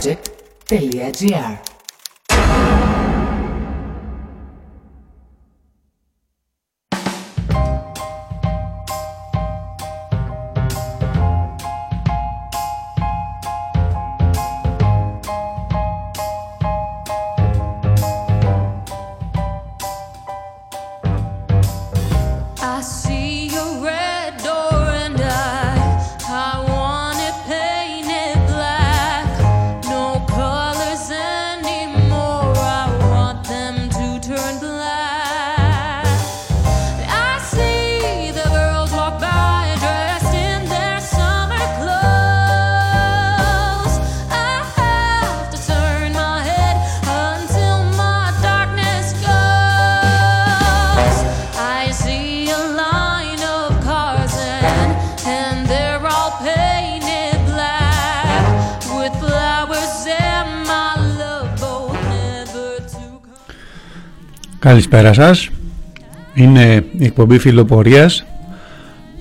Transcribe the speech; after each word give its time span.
Project.gr 0.00 1.77
Καλησπέρα 64.68 65.12
σας. 65.12 65.50
Είναι 66.34 66.84
η 66.98 67.04
εκπομπή 67.04 67.38
φιλοπορίας 67.38 68.24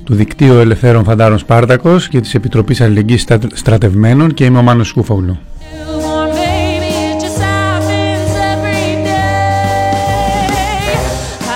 του 0.03 0.15
Δικτύου 0.15 0.53
Ελευθέρων 0.53 1.03
Φαντάρων 1.03 1.37
Σπάρτακος 1.37 2.07
και 2.07 2.19
της 2.19 2.33
Επιτροπής 2.35 2.81
Αλληλεγγύης 2.81 3.21
Στρα- 3.21 3.39
Στρατευμένων 3.53 4.33
και 4.33 4.45
είμαι 4.45 4.57
ο 4.57 4.61
Μάνος 4.61 4.87
Σκούφογλου. 4.87 5.37
Newborn 5.37 6.29
baby, 6.31 6.91
it 7.11 7.21
just 7.23 7.39
happens 7.39 8.31
every 8.53 8.91
day. 9.09 9.67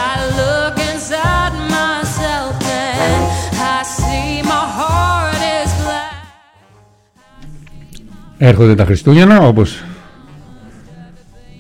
I 0.10 0.14
look 0.40 0.76
inside 0.92 1.56
myself 1.78 2.54
and 2.96 3.24
I 3.76 3.80
see 3.98 4.42
my 4.52 4.64
heart 4.78 5.42
is 5.64 5.72
black. 5.84 6.14
Έρχονται 8.38 8.76
τα 8.76 8.86
Χριστούγεννα 8.86 9.40
όπως 9.48 9.84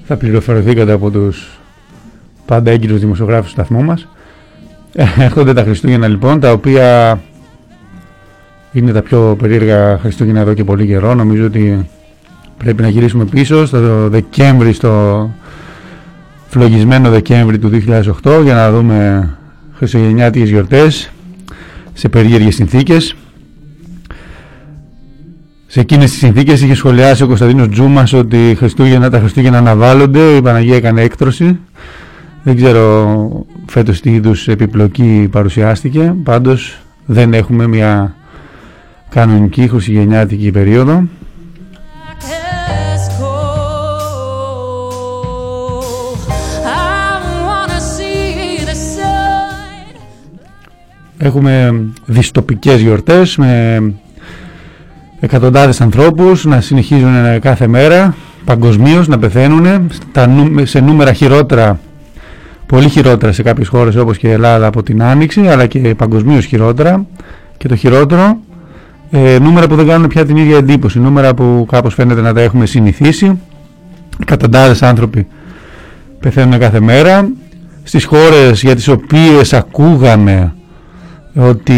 θα 0.04 0.16
πληροφορηθήκατε 0.18 0.92
από 0.92 1.12
τους 1.12 1.56
πάντα 2.46 2.72
έγκυρους 2.72 3.00
δημοσιογράφους 3.00 3.46
του 3.46 3.52
σταθμού 3.52 3.84
μας. 3.84 4.08
Έρχονται 5.18 5.54
τα 5.54 5.64
Χριστούγεννα 5.64 6.08
λοιπόν 6.08 6.40
τα 6.40 6.52
οποία 6.52 7.20
είναι 8.72 8.92
τα 8.92 9.02
πιο 9.02 9.36
περίεργα 9.40 9.98
Χριστούγεννα 9.98 10.40
εδώ 10.40 10.54
και 10.54 10.64
πολύ 10.64 10.86
καιρό. 10.86 11.14
Νομίζω 11.14 11.46
ότι 11.46 11.90
πρέπει 12.58 12.82
να 12.82 12.90
γυρίσουμε 12.90 13.26
πίσω 13.26 13.66
στο 13.66 14.10
Δεκέμβρη, 14.10 14.74
στο 14.74 15.30
φλογισμένο 16.48 17.10
Δεκέμβρη 17.10 17.60
του 17.60 17.70
2008 18.24 18.42
για 18.44 18.54
να 18.54 18.72
δούμε 18.72 19.30
χριστουγεννιάτικες 19.78 20.50
γιορτές 20.50 21.12
σε 21.94 22.10
περίεργες 22.10 22.56
συνθήκες. 22.56 23.16
Σε 25.68 25.80
εκείνες 25.80 26.10
τις 26.10 26.20
συνθήκες 26.20 26.62
είχε 26.62 26.76
σχολιάσει 26.76 27.24
ο 27.24 27.28
Κωνσταντίνος 27.28 27.70
Τζούμας 27.70 28.14
ότι 28.14 28.50
οι 28.50 28.56
Χριστούγεννα, 28.56 29.10
τα 29.10 29.20
Χριστούγεννα 29.20 29.58
αναβάλλονται, 29.58 30.36
η 30.36 30.42
Παναγία 30.42 30.76
έκανε 30.76 31.02
έκτρωση. 31.02 31.60
Δεν 32.44 32.56
ξέρω 32.56 33.46
φέτος 33.66 34.00
τι 34.02 34.14
είδους 34.14 34.48
επιπλοκή 34.48 35.28
παρουσιάστηκε, 35.32 36.16
πάντως 36.24 36.78
δεν 37.06 37.34
έχουμε 37.34 37.68
μια 37.68 38.16
κανονική 39.10 39.68
χριστουγεννιάτικη 39.68 40.52
περίοδο. 40.52 41.04
Black 42.20 42.24
as 42.94 43.06
coal. 43.20 43.42
I 46.66 47.20
wanna 47.48 47.80
see 47.96 48.66
the 48.70 48.76
sun. 48.96 49.96
Έχουμε 51.18 51.84
δυστοπικές 52.06 52.82
γιορτές 52.82 53.38
με 53.38 53.82
εκατοντάδες 55.20 55.82
ανθρώπους 55.82 56.46
να 56.46 56.62
συνεχίζουν 56.62 57.40
κάθε 57.40 57.68
μέρα 57.68 58.16
παγκοσμίως 58.46 59.08
να 59.08 59.20
πεθαίνουν 59.20 59.88
στα 59.92 60.28
νου- 60.28 60.68
σε 60.68 60.80
νούμερα 60.80 61.14
χειρότερα 61.14 61.80
πολύ 62.72 62.90
χειρότερα 62.90 63.32
σε 63.32 63.44
κάποιες 63.44 63.68
χώρες 63.68 63.96
όπως 63.96 64.18
και 64.18 64.28
η 64.28 64.32
Ελλάδα 64.32 64.68
από 64.68 64.84
την 64.84 65.04
Άνοιξη 65.04 65.48
αλλά 65.48 65.66
και 65.66 65.96
παγκοσμίως 65.96 66.46
χειρότερα. 66.46 67.06
Και 67.58 67.68
το 67.68 67.76
χειρότερο 67.76 68.38
ε, 69.12 69.40
νούμερα 69.40 69.68
που 69.68 69.76
δεν 69.76 69.88
κάνουν 69.88 70.08
πια 70.08 70.26
την 70.26 70.38
ίδια 70.38 70.58
εντύπωση. 70.58 71.00
Νούμερα 71.00 71.34
που 71.34 71.66
κάπως 71.72 71.94
φαίνεται 71.94 72.22
να 72.22 72.34
τα 72.34 72.42
έχουμε 72.42 72.66
συνηθίσει. 72.66 73.40
Εκατοντάδες 74.22 74.82
άνθρωποι 74.82 75.28
πεθαίνουν 76.20 76.60
κάθε 76.60 76.80
μέρα. 76.80 77.30
Στις 77.84 78.06
χώρες 78.06 78.62
για 78.62 78.76
τις 78.76 78.88
οποίες 78.88 79.54
ακούγαμε 79.54 80.54
ότι 81.36 81.74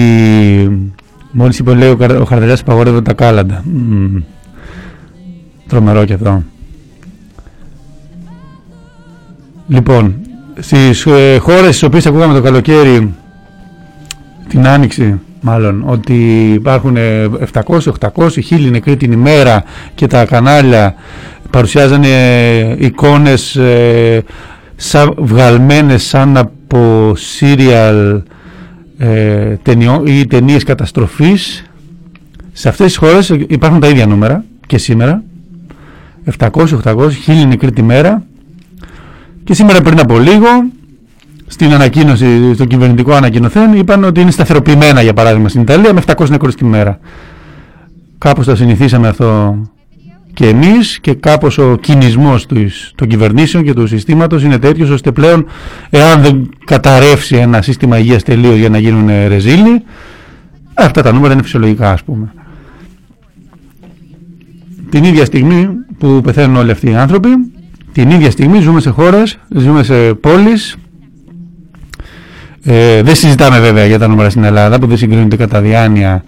μόλις 1.32 1.60
είπε 1.60 1.74
λέει 1.74 1.90
ο, 1.90 1.96
Καρ- 1.96 2.20
ο 2.22 2.24
Χαρδαλιάς 2.26 2.60
απαγορεύονται 2.62 3.02
τα 3.02 3.14
κάλαντα. 3.14 3.64
Μμμ. 3.66 4.22
τρομερό 5.68 6.06
και 6.06 6.14
αυτό. 6.14 6.44
Λοιπόν 9.68 10.23
στις 10.60 11.06
ε, 11.06 11.38
χώρες 11.38 11.66
στις 11.66 11.84
οποίες 11.84 12.06
ακούγαμε 12.06 12.34
το 12.34 12.42
καλοκαίρι 12.42 13.14
την 14.50 14.68
άνοιξη 14.68 15.20
μάλλον 15.42 15.84
ότι 15.86 16.50
υπάρχουν 16.54 16.96
ε, 16.98 17.30
700, 17.54 17.80
800, 18.00 18.30
1000 18.50 18.70
νεκροί 18.72 18.98
την 18.98 19.12
ημέρα 19.12 19.64
και 19.96 20.08
τα 20.08 20.26
κανάλια 20.26 20.96
παρουσιάζανε 21.50 22.08
ε, 22.08 22.76
εικόνες 22.86 23.56
ε, 23.56 24.24
σαν, 24.76 25.14
βγαλμένες 25.18 26.04
σαν 26.04 26.38
από 26.38 27.14
serial 27.40 28.22
ε, 28.98 29.56
ταινιό, 29.62 30.04
ή 30.06 30.28
ταινίες 30.28 30.64
καταστροφής. 30.64 31.64
Σε 32.52 32.70
αυτές 32.70 32.86
τις 32.86 32.98
χώρες 32.98 33.30
υπάρχουν 33.30 33.80
τα 33.80 33.88
ίδια 33.88 34.06
νούμερα 34.06 34.44
και 34.68 34.78
σήμερα. 34.78 35.24
700, 36.38 36.50
800, 36.84 36.96
1000 37.28 37.46
νεκροί 37.48 37.72
τη 37.72 37.82
μέρα 37.82 38.24
και 39.44 39.54
σήμερα 39.54 39.82
πριν 39.82 40.00
από 40.00 40.20
λίγο 40.20 40.48
στην 41.48 41.74
ανακοίνωση, 41.74 42.54
στο 42.54 42.66
κυβερνητικό 42.66 43.14
ανακοινωθέν 43.14 43.74
είπαν 43.74 44.04
ότι 44.04 44.22
είναι 44.22 44.32
σταθεροποιημένα 44.32 45.02
για 45.02 45.14
παράδειγμα 45.14 45.50
στην 45.50 45.62
Ιταλία 45.62 45.94
με 45.94 46.02
700 46.06 46.30
νεκρούς 46.30 46.56
τη 46.56 46.66
μέρα 46.66 47.00
κάπως 48.18 48.46
το 48.46 48.56
συνηθίσαμε 48.56 49.08
αυτό 49.08 49.58
και 50.34 50.48
εμείς 50.48 51.00
και 51.00 51.14
κάπως 51.14 51.58
ο 51.58 51.78
κινησμός 51.82 52.46
τους, 52.46 52.92
των 52.96 53.08
κυβερνήσεων 53.08 53.64
και 53.64 53.74
του 53.74 53.88
συστήματος 53.88 54.44
είναι 54.44 54.58
τέτοιος 54.58 54.90
ώστε 54.90 55.12
πλέον 55.12 55.46
εάν 55.90 56.22
δεν 56.22 56.50
καταρρεύσει 56.66 57.36
ένα 57.36 57.62
σύστημα 57.62 57.98
υγείας 57.98 58.24
τελείως 58.24 58.58
για 58.58 58.70
να 58.70 58.78
γίνουν 58.78 59.10
ε, 59.10 59.28
ρεζίλοι 59.28 59.84
αυτά 60.74 61.02
τα 61.02 61.12
νούμερα 61.12 61.34
είναι 61.34 61.44
φυσιολογικά 61.44 61.92
ας 61.92 62.04
πούμε. 62.04 62.34
Την 64.90 65.04
ίδια 65.04 65.26
στιγμή 65.26 65.70
που 65.98 66.22
πεθαίνουν 66.24 66.56
όλοι 66.56 66.72
αυτοί 66.72 66.90
οι 66.90 66.96
άνθρωποι 66.96 67.30
την 67.94 68.10
ίδια 68.10 68.32
στιγμή 68.32 68.60
ζούμε 68.60 68.80
σε 68.80 68.90
χώρες, 68.90 69.38
ζούμε 69.56 69.84
σε 69.84 70.14
πόλεις 70.14 70.78
ε, 72.66 73.02
δεν 73.02 73.16
συζητάμε 73.16 73.60
βέβαια 73.60 73.86
για 73.86 74.00
τα 74.00 74.08
νούμερα 74.08 74.30
στην 74.30 74.44
Ελλάδα 74.44 74.80
που 74.80 74.88
δεν 74.88 74.98
συγκρίνονται 74.98 75.36
κατά 75.36 75.62
διάνοια 75.62 76.24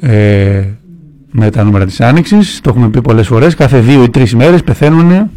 ε, 0.00 0.64
με 1.30 1.50
τα 1.50 1.64
νούμερα 1.64 1.84
της 1.84 2.00
Άνοιξης. 2.00 2.60
Το 2.62 2.70
έχουμε 2.70 2.88
πει 2.88 3.00
πολλές 3.00 3.26
φορές. 3.26 3.54
Κάθε 3.54 3.78
δύο 3.78 4.02
ή 4.02 4.10
τρεις 4.10 4.34
μέρες 4.34 4.62
πεθαίνουν 4.62 5.30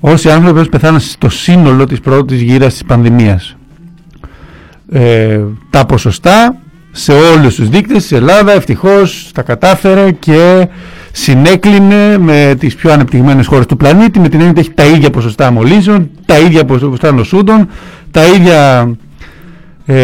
όσοι 0.00 0.30
άνθρωποι 0.30 0.58
όσοι 0.58 0.68
πεθάνουν 0.68 1.00
στο 1.00 1.28
σύνολο 1.28 1.86
της 1.86 2.00
πρώτης 2.00 2.40
γύρας 2.40 2.72
της 2.72 2.84
πανδημίας. 2.84 3.56
Ε, 4.92 5.40
τα 5.70 5.86
ποσοστά 5.86 6.60
σε 6.92 7.12
όλους 7.12 7.54
τους 7.54 7.68
δείκτες 7.68 8.02
της 8.02 8.12
Ελλάδα 8.12 8.52
ευτυχώς 8.52 9.30
τα 9.34 9.42
κατάφερε 9.42 10.10
και 10.10 10.68
συνέκλεινε 11.12 12.18
με 12.18 12.54
τις 12.58 12.74
πιο 12.74 12.92
ανεπτυγμένες 12.92 13.46
χώρες 13.46 13.66
του 13.66 13.76
πλανήτη 13.76 14.18
με 14.20 14.28
την 14.28 14.38
έννοια 14.38 14.50
ότι 14.50 14.60
έχει 14.60 14.70
τα 14.70 14.84
ίδια 14.84 15.10
ποσοστά 15.10 15.50
μολύσεων, 15.50 16.10
τα 16.26 16.38
ίδια 16.38 16.64
ποσοστά 16.64 17.12
νοσούντων, 17.12 17.68
τα 18.10 18.26
ίδια 18.26 18.90
ε, 19.86 19.94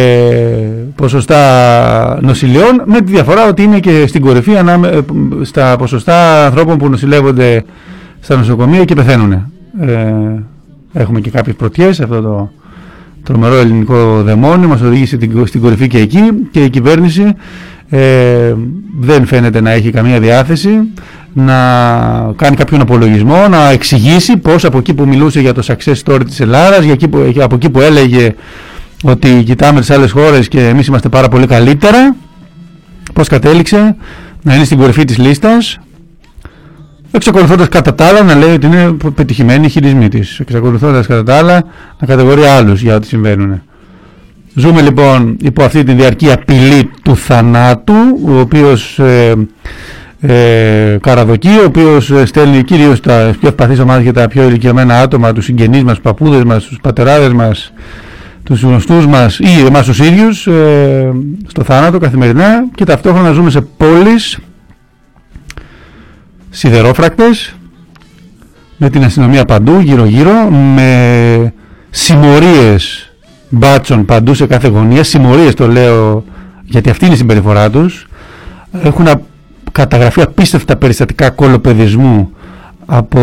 ποσοστά 0.95 2.19
νοσηλειών 2.23 2.83
με 2.85 3.01
τη 3.01 3.13
διαφορά 3.13 3.49
ότι 3.49 3.63
είναι 3.63 3.81
και 3.81 4.07
στην 4.07 4.21
κορυφή 4.21 4.57
ανάμε, 4.57 4.89
ε, 4.89 5.01
στα 5.43 5.77
ποσοστά 5.77 6.47
ανθρώπων 6.47 6.79
που 6.79 6.89
νοσηλεύονται 6.89 7.65
στα 8.21 8.37
νοσοκομεία 8.37 8.85
και 8.85 8.95
πεθαίνουν. 8.95 9.33
Ε, 9.81 10.15
έχουμε 10.93 11.21
και 11.21 11.31
κάποιες 11.31 11.57
πρωτιές 11.57 12.01
αυτό 12.01 12.23
το 12.23 12.51
τρομερό 13.27 13.55
ελληνικό 13.55 14.23
δαιμόνιο 14.23 14.69
μας 14.69 14.81
οδήγησε 14.81 15.17
την- 15.17 15.47
στην 15.47 15.61
κορυφή 15.61 15.87
και 15.89 15.99
εκεί 15.99 16.21
και 16.51 16.65
η 16.65 16.71
κυβέρνηση 16.71 17.33
ε, 17.91 18.55
δεν 19.01 19.27
φαίνεται 19.27 19.61
να 19.61 19.71
έχει 19.71 19.91
καμία 19.91 20.21
διάθεση 20.21 20.71
να 21.33 21.55
κάνει 22.37 22.57
κάποιον 22.57 22.81
απολογισμό, 22.81 23.49
να 23.49 23.71
εξηγήσει 23.71 24.37
πώς 24.37 24.65
από 24.65 24.79
εκεί 24.79 24.95
που 24.95 25.07
μιλούσε 25.07 25.41
για 25.41 25.53
το 25.55 25.63
success 25.67 25.95
story 26.05 26.21
της 26.25 26.41
Ελλάδας, 26.41 26.85
για 26.85 26.93
εκεί 26.93 27.09
που, 27.09 27.33
από 27.41 27.55
εκεί 27.55 27.71
που 27.71 27.81
έλεγε 27.81 28.35
ότι 29.03 29.43
κοιτάμε 29.45 29.81
τις 29.81 29.91
άλλες 29.91 30.11
χώρες 30.11 30.49
και 30.49 30.67
εμείς 30.69 30.87
είμαστε 30.87 31.09
πάρα 31.09 31.29
πολύ 31.29 31.47
καλύτερα, 31.47 32.17
πώς 33.13 33.29
κατέληξε 33.29 33.97
να 34.43 34.55
είναι 34.55 34.65
στην 34.65 34.79
κορυφή 34.79 35.05
της 35.05 35.19
λίστας, 35.19 35.79
εξακολουθώντας 37.17 37.69
κατά 37.69 37.95
τα 37.95 38.07
άλλα 38.07 38.23
να 38.23 38.35
λέει 38.35 38.55
ότι 38.55 38.67
είναι 38.67 38.97
πετυχημένη 39.15 39.67
η 39.67 39.69
χειρισμή 39.69 40.09
της, 40.09 40.41
εξακολουθώντας 40.41 41.07
κατά 41.07 41.23
τα 41.23 41.37
άλλα 41.37 41.65
να 42.01 42.07
κατηγορεί 42.07 42.45
άλλους 42.45 42.81
για 42.83 42.95
ό,τι 42.95 43.07
συμβαίνουν. 43.07 43.63
Ζούμε 44.55 44.81
λοιπόν 44.81 45.37
υπό 45.41 45.63
αυτή 45.63 45.85
τη 45.85 45.93
διαρκή 45.93 46.33
απειλή 46.33 46.91
του 47.03 47.17
θανάτου, 47.17 47.95
ο 48.29 48.39
οποίος 48.39 48.99
ε, 48.99 49.35
ε, 50.21 50.99
Καραδοκή, 51.01 51.49
ο 51.49 51.65
οποίος 51.67 52.11
ε, 52.11 52.27
στέλνει 52.27 52.63
κυρίως 52.63 53.01
τα 53.01 53.35
πιο 53.41 53.49
ευπαθείς 53.49 53.81
ομάδες 53.81 54.05
και 54.05 54.13
τα 54.13 54.29
πιο 54.29 54.43
ηλικιωμένα 54.49 55.01
άτομα, 55.01 55.33
τους 55.33 55.45
συγγενείς 55.45 55.83
μας, 55.83 55.93
τους 55.95 56.03
παππούδες 56.03 56.45
μας, 56.45 56.65
τους 56.65 56.79
πατεράδες 56.81 57.33
μας, 57.33 57.73
τους 58.43 58.63
γνωστούς 58.63 59.07
μας 59.07 59.39
ή 59.39 59.67
εμάς 59.67 59.87
τους 59.87 59.99
ίδιους 59.99 60.47
ε, 60.47 61.13
στο 61.47 61.63
θάνατο 61.63 61.99
καθημερινά 61.99 62.65
και 62.75 62.85
ταυτόχρονα 62.85 63.33
ζούμε 63.33 63.51
σε 63.51 63.61
πόλεις 63.61 64.39
σιδερόφρακτες 66.57 67.55
με 68.77 68.91
την 68.91 69.05
αστυνομία 69.05 69.45
παντού 69.45 69.79
γύρω 69.79 70.05
γύρω 70.05 70.51
με 70.51 71.53
συμμορίες 71.91 73.13
μπάτσων 73.49 74.05
παντού 74.05 74.35
σε 74.35 74.47
κάθε 74.47 74.69
γωνία 74.69 75.05
συμμορίες 75.05 75.55
το 75.55 75.69
λέω 75.69 76.25
γιατί 76.65 76.91
αυτή 76.91 77.05
είναι 77.05 77.15
η 77.15 77.17
συμπεριφορά 77.17 77.71
τους 77.71 78.09
έχουν 78.83 79.07
καταγραφεί 79.73 80.23
απίστευτα 80.23 80.77
περιστατικά 80.77 81.31
κολοπεδισμού 81.31 82.31
από 82.87 83.21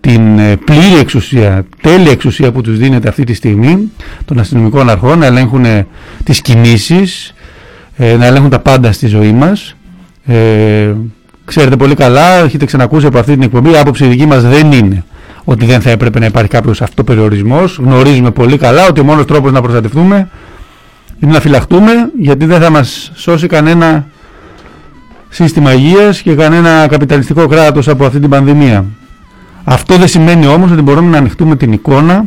την 0.00 0.38
ε, 0.38 0.56
πλήρη 0.56 0.98
εξουσία, 1.00 1.64
τέλεια 1.82 2.10
εξουσία 2.10 2.52
που 2.52 2.60
τους 2.60 2.78
δίνεται 2.78 3.08
αυτή 3.08 3.24
τη 3.24 3.34
στιγμή 3.34 3.92
των 4.24 4.38
αστυνομικών 4.38 4.90
αρχών 4.90 5.18
να 5.18 5.26
ελέγχουν 5.26 5.64
ε, 5.64 5.86
τις 6.24 6.40
κινήσεις, 6.40 7.34
ε, 7.96 8.16
να 8.16 8.26
ελέγχουν 8.26 8.50
τα 8.50 8.58
πάντα 8.58 8.92
στη 8.92 9.06
ζωή 9.06 9.32
μας. 9.32 9.76
Ε, 11.42 11.50
ξέρετε 11.50 11.76
πολύ 11.76 11.94
καλά, 11.94 12.38
έχετε 12.38 12.64
ξανακούσει 12.64 13.06
από 13.06 13.18
αυτή 13.18 13.32
την 13.32 13.42
εκπομπή, 13.42 13.70
η 13.70 13.76
άποψη 13.76 14.06
δική 14.06 14.26
μας 14.26 14.42
δεν 14.42 14.72
είναι 14.72 15.04
ότι 15.44 15.66
δεν 15.66 15.80
θα 15.80 15.90
έπρεπε 15.90 16.18
να 16.18 16.26
υπάρχει 16.26 16.50
κάποιος 16.50 16.82
αυτοπεριορισμός. 16.82 17.78
Γνωρίζουμε 17.82 18.30
πολύ 18.30 18.56
καλά 18.56 18.86
ότι 18.86 19.00
ο 19.00 19.04
μόνος 19.04 19.24
τρόπος 19.24 19.52
να 19.52 19.60
προστατευτούμε 19.60 20.28
είναι 21.20 21.32
να 21.32 21.40
φυλαχτούμε 21.40 21.92
γιατί 22.18 22.44
δεν 22.44 22.60
θα 22.60 22.70
μας 22.70 23.12
σώσει 23.14 23.46
κανένα 23.46 24.06
σύστημα 25.28 25.72
υγείας 25.72 26.22
και 26.22 26.34
κανένα 26.34 26.86
καπιταλιστικό 26.86 27.46
κράτος 27.46 27.88
από 27.88 28.04
αυτή 28.04 28.20
την 28.20 28.28
πανδημία. 28.30 28.84
Αυτό 29.64 29.96
δεν 29.96 30.08
σημαίνει 30.08 30.46
όμως 30.46 30.70
ότι 30.70 30.82
μπορούμε 30.82 31.10
να 31.10 31.18
ανοιχτούμε 31.18 31.56
την 31.56 31.72
εικόνα 31.72 32.24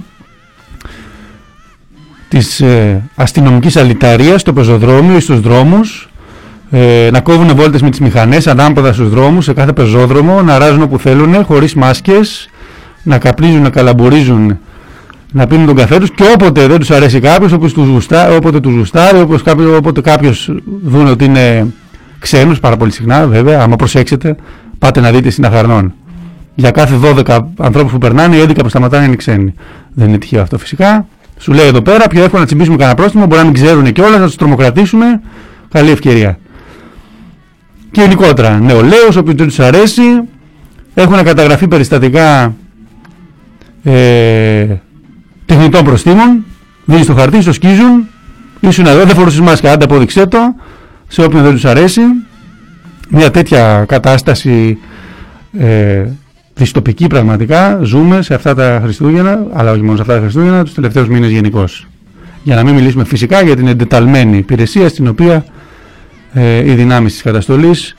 της 2.27 2.61
ε, 2.61 3.09
αστυνομικής 3.15 3.77
αλυταρίας 3.77 4.41
στο 4.41 4.53
πεζοδρόμιο 4.53 5.15
ή 5.15 5.19
στους 5.19 5.39
δρόμους 5.39 6.09
ε, 6.69 7.09
να 7.11 7.19
κόβουν 7.21 7.55
βόλτες 7.55 7.81
με 7.81 7.89
τις 7.89 7.99
μηχανές 7.99 8.47
ανάποδα 8.47 8.93
στους 8.93 9.09
δρόμους 9.09 9.43
σε 9.45 9.53
κάθε 9.53 9.73
πεζόδρομο 9.73 10.41
να 10.41 10.57
ράζουν 10.57 10.81
όπου 10.81 10.99
θέλουν 10.99 11.43
χωρίς 11.43 11.73
μάσκες 11.73 12.49
να 13.03 13.17
καπνίζουν, 13.17 13.61
να 13.61 13.69
καλαμπορίζουν 13.69 14.57
να 15.31 15.47
πίνουν 15.47 15.65
τον 15.65 15.75
καφέ 15.75 15.99
τους 15.99 16.11
και 16.11 16.23
όποτε 16.33 16.67
δεν 16.67 16.79
τους 16.79 16.91
αρέσει 16.91 17.19
κάποιος 17.19 17.51
όποτε 17.51 17.71
τους 17.71 17.87
γουστάρει, 17.87 18.35
όποτε 18.35 18.59
τους 18.59 18.75
γουστάρει 18.75 19.27
όποτε 19.75 20.01
κάποιος 20.01 20.51
δουν 20.83 21.07
ότι 21.07 21.25
είναι 21.25 21.73
ξένους 22.19 22.59
πάρα 22.59 22.77
πολύ 22.77 22.91
συχνά 22.91 23.27
βέβαια, 23.27 23.61
άμα 23.61 23.75
προσέξετε 23.75 24.35
πάτε 24.79 24.99
να 24.99 25.11
δείτε 25.11 25.29
στην 25.29 25.45
Αχαρνών. 25.45 25.93
Για 26.55 26.71
κάθε 26.71 26.95
12 27.03 27.39
ανθρώπους 27.57 27.91
που 27.91 27.97
περνάνε, 27.97 28.35
οι 28.35 28.45
11 28.47 28.61
που 28.61 28.69
σταματάνε 28.69 29.05
είναι 29.05 29.15
ξένοι. 29.15 29.53
Δεν 29.93 30.07
είναι 30.07 30.17
τυχαίο 30.17 30.41
αυτό 30.41 30.57
φυσικά. 30.57 31.07
Σου 31.37 31.53
λέει 31.53 31.67
εδώ 31.67 31.81
πέρα, 31.81 32.07
πιο 32.07 32.23
εύκολο 32.23 32.41
να 32.41 32.45
τσιμπήσουμε 32.45 32.77
κανένα 32.77 32.95
πρόστιμο, 32.95 33.25
μπορεί 33.25 33.37
να 33.37 33.45
μην 33.45 33.53
ξέρουν 33.53 33.91
και 33.91 34.01
όλα, 34.01 34.17
να 34.17 34.25
τους 34.25 34.35
τρομοκρατήσουμε. 34.35 35.21
Καλή 35.69 35.89
ευκαιρία. 35.89 36.37
Και 37.95 38.01
γενικότερα, 38.01 38.59
νεολαίου, 38.59 39.07
όποιου 39.17 39.35
δεν 39.35 39.47
τους 39.47 39.59
αρέσει, 39.59 40.01
έχουν 40.93 41.23
καταγραφεί 41.23 41.67
περιστατικά 41.67 42.55
ε, 43.83 44.65
τεχνητών 45.45 45.83
προστήμων. 45.83 46.45
Δίνει 46.85 47.05
το 47.05 47.13
χαρτί, 47.13 47.41
στο 47.41 47.53
σκίζουν. 47.53 48.07
Ήσουν 48.59 48.85
εδώ, 48.85 49.05
δεν 49.05 49.15
φορούσες 49.15 49.39
μάσκα, 49.39 49.71
άντε 49.71 49.83
απόδειξέ 49.83 50.25
το 50.25 50.55
σε 51.07 51.23
όποιον 51.23 51.43
δεν 51.43 51.51
τους 51.51 51.65
αρέσει 51.65 52.01
μια 53.09 53.31
τέτοια 53.31 53.85
κατάσταση 53.87 54.77
ε, 55.59 56.03
δυστοπική 56.53 57.07
πραγματικά 57.07 57.79
ζούμε 57.83 58.21
σε 58.21 58.33
αυτά 58.33 58.55
τα 58.55 58.79
Χριστούγεννα 58.83 59.45
αλλά 59.53 59.71
όχι 59.71 59.81
μόνο 59.81 59.95
σε 59.95 60.01
αυτά 60.01 60.13
τα 60.13 60.19
Χριστούγεννα 60.19 60.63
τους 60.63 60.73
τελευταίους 60.73 61.07
μήνες 61.07 61.29
γενικώς. 61.29 61.87
για 62.43 62.55
να 62.55 62.63
μην 62.63 62.73
μιλήσουμε 62.73 63.05
φυσικά 63.05 63.41
για 63.41 63.55
την 63.55 63.67
εντεταλμένη 63.67 64.37
υπηρεσία 64.37 64.89
στην 64.89 65.07
οποία 65.07 65.45
ε, 66.37 66.71
οι 66.71 66.73
δυνάμεις 66.73 67.13
της 67.13 67.21
καταστολής 67.21 67.95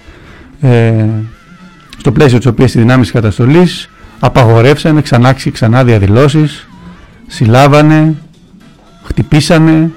ε, 0.61 1.07
στο 1.99 2.13
πλαίσιο 2.13 2.39
της 2.39 2.47
οποίας 2.47 2.75
οι 2.75 2.79
δυνάμεις 2.79 3.11
της 3.11 3.21
καταστολής 3.21 3.91
απαγορεύσανε 4.19 5.01
ξανά 5.01 5.33
ξανά 5.53 5.85
διαδηλώσεις 5.85 6.69
συλλάβανε 7.27 8.15
χτυπήσανε 9.03 9.91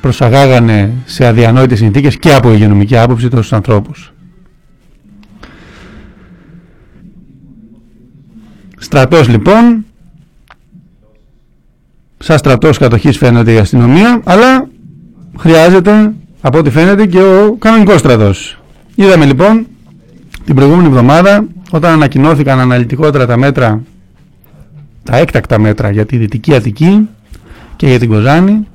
προσαγάγανε 0.00 0.92
σε 1.04 1.26
αδιανόητες 1.26 1.78
συνθήκες 1.78 2.18
και 2.18 2.34
από 2.34 2.52
υγειονομική 2.52 2.96
άποψη 2.96 3.28
τόσους 3.28 3.52
ανθρώπους. 3.52 4.12
Στρατός 8.78 9.28
λοιπόν, 9.28 9.84
σαν 12.18 12.38
στρατός 12.38 12.78
κατοχής 12.78 13.16
φαίνεται 13.16 13.52
η 13.52 13.58
αστυνομία, 13.58 14.20
αλλά 14.24 14.68
χρειάζεται 15.38 16.12
από 16.40 16.58
ό,τι 16.58 16.70
φαίνεται 16.70 17.06
και 17.06 17.20
ο 17.20 17.56
κανονικός 17.58 17.98
στρατός. 17.98 18.58
Είδαμε 18.94 19.24
λοιπόν 19.24 19.66
την 20.44 20.54
προηγούμενη 20.54 20.86
εβδομάδα 20.86 21.44
όταν 21.70 21.92
ανακοινώθηκαν 21.92 22.60
αναλυτικότερα 22.60 23.26
τα 23.26 23.36
μέτρα, 23.36 23.82
τα 25.04 25.16
έκτακτα 25.16 25.58
μέτρα 25.58 25.90
για 25.90 26.06
τη 26.06 26.16
Δυτική 26.16 26.54
Αττική 26.54 27.08
και 27.76 27.86
για 27.86 27.98
την 27.98 28.08
Κοζάνη 28.08 28.66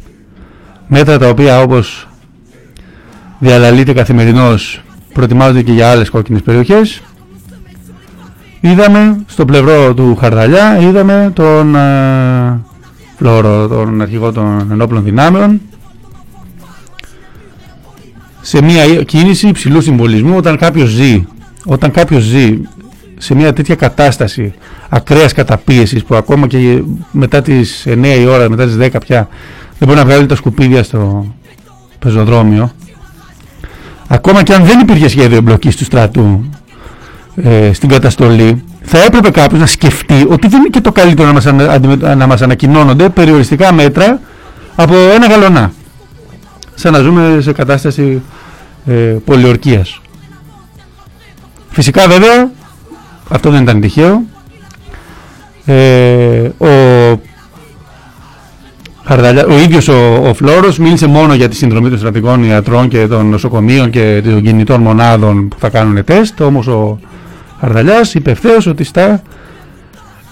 μέτρα 0.87 1.17
τα 1.17 1.29
οποία 1.29 1.61
όπως 1.61 2.07
διαλαλείται 3.39 3.93
καθημερινώς 3.93 4.83
προετοιμάζονται 5.13 5.61
και 5.61 5.71
για 5.71 5.91
άλλες 5.91 6.09
κόκκινες 6.09 6.41
περιοχές 6.41 7.01
είδαμε 8.61 9.23
στο 9.27 9.45
πλευρό 9.45 9.93
του 9.93 10.15
Χαρδαλιά 10.15 10.77
είδαμε 10.79 11.31
τον 11.33 11.75
ε, 11.75 12.59
Φλόρο, 13.17 13.67
τον 13.67 14.01
αρχηγό 14.01 14.31
των 14.31 14.67
ενόπλων 14.71 15.03
δυνάμεων 15.03 15.61
σε 18.45 18.63
μια 18.63 18.85
κίνηση 18.85 19.47
υψηλού 19.47 19.81
συμβολισμού 19.81 20.35
όταν 20.35 20.57
κάποιος 20.57 20.89
ζει 20.89 21.25
όταν 21.65 21.91
κάποιος 21.91 22.23
ζει 22.23 22.59
σε 23.17 23.35
μια 23.35 23.53
τέτοια 23.53 23.75
κατάσταση 23.75 24.53
ακραίας 24.89 25.33
καταπίεσης 25.33 26.03
που 26.03 26.15
ακόμα 26.15 26.47
και 26.47 26.81
μετά 27.11 27.41
τις 27.41 27.85
9 27.87 28.05
η 28.19 28.25
ώρα, 28.25 28.49
μετά 28.49 28.65
τις 28.65 28.77
10 28.79 28.89
πια 29.05 29.27
δεν 29.77 29.87
μπορεί 29.87 29.99
να 29.99 30.05
βγάλει 30.05 30.25
τα 30.25 30.35
σκουπίδια 30.35 30.83
στο 30.83 31.25
πεζοδρόμιο. 31.99 32.71
Ακόμα 34.07 34.43
και 34.43 34.53
αν 34.53 34.63
δεν 34.63 34.79
υπήρχε 34.79 35.07
σχέδιο 35.07 35.37
εμπλοκής 35.37 35.75
του 35.75 35.83
στρατού 35.83 36.49
ε, 37.35 37.73
στην 37.73 37.89
καταστολή 37.89 38.63
θα 38.81 39.03
έπρεπε 39.03 39.29
κάποιος 39.29 39.59
να 39.59 39.65
σκεφτεί 39.65 40.25
ότι 40.29 40.47
δεν 40.47 40.59
είναι 40.59 40.69
και 40.69 40.81
το 40.81 40.91
καλύτερο 40.91 41.27
να 41.27 41.33
μας, 41.33 41.45
ανα, 41.45 42.15
να 42.15 42.27
μας 42.27 42.41
ανακοινώνονται 42.41 43.09
περιοριστικά 43.09 43.73
μέτρα 43.73 44.19
από 44.75 44.93
ένα 44.95 45.27
γαλονά 45.27 45.71
σαν 46.75 46.93
να 46.93 46.99
ζούμε 46.99 47.37
σε 47.41 47.51
κατάσταση 47.51 48.21
ε, 48.85 48.93
πολιορκίας. 49.25 50.01
Φυσικά 51.69 52.07
βέβαια 52.07 52.51
αυτό 53.29 53.49
δεν 53.49 53.61
ήταν 53.61 53.81
τυχαίο. 53.81 54.23
Ε, 55.65 56.49
ο 56.57 56.67
ο 59.49 59.59
ίδιος 59.63 59.87
ο, 59.87 60.27
ο 60.27 60.33
Φλόρος 60.33 60.77
μίλησε 60.77 61.07
μόνο 61.07 61.33
για 61.33 61.49
τη 61.49 61.55
συνδρομή 61.55 61.89
των 61.89 61.97
στρατικών 61.97 62.43
ιατρών 62.43 62.87
και 62.87 63.07
των 63.07 63.25
νοσοκομείων 63.29 63.89
και 63.89 64.21
των 64.23 64.41
κινητών 64.41 64.81
μονάδων 64.81 65.47
που 65.47 65.55
θα 65.59 65.69
κάνουν 65.69 66.03
τεστ, 66.03 66.41
όμως 66.41 66.67
ο 66.67 66.99
Χαρδαλιάς 67.59 68.13
είπε 68.13 68.31
ευθέως 68.31 68.65
ότι 68.65 68.83
στα 68.83 69.21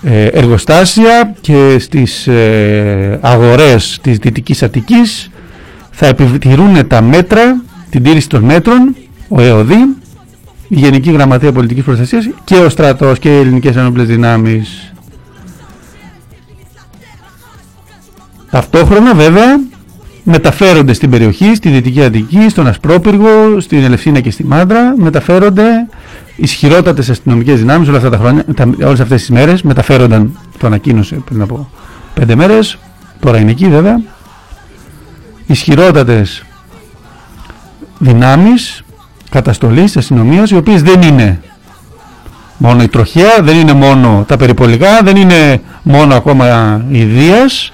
ε, 0.04 0.26
εργοστάσια 0.26 1.36
και 1.42 1.78
στις 1.80 2.28
ε, 2.28 3.20
αγορές 3.22 4.00
της 4.02 4.18
Δυτικής 4.18 4.64
Αττικής 4.64 5.30
θα 6.04 6.08
επιτηρούν 6.08 6.88
τα 6.88 7.02
μέτρα, 7.02 7.62
την 7.90 8.04
τήρηση 8.04 8.30
των 8.30 8.44
μέτρων, 8.44 8.96
ο 9.28 9.42
ΕΟΔΗ, 9.42 9.96
η 10.68 10.76
Γενική 10.76 11.12
Γραμματεία 11.12 11.52
Πολιτικής 11.52 11.84
Προστασίας 11.84 12.30
και 12.44 12.56
ο 12.56 12.70
στρατός 12.70 13.20
και 13.20 13.30
οι 13.30 13.40
ελληνικές 13.40 13.76
ενόπλες 13.76 14.08
δυνάμεις. 14.08 14.94
Ταυτόχρονα 18.52 19.14
βέβαια 19.14 19.60
μεταφέρονται 20.24 20.94
στην 20.94 21.10
περιοχή, 21.10 21.56
στη 21.56 21.70
Δυτική 21.70 22.04
Αττική, 22.04 22.50
στον 22.50 22.68
Ασπρόπυργο, 22.68 23.60
στην 23.60 23.84
Ελευσίνα 23.84 24.20
και 24.20 24.32
στη 24.32 24.44
Μάντρα, 24.44 24.94
μεταφέρονται 24.98 25.88
ισχυρότατες 26.36 27.10
αστυνομικές 27.10 27.60
δυνάμεις 27.60 27.88
όλα 27.88 27.98
αυτά 27.98 28.10
τα 28.10 28.18
χρόνια, 28.18 28.46
τα, 28.56 28.70
όλες 28.86 29.00
αυτές 29.00 29.20
τις 29.20 29.30
μέρες, 29.30 29.62
μεταφέρονταν, 29.62 30.38
το 30.58 30.68
ανακοίνωσε 30.68 31.16
πριν 31.16 31.42
από 31.42 31.70
πέντε 32.14 32.36
μέρες, 32.36 32.78
τώρα 33.20 33.38
είναι 33.38 33.52
εκεί 33.52 33.68
βέβαια, 33.68 34.02
ισχυρότατες 35.52 36.44
δυνάμεις 37.98 38.84
καταστολής 39.30 39.98
αστυνομίας, 39.98 40.50
οι 40.50 40.56
οποίες 40.56 40.84
δεν 40.84 41.02
είναι 41.02 41.40
μόνο 42.58 42.84
η 42.84 42.88
τροχέα, 42.88 43.42
δεν 43.42 43.58
είναι 43.58 43.74
μόνο 43.74 44.26
τα 44.28 44.38
περιπολικά, 44.38 45.02
δεν 45.04 45.16
είναι 45.16 45.62
μόνο 45.84 46.16
ακόμα 46.16 46.82
η 46.90 47.04
Δίας. 47.04 47.74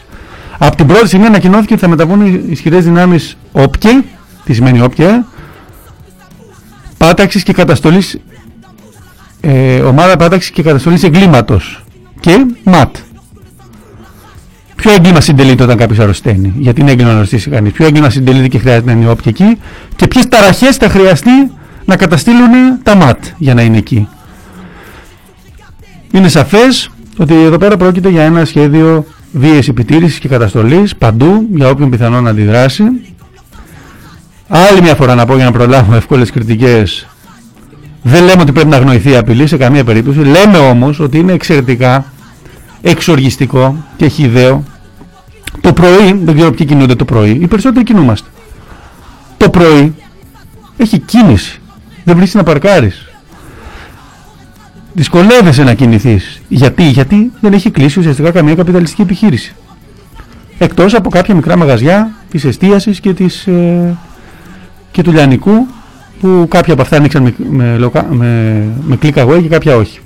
Από 0.58 0.76
την 0.76 0.88
πρώτη 0.88 1.08
στιγμή 1.08 1.26
ανακοινώθηκε 1.26 1.74
ότι 1.74 1.82
θα 1.82 1.88
μεταβούν 1.88 2.26
οι 2.26 2.44
ισχυρές 2.50 2.84
δυνάμεις 2.84 3.38
όποιε, 3.52 3.92
τι 4.44 4.54
σημαίνει 4.54 4.82
όποιε, 4.82 5.24
πάταξης 6.98 7.44
και 7.44 7.54
καταστολής, 7.54 8.20
ε, 9.42 9.80
ομάδα 9.80 10.16
πάταξης 10.16 10.52
και 10.52 10.64
καταστολής 10.64 11.04
εγκλήματος 11.04 11.84
και 12.20 12.46
ΜΑΤ. 12.64 12.96
Ποιο 14.78 14.92
έγκλημα 14.92 15.22
συντελείται 15.22 15.64
όταν 15.64 15.78
κάποιος 15.78 16.00
αρρωσταίνει, 16.00 16.54
γιατί 16.58 16.82
είναι 16.82 16.92
έγκλημα 16.92 17.12
να 17.12 17.18
αρρωστήσει 17.18 17.50
κανείς; 17.50 17.72
Ποιο 17.72 17.86
έγκλημα 17.86 18.10
συντελείται 18.10 18.48
και 18.48 18.60
χρειάζεται 18.60 18.86
να 18.86 18.92
είναι 18.92 19.10
όποιε 19.10 19.32
εκεί; 19.32 19.58
Και 19.96 20.08
ποιες 20.08 20.28
ταραχές 20.28 20.76
θα 20.76 20.90
χρειαστεί 20.90 21.52
να 21.86 21.96
καταστήλουν 21.96 22.50
τα 22.84 22.96
ΜΑΤ 22.96 23.24
για 23.38 23.54
να 23.54 23.62
είναι 23.62 23.78
εκεί; 23.78 24.08
Είναι 26.12 26.28
σαφές 26.28 26.92
ότι 27.18 27.44
εδώ 27.44 27.58
πέρα 27.58 27.78
πρόκειται 27.78 28.10
για 28.10 28.24
ένα 28.24 28.46
σχέδιο 28.46 29.06
βίαιης 29.32 29.68
επιτήρησης 29.68 30.20
και 30.20 30.28
καταστολής 30.28 30.96
παντού 30.96 31.48
για 31.54 31.70
όποιον 31.70 31.90
πιθανόν 31.90 32.24
να 32.24 32.30
αντιδράσει. 32.30 32.84
Άλλη 34.48 34.82
μια 34.82 34.96
φορά 34.96 35.16
να 35.16 35.26
πω 35.26 35.36
για 35.36 35.46
να 35.46 35.52
προλάβουμε 35.52 35.98
εύκολες 35.98 36.32
κριτικές 36.32 37.08
δεν 38.02 38.24
λέμε 38.24 38.42
ότι 38.42 38.52
πρέπει 38.52 38.70
να 38.70 38.76
αγνοηθεί 38.76 39.10
η 39.10 39.16
απειλή 39.16 39.48
σε 39.48 39.58
καμία 39.58 39.84
περίπτωση. 39.84 40.20
Λέμε 40.20 40.58
όμως 40.58 41.00
ότι 41.00 41.18
είναι 41.18 41.32
εξαιρετικά 41.34 42.06
εξοργιστικό 42.82 43.84
και 43.98 44.08
χιδαίο 44.08 44.64
το 45.62 45.74
πρωί, 45.74 46.14
δεν 46.24 46.36
ξέρω 46.36 46.52
ποιοι 46.52 46.66
κινούνται 46.66 46.96
το 46.96 47.06
πρωί, 47.06 47.32
οι 47.32 47.48
περισσότεροι 47.48 47.86
κινούμαστε. 47.86 48.30
Το 49.38 49.50
πρωί 49.50 49.96
έχει 50.78 51.00
κίνηση. 51.00 51.62
Δεν 52.04 52.16
βρίσκει 52.16 52.38
να 52.38 52.44
παρκάρεις 52.44 53.08
δυσκολεύεσαι 54.98 55.64
να 55.64 55.74
κινηθείς. 55.74 56.42
Γιατί, 56.48 56.84
γιατί 56.84 57.32
δεν 57.40 57.54
έχει 57.54 57.72
κλείσει 57.72 58.00
ουσιαστικά 58.00 58.32
καμία 58.32 58.56
καπιταλιστική 58.56 59.02
επιχείρηση. 59.02 59.56
Εκτός 60.58 60.94
από 60.94 61.10
κάποια 61.10 61.36
μικρά 61.36 61.58
μαγαζιά 61.58 62.12
της 62.30 62.46
εστίασης 62.46 63.00
και, 63.00 63.14
της, 63.14 63.48
ε, 63.48 63.98
και 64.92 65.02
του 65.02 65.12
λιανικού 65.12 65.68
που 66.20 66.46
κάποια 66.50 66.74
από 66.74 66.82
αυτά 66.82 66.96
ανοίξαν 66.98 67.24
με, 67.24 67.34
με, 67.50 67.92
με, 68.10 68.64
με 68.82 68.98
click 69.02 69.14
away 69.14 69.42
και 69.42 69.48
κάποια 69.48 69.76
όχι. 69.76 70.00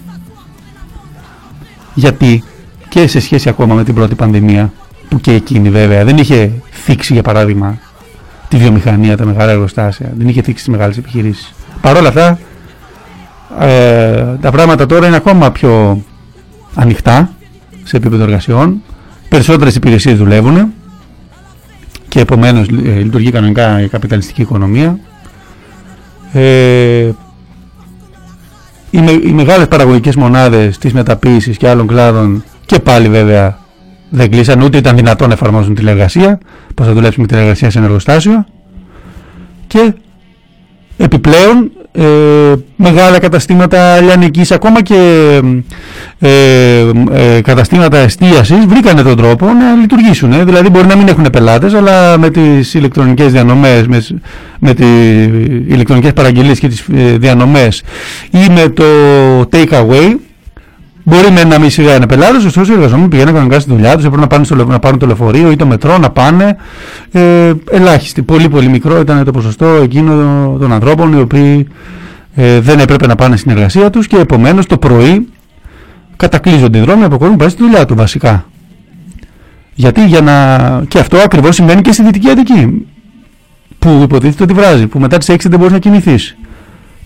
Γιατί 1.94 2.44
και 2.92 3.08
σε 3.08 3.20
σχέση 3.20 3.50
ακόμα 3.50 3.76
με 3.76 3.84
την 3.84 3.94
πρώτη 3.94 4.16
πανδημία 4.16 4.74
που 5.10 5.20
και 5.20 5.32
εκείνη 5.32 5.70
βέβαια 5.70 6.06
δεν 6.06 6.18
είχε 6.18 6.52
θίξει 6.72 7.14
για 7.14 7.22
παράδειγμα 7.22 7.78
τη 8.48 8.58
βιομηχανία, 8.58 9.18
τα 9.18 9.26
μεγάλα 9.26 9.52
εργοστάσια, 9.52 10.14
δεν 10.18 10.28
είχε 10.28 10.42
θίξει 10.42 10.64
τις 10.64 10.74
μεγάλες 10.74 10.98
επιχειρήσεις. 10.98 11.54
Παρ' 11.82 11.98
όλα 11.98 12.08
αυτά 12.08 12.40
ε, 13.60 14.38
τα 14.42 14.52
πράγματα 14.52 14.86
τώρα 14.86 15.08
είναι 15.08 15.16
ακόμα 15.16 15.52
πιο 15.52 16.02
ανοιχτά 16.76 17.32
σε 17.84 17.98
επίπεδο 17.98 18.24
εργασιών. 18.24 18.82
Περισσότερες 19.30 19.76
υπηρεσίες 19.76 20.18
δουλεύουν 20.18 20.74
και 22.08 22.20
επομένως 22.20 22.68
ε, 22.68 22.72
λειτουργεί 22.90 23.32
κανονικά 23.32 23.82
η 23.82 23.88
καπιταλιστική 23.88 24.42
οικονομία. 24.42 25.00
Ε, 26.34 27.10
οι, 28.90 29.00
με, 29.00 29.12
οι 29.12 29.32
μεγάλες 29.34 29.68
παραγωγικές 29.68 30.16
μονάδες 30.16 30.78
της 30.78 30.94
μεταποίησης 30.94 31.58
και 31.58 31.70
άλλων 31.70 31.88
κλάδων 31.88 32.44
και 32.72 32.80
πάλι 32.80 33.10
βέβαια 33.10 33.58
δεν 34.10 34.32
κλείσαν 34.32 34.62
ούτε 34.62 34.78
ήταν 34.78 34.96
δυνατόν 34.96 35.28
να 35.28 35.34
εφαρμόσουν 35.34 35.76
τηλεργασία, 35.76 36.40
πώς 36.76 36.86
θα 36.86 36.94
δουλέψουμε 36.94 37.28
τηλεργασία 37.28 37.70
σε 37.70 37.78
ένα 37.78 37.88
εργοστάσιο. 37.88 38.46
Και 39.68 39.94
επιπλέον 40.98 41.72
ε, 41.92 42.04
μεγάλα 42.76 43.20
καταστήματα 43.20 44.02
λιανικής 44.02 44.52
ακόμα 44.52 44.82
και 44.82 44.96
ε, 46.20 46.30
ε, 47.12 47.42
καταστήματα 47.42 47.98
εστίασης 47.98 48.66
βρήκανε 48.66 49.02
τον 49.02 49.18
τρόπο 49.18 49.46
να 49.46 49.74
λειτουργήσουν 49.82 50.46
δηλαδή 50.46 50.70
μπορεί 50.70 50.88
να 50.88 50.96
μην 50.96 51.08
έχουν 51.08 51.26
πελάτες 51.32 51.74
αλλά 51.74 52.18
με 52.18 52.30
τις 52.30 52.74
ηλεκτρονικές 52.74 53.32
διανομές 53.32 53.88
με, 53.88 54.06
με 54.60 54.74
τις 54.74 54.88
ηλεκτρονικές 55.68 56.14
παραγγελίες 56.14 56.60
και 56.60 56.68
τις 56.68 56.86
ε, 56.96 57.18
διανομές 57.18 57.84
ή 58.32 58.52
με 58.52 58.70
το 58.70 58.84
take 59.52 59.72
away 59.72 60.16
Μπορεί 61.04 61.32
με 61.32 61.44
να 61.44 61.60
μην 61.60 61.70
σιγάνε 61.70 62.06
πελάτες, 62.08 62.46
ωστόσο 62.46 62.72
οι 62.72 62.76
εργαζόμενοι 62.76 63.08
πηγαίνουν 63.08 63.34
κανονικά 63.34 63.60
στη 63.60 63.70
δουλειά 63.70 63.96
τους, 63.96 64.06
έπρεπε 64.06 64.22
να, 64.22 64.28
πάνε 64.28 64.44
στο, 64.44 64.56
να 64.56 64.80
πάρουν 64.80 65.00
το 65.00 65.06
λεωφορείο 65.06 65.52
ή 65.52 65.56
το 65.56 65.66
μετρό, 65.66 65.98
να 65.98 66.10
πάνε. 66.10 66.58
Ε, 67.12 67.54
ελάχιστη, 67.72 68.22
πολύ 68.22 68.50
πολύ 68.50 68.68
μικρό 68.68 69.00
ήταν 69.00 69.24
το 69.24 69.32
ποσοστό 69.32 69.66
εκείνο 69.66 70.14
των 70.60 70.72
ανθρώπων 70.72 71.14
οι 71.14 71.20
οποίοι 71.20 71.68
ε, 72.36 72.60
δεν 72.60 72.80
έπρεπε 72.80 73.08
να 73.08 73.16
πάνε 73.16 73.38
στην 73.38 73.52
εργασία 73.52 73.90
τους 73.90 74.08
και 74.08 74.16
επομένως 74.16 74.66
το 74.66 74.78
πρωί 74.78 75.28
κατακλείζονται 76.16 76.78
οι 76.78 76.82
δρόμοι 76.82 77.04
από 77.04 77.18
κόσμο 77.18 77.34
που 77.34 77.40
πάει 77.40 77.50
στη 77.50 77.64
δουλειά 77.64 77.86
του 77.86 77.96
βασικά. 77.96 78.46
Γιατί 79.74 80.06
για 80.06 80.22
να. 80.22 80.84
και 80.88 81.00
αυτό 81.00 81.18
ακριβώς 81.18 81.56
συμβαίνει 81.56 81.82
και 81.82 81.92
στη 81.92 82.04
Δυτική 82.04 82.30
Αττική. 82.30 82.88
Που 83.80 84.00
υποτίθεται 84.04 84.44
ότι 84.44 84.54
βράζει, 84.54 84.88
που 84.88 85.00
μετά 85.00 85.18
τις 85.18 85.30
6 85.32 85.36
δεν 85.40 85.60
μπορείς 85.60 85.74
να 85.74 85.80
κινηθεί. 85.80 86.16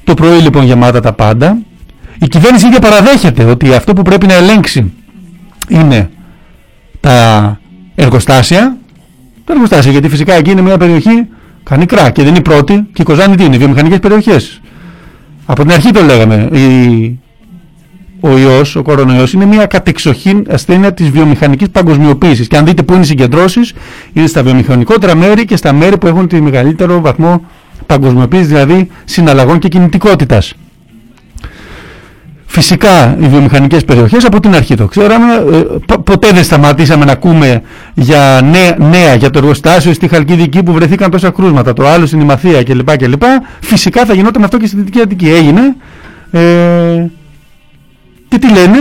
Το 0.04 0.14
πρωί 0.14 0.40
λοιπόν 0.40 0.64
γεμάτα 0.64 1.00
τα 1.00 1.14
πάντα 1.14 1.58
η 2.20 2.28
κυβέρνηση 2.28 2.68
ίδια 2.68 2.80
παραδέχεται 2.80 3.44
ότι 3.44 3.74
αυτό 3.74 3.94
που 3.94 4.02
πρέπει 4.02 4.26
να 4.26 4.34
ελέγξει 4.34 4.94
είναι 5.70 6.10
τα 7.00 7.60
εργοστάσια. 7.96 8.78
Τα 9.46 9.54
εργοστάσια, 9.54 9.92
γιατί 9.92 10.10
φυσικά 10.10 10.34
εκεί 10.34 10.52
είναι 10.52 10.62
μια 10.62 10.78
περιοχή 10.78 11.28
κανικρά 11.64 12.10
και 12.10 12.22
δεν 12.22 12.30
είναι 12.30 12.38
η 12.38 12.42
πρώτη. 12.42 12.88
Και 12.94 13.02
η 13.02 13.06
Κοζάνη 13.06 13.36
τι 13.36 13.44
είναι, 13.44 13.58
βιομηχανικές 13.58 14.00
περιοχές. 14.00 14.62
Από 15.46 15.62
την 15.62 15.72
αρχή 15.72 15.92
το 15.92 16.02
λέγαμε. 16.02 16.50
Η... 16.52 17.20
Ο 18.20 18.38
ιός, 18.38 18.76
ο 18.76 18.82
κορονοϊός 18.82 19.34
είναι 19.34 19.46
μια 19.46 19.66
κατεξοχήν 19.66 20.46
ασθένεια 20.50 20.94
της 20.94 21.10
βιομηχανικής 21.10 21.70
παγκοσμιοποίησης. 21.70 22.48
Και 22.48 22.58
αν 22.58 22.66
δείτε 22.66 22.84
πού 22.84 22.94
είναι 22.94 23.02
οι 23.02 23.06
συγκεντρώσεις, 23.06 23.74
είναι 24.14 24.28
στα 24.28 24.44
βιομηχανικότερα 24.44 25.16
μέρη 25.16 25.46
και 25.46 25.56
στα 25.56 25.74
μέρη 25.74 25.98
που 25.98 26.08
έχουν 26.08 26.28
τη 26.28 26.42
μεγαλύτερο 26.42 27.02
βαθμό 27.02 27.46
παγκοσμιοποίησης, 27.86 28.48
δηλαδή 28.48 28.90
συναλλαγών 29.06 29.60
και 29.60 29.68
κινητικότητας. 29.68 30.54
Φυσικά 32.56 33.18
οι 33.20 33.28
βιομηχανικές 33.28 33.86
περιοχές 33.86 34.26
από 34.26 34.40
την 34.40 34.56
αρχή 34.56 34.76
το 34.76 34.86
ξέραμε, 34.86 35.34
ε, 35.34 35.64
ποτέ 36.04 36.32
δεν 36.32 36.44
σταματήσαμε 36.44 37.06
να 37.06 37.12
ακούμε 37.12 37.62
για 37.94 38.42
νέα, 38.44 38.76
νέα 38.90 39.16
για 39.16 39.30
το 39.30 39.40
εργοστάσιο 39.40 39.94
στη 39.94 40.08
Χαλκιδική 40.08 40.64
που 40.64 40.74
βρεθήκαν 40.74 41.12
τόσα 41.12 41.30
κρούσματα, 41.30 41.74
το 41.74 41.88
άλλο 41.88 42.06
στην 42.06 42.20
Ημαθία 42.20 42.64
κλπ. 42.64 42.98
κλπ. 42.98 43.24
Φυσικά 43.60 44.06
θα 44.06 44.14
γινόταν 44.14 44.44
αυτό 44.44 44.58
και 44.58 44.68
στη 44.68 44.76
Δυτική 44.76 45.00
Αττική. 45.02 45.30
Έγινε. 45.30 45.62
Ε, 46.32 47.06
και 48.28 48.38
τι 48.38 48.54
λένε, 48.54 48.78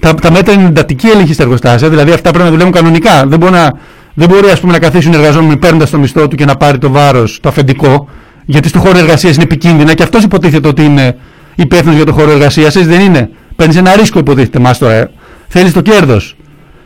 τα, 0.00 0.14
τα 0.14 0.30
μέτρα 0.30 0.52
είναι 0.52 0.64
εντατική 0.64 1.06
έλεγχη 1.06 1.32
στα 1.32 1.42
εργοστάσια, 1.42 1.88
δηλαδή 1.88 2.12
αυτά 2.12 2.30
πρέπει 2.30 2.44
να 2.44 2.50
δουλεύουν 2.50 2.72
κανονικά. 2.72 3.26
Δεν 3.26 3.38
μπορεί, 3.38 3.52
να, 3.52 3.72
δεν 4.14 4.28
μπορεί 4.28 4.50
ας 4.50 4.60
πούμε, 4.60 4.72
να 4.72 4.78
καθίσουν 4.78 5.12
οι 5.12 5.16
εργαζόμενοι 5.16 5.56
παίρνοντας 5.56 5.90
το 5.90 5.98
μισθό 5.98 6.28
του 6.28 6.36
και 6.36 6.44
να 6.44 6.56
πάρει 6.56 6.78
το 6.78 6.90
βάρος, 6.90 7.40
το 7.40 7.48
αφεντικό, 7.48 8.08
γιατί 8.44 8.68
στο 8.68 8.78
χώρο 8.78 8.98
εργασίας 8.98 9.34
είναι 9.34 9.44
επικίνδυνα 9.44 9.94
και 9.94 10.02
αυτός 10.02 10.24
υποτίθεται 10.24 10.68
ότι 10.68 10.84
είναι 10.84 11.16
υπεύθυνος 11.54 11.96
για 11.96 12.04
το 12.04 12.12
χώρο 12.12 12.30
εργασίας, 12.30 12.76
εσύ 12.76 12.86
δεν 12.86 13.00
είναι. 13.00 13.30
Παίρνεις 13.56 13.76
ένα 13.76 13.96
ρίσκο, 13.96 14.18
υποτίθεται 14.18 14.58
μα 14.58 14.74
τώρα. 14.74 15.10
Θέλεις 15.48 15.72
το 15.72 15.80
κέρδος. 15.80 16.36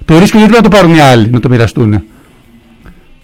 Το 0.05 0.19
ρίσκο 0.19 0.39
γιατί 0.39 0.53
να 0.53 0.61
το 0.61 0.69
πάρουν 0.69 0.95
οι 0.95 1.01
άλλοι 1.01 1.31
να 1.31 1.41
το 1.41 1.49
μοιραστούν. 1.49 2.03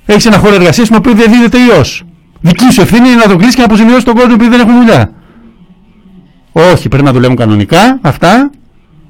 Έχεις 0.07 0.27
ένα 0.27 0.39
χώρο 0.39 0.55
εργασίας 0.55 0.91
με 0.91 0.97
οποίο 0.97 1.13
διαδίδεται 1.13 1.59
ιός. 1.59 2.05
Δική 2.41 2.73
σου 2.73 2.81
ευθύνη 2.81 3.09
είναι 3.09 3.17
να 3.17 3.29
το 3.29 3.37
κλείσει 3.37 3.53
και 3.55 3.59
να 3.59 3.65
αποζημιώσεις 3.65 4.05
τον 4.05 4.15
κόσμο 4.15 4.33
επειδή 4.35 4.51
δεν 4.51 4.61
έχουν 4.61 4.79
δουλειά. 4.79 5.13
Όχι, 6.53 6.89
πρέπει 6.89 7.05
να 7.05 7.13
δουλεύουν 7.13 7.37
κανονικά 7.37 7.99
αυτά, 8.01 8.51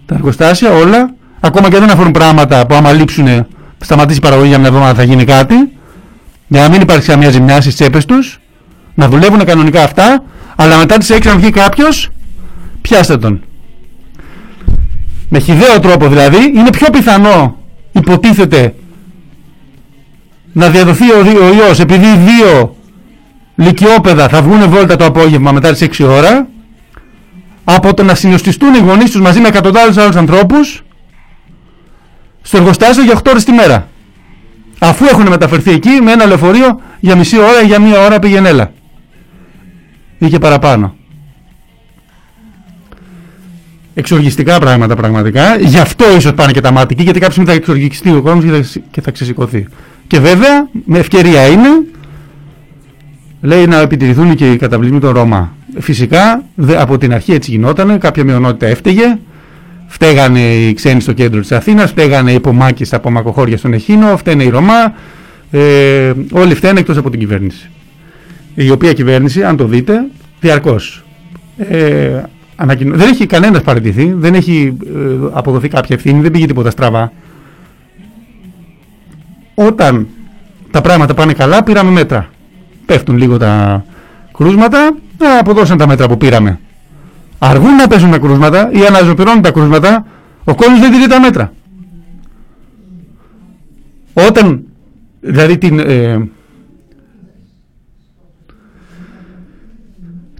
τα 0.07 0.15
εργοστάσια, 0.15 0.71
όλα. 0.71 1.15
Ακόμα 1.41 1.69
και 1.71 1.79
δεν 1.79 1.91
αφορούν 1.91 2.12
πράγματα 2.12 2.67
που 2.67 2.75
άμα 2.75 2.93
λείψουν, 2.93 3.47
σταματήσει 3.81 4.19
η 4.19 4.21
παραγωγή 4.21 4.49
για 4.49 4.59
μια 4.59 4.69
εβδομάδα 4.69 4.95
θα 4.95 5.03
γίνει 5.03 5.25
κάτι. 5.25 5.55
Για 6.49 6.61
να 6.62 6.69
μην 6.69 6.81
υπάρξει 6.81 7.09
καμία 7.09 7.31
ζημιά 7.31 7.61
στις 7.61 7.75
τσέπες 7.75 8.05
τους. 8.05 8.41
Να 8.95 9.09
δουλεύουν 9.09 9.45
κανονικά 9.45 9.83
αυτά, 9.83 10.23
αλλά 10.57 10.79
μετά 10.79 10.99
τις 10.99 11.11
6 11.11 11.29
να 11.29 11.37
βγει 11.37 11.51
κάποιος 11.51 12.11
πιάστε 12.83 13.17
τον. 13.17 13.43
Με 15.29 15.39
χιδαίο 15.39 15.81
τρόπο 15.81 16.09
δηλαδή, 16.09 16.53
είναι 16.55 16.71
πιο 16.71 16.91
πιθανό, 16.91 17.57
υποτίθεται, 17.93 18.75
να 20.53 20.69
διαδοθεί 20.71 21.12
ο, 21.12 21.19
ο 21.19 21.53
ιός 21.53 21.81
επειδή 21.81 22.17
δύο 22.17 22.77
λυκειόπαιδα 23.55 24.29
θα 24.29 24.43
βγουν 24.43 24.69
βόλτα 24.69 24.97
το 24.97 25.05
απόγευμα 25.05 25.53
μετά 25.53 25.73
τις 25.73 25.89
6 25.99 26.07
ώρα 26.09 26.49
από 27.65 27.95
το 27.95 28.03
να 28.03 28.15
συνοστιστούν 28.15 28.75
οι 28.75 28.79
γονείς 28.79 29.11
τους 29.11 29.21
μαζί 29.21 29.41
με 29.41 29.49
εκατοντάδες 29.49 29.97
άλλους 29.97 30.17
ανθρώπους 30.17 30.83
στο 32.43 32.57
εργοστάσιο 32.57 33.03
για 33.03 33.19
8 33.19 33.21
ώρες 33.29 33.45
τη 33.45 33.53
μέρα. 33.53 33.89
Αφού 34.79 35.05
έχουν 35.05 35.29
μεταφερθεί 35.29 35.71
εκεί 35.71 35.91
με 36.03 36.12
ένα 36.12 36.27
λεωφορείο 36.27 36.81
για 37.01 37.17
μισή 37.17 37.39
ώρα 37.39 37.62
ή 37.62 37.67
για 37.67 37.81
μία 37.81 38.01
ώρα 38.01 38.19
πήγαινε 38.19 38.49
έλα. 38.49 38.73
Ή 40.19 40.29
και 40.29 40.39
παραπάνω. 40.39 40.95
Εξοργιστικά 43.94 44.58
πράγματα 44.58 44.96
πραγματικά. 44.96 45.56
Γι' 45.56 45.78
αυτό 45.78 46.04
ίσως 46.16 46.32
πάνε 46.34 46.52
και 46.52 46.61
τα 46.61 46.70
μάτια 46.70 47.02
γιατί 47.02 47.18
κάποια 47.18 47.30
στιγμή 47.32 47.50
θα 47.50 47.56
εξοργιστεί 47.56 48.11
ο 48.11 48.22
κόσμος 48.22 48.76
και 48.90 49.00
θα 49.00 49.11
ξεσηκωθεί. 49.11 49.66
Και 50.06 50.18
βέβαια, 50.18 50.68
με 50.84 50.99
ευκαιρία 50.99 51.46
είναι, 51.46 51.68
λέει 53.40 53.66
να 53.66 53.80
επιτηρηθούν 53.80 54.34
και 54.34 54.52
οι 54.52 54.56
καταβλισμοί 54.56 54.99
των 54.99 55.12
Ρώμα. 55.12 55.56
Φυσικά, 55.78 56.44
από 56.76 56.99
την 56.99 57.14
αρχή 57.14 57.32
έτσι 57.32 57.50
γινόταν, 57.50 57.99
κάποια 57.99 58.25
μειονότητα 58.25 58.66
έφταιγε, 58.66 59.18
φταίγανε 59.87 60.40
οι 60.40 60.75
ξένοι 60.75 61.00
στο 61.00 61.12
κέντρο 61.12 61.40
της 61.40 61.52
Αθήνας, 61.52 61.90
φταίγανε 61.90 62.30
οι 62.30 62.34
υπομάκες 62.34 62.87
στα 62.87 62.96
απομακοχώρια 62.96 63.56
στον 63.56 63.72
Εχίνο, 63.72 64.16
φταίνε 64.16 64.42
οι 64.42 64.49
Ρωμά, 64.49 64.94
ε, 65.50 66.12
όλοι 66.32 66.54
φταίνε 66.54 66.80
εκτός 66.80 66.96
από 66.96 67.11
την 67.11 67.18
κυβέρνηση. 67.18 67.70
Η 68.54 68.70
οποία 68.70 68.92
κυβέρνηση, 68.92 69.42
αν 69.42 69.56
το 69.56 69.64
δείτε, 69.64 70.04
διαρκώς 70.40 71.04
ε, 71.58 72.22
ανακοινω... 72.62 72.97
δεν 72.97 73.09
έχει 73.09 73.26
κανένας 73.26 73.62
παραιτηθεί, 73.62 74.12
δεν 74.12 74.35
έχει 74.35 74.76
ε, 74.85 75.28
αποδοθεί 75.33 75.69
κάποια 75.69 75.97
ευθύνη, 75.97 76.21
δεν 76.21 76.31
πήγε 76.31 76.47
τίποτα 76.47 76.71
στραβά. 76.71 77.12
Όταν 79.54 80.07
τα 80.71 80.81
πράγματα 80.81 81.14
πάνε 81.14 81.33
καλά, 81.33 81.62
πήραμε 81.62 81.90
μέτρα. 81.90 82.28
Πέφτουν 82.87 83.16
λίγο 83.16 83.37
τα 83.37 83.85
κρούσματα, 84.33 84.95
αποδώσαν 85.40 85.78
τα 85.78 85.87
μέτρα 85.87 86.09
που 86.09 86.16
πήραμε 86.16 86.59
αργούν 87.45 87.75
να 87.75 87.87
πέσουν 87.87 88.11
τα 88.11 88.19
κρούσματα 88.19 88.71
ή 88.73 88.87
αναζωπηρώνουν 88.87 89.42
τα 89.42 89.50
κρούσματα, 89.50 90.07
ο 90.45 90.54
κόσμος 90.54 90.81
δεν 90.81 90.92
τηρεί 90.92 91.07
τα 91.07 91.21
μέτρα. 91.21 91.52
Όταν, 94.12 94.64
δηλαδή 95.21 95.59
την, 95.59 95.78
ε, 95.78 96.28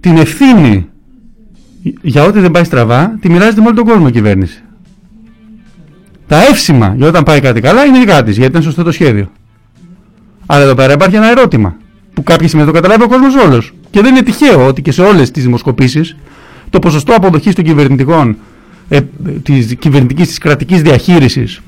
την 0.01 0.17
ευθύνη 0.17 0.89
για 2.01 2.23
ό,τι 2.23 2.39
δεν 2.39 2.51
πάει 2.51 2.63
στραβά, 2.63 3.17
τη 3.19 3.29
μοιράζεται 3.29 3.61
με 3.61 3.67
όλο 3.67 3.75
τον 3.75 3.85
κόσμο 3.85 4.05
η 4.09 4.11
κυβέρνηση. 4.11 4.63
Τα 6.27 6.41
εύσημα 6.41 6.93
για 6.97 7.07
όταν 7.07 7.23
πάει 7.23 7.39
κάτι 7.39 7.61
καλά 7.61 7.83
είναι 7.83 7.99
δικά 7.99 8.23
της, 8.23 8.35
γιατί 8.35 8.51
ήταν 8.51 8.63
σωστό 8.63 8.83
το 8.83 8.91
σχέδιο. 8.91 9.31
Αλλά 10.45 10.63
εδώ 10.63 10.75
πέρα 10.75 10.93
υπάρχει 10.93 11.15
ένα 11.15 11.29
ερώτημα 11.29 11.75
που 12.13 12.23
κάποια 12.23 12.47
στιγμή 12.47 12.65
το 12.65 12.71
καταλάβει 12.71 13.03
ο 13.03 13.07
κόσμος 13.07 13.35
όλος. 13.35 13.73
Και 13.89 14.01
δεν 14.01 14.15
είναι 14.15 14.23
τυχαίο 14.23 14.67
ότι 14.67 14.81
και 14.81 14.91
σε 14.91 15.01
όλες 15.01 15.31
τις 15.31 15.43
δημοσκοπήσεις 15.43 16.15
το 16.69 16.79
ποσοστό 16.79 17.13
αποδοχής 17.15 17.55
των 17.55 17.63
κυβερνητικών, 17.63 18.37
ε, 18.89 18.99
της 19.43 19.75
κυβερνητικής, 19.79 20.27
της 20.27 20.37
κρατικής 20.37 20.81
διαχείρισης 20.81 21.61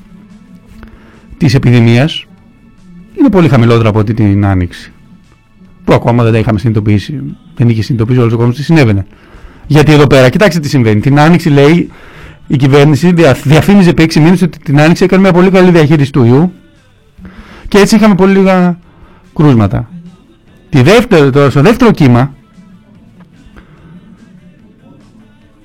της 1.36 1.54
επιδημίας 1.54 2.24
είναι 3.18 3.28
πολύ 3.28 3.48
χαμηλότερο 3.48 3.88
από 3.88 3.98
ό,τι 3.98 4.14
την 4.14 4.46
άνοιξη. 4.46 4.92
Που 5.84 5.92
ακόμα 5.92 6.22
δεν 6.22 6.32
τα 6.32 6.38
είχαμε 6.38 6.58
συνειδητοποιήσει. 6.58 7.20
Δεν 7.56 7.68
είχε 7.68 7.82
συνειδητοποιήσει 7.82 8.20
όλος 8.20 8.32
ο 8.32 8.36
κόσμος 8.36 8.56
τι 8.56 8.62
συνέβαινε. 8.62 9.06
Γιατί 9.66 9.92
εδώ 9.92 10.06
πέρα, 10.06 10.28
κοιτάξτε 10.28 10.60
τι 10.60 10.68
συμβαίνει. 10.68 11.00
Την 11.00 11.20
άνοιξη 11.20 11.48
λέει 11.48 11.90
η 12.46 12.56
κυβέρνηση 12.56 13.12
διαφήμιζε 13.42 13.90
επί 13.90 14.08
6 14.14 14.14
μήνες 14.16 14.42
ότι 14.42 14.58
την 14.58 14.80
άνοιξη 14.80 15.04
έκανε 15.04 15.22
μια 15.22 15.32
πολύ 15.32 15.50
καλή 15.50 15.70
διαχείριση 15.70 16.12
του 16.12 16.24
ιού 16.24 16.52
και 17.68 17.78
έτσι 17.78 17.96
είχαμε 17.96 18.14
πολύ 18.14 18.32
λίγα 18.32 18.78
κρούσματα. 19.34 19.90
Τη 20.68 20.82
δεύτερο, 20.82 21.50
στο 21.50 21.60
δεύτερο 21.60 21.90
κύμα 21.90 22.34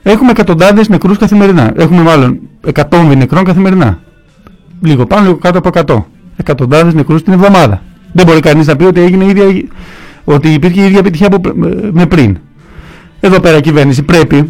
Έχουμε 0.04 0.32
εκατοντάδες 0.32 0.90
νεκρούς 0.90 1.18
καθημερινά. 1.18 1.74
Έχουμε 1.76 2.02
μάλλον 2.02 2.40
εκατόμβοι 2.66 3.16
νεκρών 3.16 3.44
καθημερινά. 3.44 4.00
Λίγο 4.82 5.06
πάνω, 5.06 5.26
λίγο 5.26 5.38
κάτω 5.38 5.58
από 5.58 5.70
100. 5.96 6.04
Εκατοντάδες 6.38 6.94
νεκρούς 6.94 7.24
την 7.24 7.34
εβδομάδα. 7.34 7.82
Δεν 8.12 8.26
μπορεί 8.26 8.40
κανείς 8.40 8.68
να 8.68 8.76
πει 8.76 8.84
ότι, 8.84 9.02
έγινε 9.02 9.26
ίδια, 9.26 9.46
ότι 10.24 10.54
υπήρχε 10.54 10.82
η 10.82 10.86
ίδια 10.86 11.00
επιτυχία 11.00 11.28
από, 11.28 11.52
με 11.92 12.06
πριν. 12.06 12.38
Εδώ 13.24 13.40
πέρα 13.40 13.58
η 13.58 13.62
κυβέρνηση 13.62 14.04
πρέπει 14.04 14.50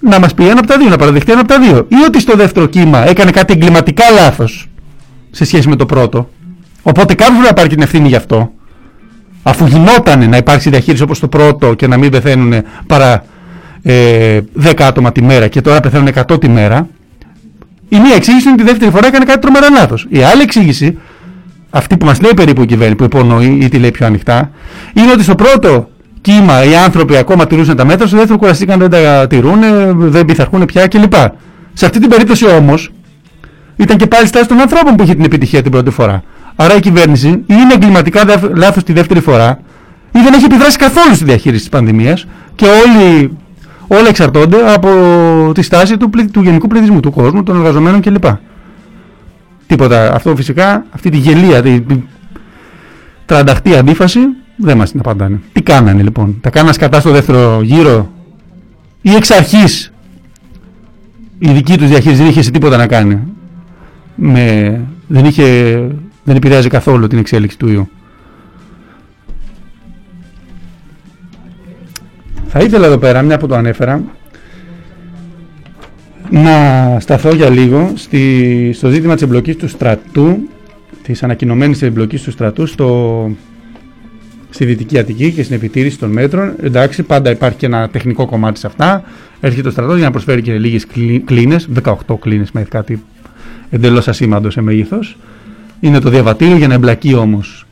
να 0.00 0.18
μας 0.18 0.34
πει 0.34 0.48
ένα 0.48 0.58
από 0.58 0.66
τα 0.66 0.78
δύο, 0.78 0.88
να 0.88 0.96
παραδεχτεί 0.96 1.32
ένα 1.32 1.40
από 1.40 1.48
τα 1.48 1.58
δύο. 1.60 1.86
Ή 1.88 1.96
ότι 2.06 2.20
στο 2.20 2.36
δεύτερο 2.36 2.66
κύμα 2.66 3.08
έκανε 3.08 3.30
κάτι 3.30 3.52
εγκληματικά 3.52 4.10
λάθος 4.10 4.68
σε 5.30 5.44
σχέση 5.44 5.68
με 5.68 5.76
το 5.76 5.86
πρώτο. 5.86 6.28
Οπότε 6.82 7.14
κάποιο 7.14 7.32
πρέπει 7.32 7.48
να 7.48 7.54
πάρει 7.54 7.68
την 7.68 7.82
ευθύνη 7.82 8.08
γι' 8.08 8.14
αυτό. 8.14 8.50
Αφού 9.42 9.66
γινόταν 9.66 10.28
να 10.28 10.36
υπάρξει 10.36 10.70
διαχείριση 10.70 11.02
όπως 11.02 11.18
το 11.18 11.28
πρώτο 11.28 11.74
και 11.74 11.86
να 11.86 11.96
μην 11.96 12.10
πεθαίνουν 12.10 12.62
παρά 12.86 13.24
ε, 13.82 14.40
10 14.62 14.72
άτομα 14.82 15.12
τη 15.12 15.22
μέρα 15.22 15.48
και 15.48 15.60
τώρα 15.60 15.80
πεθαίνουν 15.80 16.08
100 16.28 16.40
τη 16.40 16.48
μέρα, 16.48 16.88
η 17.88 17.98
μία 17.98 18.14
εξήγηση 18.14 18.42
είναι 18.42 18.52
ότι 18.52 18.62
τη 18.62 18.68
δεύτερη 18.68 18.90
φορά 18.90 19.06
έκανε 19.06 19.24
κάτι 19.24 19.38
τρομερά 19.38 19.70
λάθος. 19.70 20.06
Η 20.08 20.22
άλλη 20.22 20.42
εξήγηση, 20.42 20.98
αυτή 21.70 21.96
που 21.96 22.06
μας 22.06 22.20
λέει 22.20 22.34
περίπου 22.34 22.62
η 22.62 22.66
κυβέρνηση, 22.66 22.96
που 22.96 23.04
υπονοεί 23.04 23.58
ή 23.62 23.68
τη 23.68 23.78
λέει 23.78 23.90
πιο 23.90 24.06
ανοιχτά, 24.06 24.50
είναι 24.94 25.12
ότι 25.12 25.22
στο 25.22 25.34
πρώτο 25.34 25.88
κύμα 26.20 26.64
οι 26.64 26.76
άνθρωποι 26.76 27.16
ακόμα 27.16 27.46
τηρούσαν 27.46 27.76
τα 27.76 27.84
μέτρα, 27.84 28.06
στο 28.06 28.16
δεύτερο 28.16 28.38
κουραστήκαν, 28.38 28.78
δεν 28.78 28.90
τα 28.90 29.26
τηρούν, 29.26 29.60
δεν 30.10 30.24
πειθαρχούν 30.24 30.64
πια 30.64 30.86
κλπ. 30.86 31.14
Σε 31.72 31.86
αυτή 31.86 31.98
την 32.00 32.08
περίπτωση 32.08 32.46
όμως, 32.46 32.90
ήταν 33.76 33.96
και 33.96 34.06
πάλι 34.06 34.26
στάση 34.26 34.48
των 34.48 34.60
ανθρώπων 34.60 34.96
που 34.96 35.02
είχε 35.02 35.14
την 35.14 35.24
επιτυχία 35.24 35.62
την 35.62 35.70
πρώτη 35.70 35.90
φορά. 35.90 36.22
Άρα 36.56 36.76
η 36.76 36.80
κυβέρνηση 36.80 37.28
ή 37.28 37.44
είναι 37.46 37.74
εγκληματικά 37.74 38.24
λάθος 38.54 38.82
τη 38.82 38.92
δεύτερη 38.92 39.20
φορά, 39.20 39.60
ή 40.12 40.20
δεν 40.20 40.32
έχει 40.32 40.44
επιδράσει 40.44 40.78
καθόλου 40.78 41.14
στη 41.14 41.24
διαχείριση 41.24 41.60
της 41.60 41.68
πανδημίας 41.68 42.26
και 42.54 42.66
όλοι 42.66 43.36
όλα 43.86 44.08
εξαρτώνται 44.08 44.72
από 44.72 44.88
τη 45.54 45.62
στάση 45.62 45.96
του, 45.96 46.10
του 46.32 46.42
γενικού 46.42 46.66
πληθυσμού, 46.66 47.00
του 47.00 47.10
κόσμου, 47.10 47.42
των 47.42 47.56
εργαζομένων 47.56 48.00
κλπ. 48.00 48.24
Τίποτα. 49.66 50.14
Αυτό 50.14 50.36
φυσικά, 50.36 50.84
αυτή 50.90 51.10
τη 51.10 51.16
γελία, 51.16 51.62
τη 51.62 51.82
τρανταχτή 53.26 53.76
αντίφαση 53.76 54.20
δεν 54.58 54.76
μας 54.76 54.90
την 54.90 55.00
απαντάνε. 55.00 55.40
Τι 55.52 55.62
κάνανε 55.62 56.02
λοιπόν; 56.02 56.38
Τα 56.40 56.50
κάνανε 56.50 56.72
σκατά 56.72 57.00
στο 57.00 57.10
δεύτερο 57.10 57.62
γύρο; 57.62 58.10
Ή 59.02 59.10
εξ 59.14 59.30
αρχής 59.30 59.92
η 61.38 61.52
δική 61.52 61.78
τους 61.78 61.88
διαχείριση 61.88 62.20
δεν 62.20 62.30
είχε 62.30 62.42
σε 62.42 62.50
τίποτα 62.50 62.76
να 62.76 62.86
κάνει; 62.86 63.18
Με, 64.14 64.80
δεν, 65.06 65.24
είχε, 65.24 65.44
δεν 66.24 66.36
επηρεάζει 66.36 66.68
καθόλου 66.68 67.06
την 67.06 67.18
εξέλιξη 67.18 67.58
του 67.58 67.68
ιού. 67.68 67.88
Θα 72.50 72.60
ήθελα 72.60 72.86
εδώ 72.86 72.98
πέρα, 72.98 73.22
μια 73.22 73.38
που 73.38 73.46
το 73.46 73.54
ανέφερα, 73.54 74.02
να 76.30 76.96
σταθώ 77.00 77.34
για 77.34 77.50
λίγο 77.50 77.92
στη, 77.94 78.72
στο 78.72 78.88
ζήτημα 78.88 79.14
της 79.14 79.22
εμπλοκής 79.22 79.56
του 79.56 79.68
στρατού, 79.68 80.48
της 81.02 81.22
ανακοινωμένης 81.22 81.82
εμπλοκής 81.82 82.22
του 82.22 82.30
στρατού 82.30 82.66
στο, 82.66 83.30
στη 84.50 84.64
Δυτική 84.64 84.98
Αττική 84.98 85.32
και 85.32 85.42
στην 85.42 85.56
επιτήρηση 85.56 85.98
των 85.98 86.10
μέτρων. 86.10 86.54
Εντάξει, 86.62 87.02
πάντα 87.02 87.30
υπάρχει 87.30 87.56
και 87.56 87.66
ένα 87.66 87.88
τεχνικό 87.88 88.26
κομμάτι 88.26 88.58
σε 88.58 88.66
αυτά. 88.66 89.02
Έρχεται 89.40 89.62
το 89.62 89.70
στρατός 89.70 89.96
για 89.96 90.04
να 90.04 90.10
προσφέρει 90.10 90.42
και 90.42 90.58
λίγες 90.58 90.86
κλίνες, 91.24 91.68
18 91.84 92.16
κλίνες 92.20 92.50
με 92.50 92.62
κάτι 92.62 93.02
εντελώς 93.70 94.08
ασήμαντο 94.08 94.50
σε 94.50 94.60
μέγεθος. 94.60 95.16
Είναι 95.80 96.00
το 96.00 96.10
διαβατήριο 96.10 96.56
για 96.56 96.68
να 96.68 96.74
εμπλακεί 96.74 97.14
όμως 97.14 97.66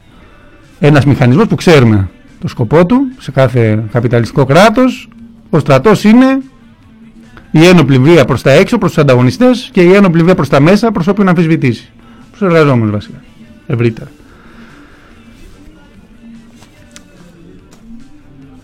ένας 0.81 1.05
μηχανισμός 1.05 1.47
που 1.47 1.55
ξέρουμε 1.55 2.09
το 2.41 2.49
σκοπό 2.49 2.87
του 2.87 3.01
σε 3.19 3.31
κάθε 3.31 3.85
καπιταλιστικό 3.93 4.45
κράτος. 4.45 5.09
Ο 5.51 5.59
στρατός 5.59 6.05
είναι 6.05 6.41
η 7.51 7.67
ένοπλη 7.67 7.99
βία 7.99 8.25
προς 8.25 8.43
τα 8.43 8.51
έξω, 8.51 8.79
προς 8.79 8.93
τους 8.93 9.03
ανταγωνιστές 9.03 9.69
και 9.73 9.83
η 9.83 9.93
ένοπλη 9.93 10.23
βία 10.23 10.35
προς 10.35 10.49
τα 10.49 10.61
μέσα, 10.61 10.93
προς 10.93 11.07
όποιον 11.07 11.29
αμφισβητήσει. 11.29 11.91
Προς 12.29 12.39
τους 12.39 12.49
εργαζόμενους 12.49 12.91
βασικά, 12.91 13.23
ευρύτερα. 13.67 14.11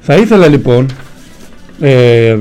Θα 0.05 0.15
ήθελα 0.17 0.49
λοιπόν 0.49 0.87
ε, 1.81 2.37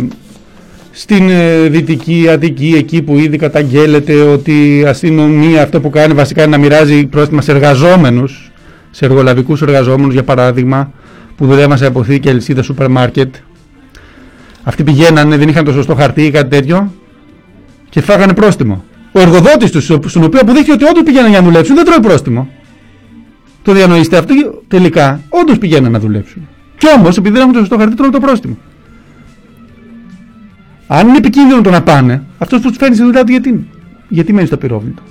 στην 0.91 1.29
ε, 1.29 1.67
Δυτική 1.67 2.27
Αττική, 2.29 2.73
εκεί 2.77 3.01
που 3.01 3.17
ήδη 3.17 3.37
καταγγέλλεται 3.37 4.21
ότι 4.21 4.77
η 4.77 4.85
αστυνομία 4.85 5.61
αυτό 5.61 5.81
που 5.81 5.89
κάνει 5.89 6.13
βασικά 6.13 6.41
είναι 6.41 6.51
να 6.51 6.57
μοιράζει 6.57 7.05
πρόστιμα 7.05 7.41
σε 7.41 7.51
εργαζόμενους, 7.51 8.51
σε 8.91 9.05
εργολαβικούς 9.05 9.61
εργαζόμενους 9.61 10.13
για 10.13 10.23
παράδειγμα, 10.23 10.91
που 11.37 11.45
δουλεύαν 11.45 11.77
σε 11.77 11.85
αποθήκη 11.85 12.29
αλυσίδα 12.29 12.61
σούπερ 12.61 12.89
μάρκετ. 12.89 13.35
Αυτοί 14.63 14.83
πηγαίνανε, 14.83 15.37
δεν 15.37 15.49
είχαν 15.49 15.65
το 15.65 15.71
σωστό 15.71 15.95
χαρτί 15.95 16.23
ή 16.23 16.31
κάτι 16.31 16.49
τέτοιο 16.49 16.93
και 17.89 18.01
φάγανε 18.01 18.33
πρόστιμο. 18.33 18.83
Ο 19.11 19.19
εργοδότης 19.19 19.71
τους, 19.71 19.83
στον 19.85 20.23
οποίο 20.23 20.39
αποδείχθηκε 20.39 20.71
ότι 20.71 20.85
όντως 20.85 21.03
πηγαίνανε 21.03 21.29
για 21.29 21.39
να 21.39 21.45
δουλέψουν, 21.45 21.75
δεν 21.75 21.85
τρώει 21.85 21.99
πρόστιμο. 21.99 22.49
Το 23.61 23.73
διανοείστε 23.73 24.17
αυτό 24.17 24.33
τελικά 24.67 25.21
όντως 25.29 25.57
πηγαίνανε 25.57 25.89
να 25.89 25.99
δουλέψουν. 25.99 26.47
Κι 26.81 26.87
όμως, 26.97 27.17
επειδή 27.17 27.33
δεν 27.33 27.41
έχουν 27.41 27.53
το 27.53 27.59
σωστό 27.59 27.77
χαρτί, 27.77 27.95
τρώει 27.95 28.09
το 28.09 28.19
πρόστιμο. 28.19 28.57
Αν 30.87 31.07
είναι 31.07 31.17
επικίνδυνο 31.17 31.61
το 31.61 31.69
να 31.69 31.81
πάνε, 31.81 32.23
αυτός 32.37 32.61
που 32.61 32.67
τους 32.67 32.77
φέρνει 32.77 32.95
στη 32.95 33.03
δουλειά 33.03 33.23
του 33.23 33.31
γιατί, 33.31 33.67
γιατί 34.07 34.33
μένει 34.33 34.47
στο 34.47 34.57
πυρόβλητο; 34.57 35.01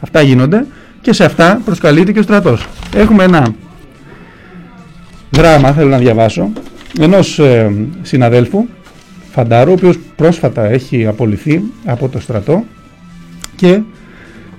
Αυτά 0.00 0.22
γίνονται 0.22 0.66
και 1.00 1.12
σε 1.12 1.24
αυτά 1.24 1.60
προσκαλείται 1.64 2.12
και 2.12 2.18
ο 2.18 2.22
στρατός. 2.22 2.66
Έχουμε 2.94 3.24
ένα 3.24 3.54
γράμμα 5.36 5.72
θέλω 5.72 5.88
να 5.88 5.98
διαβάσω 5.98 6.50
ενός 6.98 7.38
ε, 7.38 7.74
συναδέλφου 8.02 8.66
Φαντάρου, 9.30 9.70
ο 9.70 9.74
οποίος 9.74 9.98
πρόσφατα 10.16 10.64
έχει 10.64 11.06
απολυθεί 11.06 11.62
από 11.84 12.08
το 12.08 12.20
στρατό 12.20 12.64
και 13.56 13.80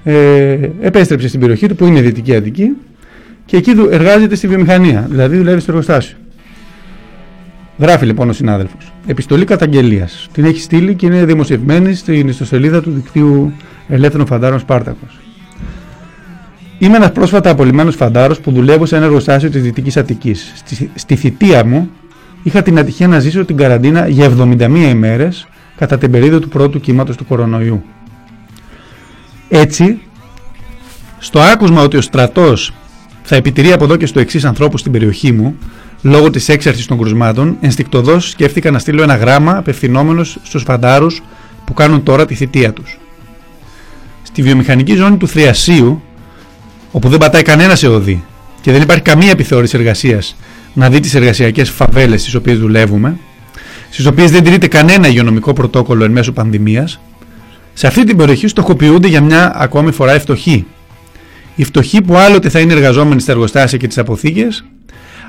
ε, 0.03 0.69
επέστρεψε 0.81 1.27
στην 1.27 1.39
περιοχή 1.39 1.67
του 1.67 1.75
που 1.75 1.85
είναι 1.85 1.99
η 1.99 2.01
Δυτική 2.01 2.35
Αττική 2.35 2.75
και 3.45 3.57
εκεί 3.57 3.73
εργάζεται 3.89 4.35
στη 4.35 4.47
βιομηχανία, 4.47 5.07
δηλαδή 5.09 5.37
δουλεύει 5.37 5.59
στο 5.59 5.71
εργοστάσιο. 5.71 6.17
Γράφει 7.77 8.05
λοιπόν 8.05 8.29
ο 8.29 8.33
συνάδελφος. 8.33 8.91
Επιστολή 9.05 9.45
καταγγελίας. 9.45 10.27
Την 10.31 10.45
έχει 10.45 10.59
στείλει 10.59 10.95
και 10.95 11.05
είναι 11.05 11.25
δημοσιευμένη 11.25 11.93
στην 11.93 12.27
ιστοσελίδα 12.27 12.81
του 12.81 12.91
δικτύου 12.91 13.53
Ελεύθερων 13.87 14.25
Φαντάρων 14.25 14.59
Σπάρτακος. 14.59 15.19
Είμαι 16.77 16.95
ένας 16.95 17.11
πρόσφατα 17.11 17.49
απολυμμένος 17.49 17.95
φαντάρος 17.95 18.39
που 18.39 18.51
δουλεύω 18.51 18.85
σε 18.85 18.95
ένα 18.95 19.05
εργοστάσιο 19.05 19.49
της 19.49 19.61
Δυτικής 19.61 19.97
Αττικής. 19.97 20.53
Στη, 20.55 20.91
στη 20.95 21.15
θητεία 21.15 21.65
μου 21.65 21.89
είχα 22.43 22.61
την 22.61 22.79
ατυχία 22.79 23.07
να 23.07 23.19
ζήσω 23.19 23.45
την 23.45 23.57
καραντίνα 23.57 24.07
για 24.07 24.31
71 24.39 24.89
ημέρες 24.89 25.47
κατά 25.77 25.97
την 25.97 26.11
περίοδο 26.11 26.39
του 26.39 26.47
πρώτου 26.47 26.79
κύματος 26.79 27.17
του 27.17 27.25
κορονοϊού. 27.25 27.83
Έτσι, 29.49 30.01
στο 31.19 31.39
άκουσμα 31.39 31.81
ότι 31.81 31.97
ο 31.97 32.01
στρατός 32.01 32.73
θα 33.23 33.35
επιτηρεί 33.35 33.71
από 33.71 33.83
εδώ 33.83 33.95
και 33.95 34.05
στο 34.05 34.19
εξής 34.19 34.45
ανθρώπους 34.45 34.79
στην 34.79 34.91
περιοχή 34.91 35.31
μου, 35.31 35.57
λόγω 36.01 36.29
της 36.29 36.49
έξαρσης 36.49 36.85
των 36.85 36.97
κρουσμάτων, 36.97 37.57
ενστικτοδός 37.61 38.29
σκέφτηκα 38.29 38.71
να 38.71 38.79
στείλω 38.79 39.03
ένα 39.03 39.15
γράμμα 39.15 39.57
απευθυνόμενος 39.57 40.37
στους 40.43 40.63
φαντάρους 40.63 41.21
που 41.65 41.73
κάνουν 41.73 42.03
τώρα 42.03 42.25
τη 42.25 42.35
θητεία 42.35 42.73
τους. 42.73 42.97
Στη 44.23 44.41
βιομηχανική 44.41 44.95
ζώνη 44.95 45.17
του 45.17 45.27
Θριασίου, 45.27 46.01
όπου 46.91 47.09
δεν 47.09 47.17
πατάει 47.17 47.41
κανένας 47.41 47.79
σε 47.79 47.87
οδή 47.87 48.23
και 48.61 48.71
δεν 48.71 48.81
υπάρχει 48.81 49.03
καμία 49.03 49.29
επιθεώρηση 49.29 49.77
εργασίας 49.77 50.35
να 50.73 50.89
δει 50.89 50.99
τις 50.99 51.15
εργασιακές 51.15 51.69
φαβέλες 51.69 52.21
στις 52.21 52.35
οποίες 52.35 52.59
δουλεύουμε, 52.59 53.17
στις 53.89 54.05
οποίες 54.05 54.31
δεν 54.31 54.43
τηρείται 54.43 54.67
κανένα 54.67 55.07
υγειονομικό 55.07 55.53
πρωτόκολλο 55.53 56.03
εν 56.03 56.11
μέσω 56.11 56.31
πανδημίας, 56.31 56.99
σε 57.73 57.87
αυτή 57.87 58.03
την 58.03 58.17
περιοχή 58.17 58.47
στοχοποιούνται 58.47 59.07
για 59.07 59.21
μια 59.21 59.51
ακόμη 59.55 59.91
φορά 59.91 60.15
οι 60.15 60.19
φτωχοί. 60.19 60.65
Οι 61.55 61.63
φτωχοί 61.63 62.01
που 62.01 62.15
άλλοτε 62.17 62.49
θα 62.49 62.59
είναι 62.59 62.73
εργαζόμενοι 62.73 63.21
στα 63.21 63.31
εργοστάσια 63.31 63.77
και 63.77 63.87
τις 63.87 63.97
αποθήκες, 63.97 64.65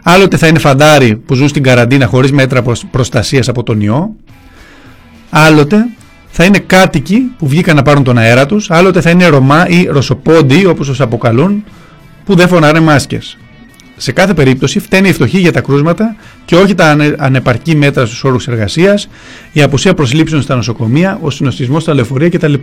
άλλοτε 0.03 0.37
θα 0.37 0.47
είναι 0.47 0.59
φαντάροι 0.59 1.17
που 1.17 1.35
ζουν 1.35 1.49
στην 1.49 1.63
καραντίνα 1.63 2.07
χωρίς 2.07 2.33
μέτρα 2.33 2.63
προστασίας 2.91 3.49
από 3.49 3.63
τον 3.63 3.81
ιό, 3.81 4.15
άλλοτε 5.31 5.77
θα 6.31 6.45
είναι 6.45 6.59
κάτοικοι 6.59 7.19
που 7.39 7.49
βγήκαν 7.49 7.77
να 7.77 7.83
πάρουν 7.83 8.05
τον 8.05 8.19
αέρα 8.19 8.47
τους, 8.47 8.71
άλλοτε 8.71 9.01
θα 9.01 9.11
είναι 9.11 9.27
Ρωμά 9.27 9.69
ή 9.69 9.85
Ρωσοπόντιοι 9.85 10.65
όπως 10.69 10.87
τους 10.87 11.01
αποκαλούν, 11.01 11.65
που 12.25 12.35
δεν 12.35 12.49
φωνάρε 12.49 12.81
μάσκες 12.81 13.39
σε 13.97 14.13
κάθε 14.13 14.35
περίπτωση 14.35 14.79
φταίνει 14.81 15.09
η 15.09 15.13
φτωχή 15.13 15.39
για 15.39 15.53
τα 15.53 15.61
κρούσματα 15.61 16.17
και 16.45 16.57
όχι 16.57 16.75
τα 16.75 16.97
ανεπαρκή 17.19 17.77
μέτρα 17.77 18.07
στους 18.07 18.25
όρους 18.25 18.49
εργασίας, 18.49 19.09
η 19.53 19.63
απουσία 19.63 19.95
προσλήψεων 19.95 20.43
στα 20.43 20.55
νοσοκομεία, 20.55 21.19
ο 21.23 21.31
συνοστισμός 21.31 21.83
στα 21.83 21.95
λεωφορεία 21.95 22.29
κτλ. 22.29 22.55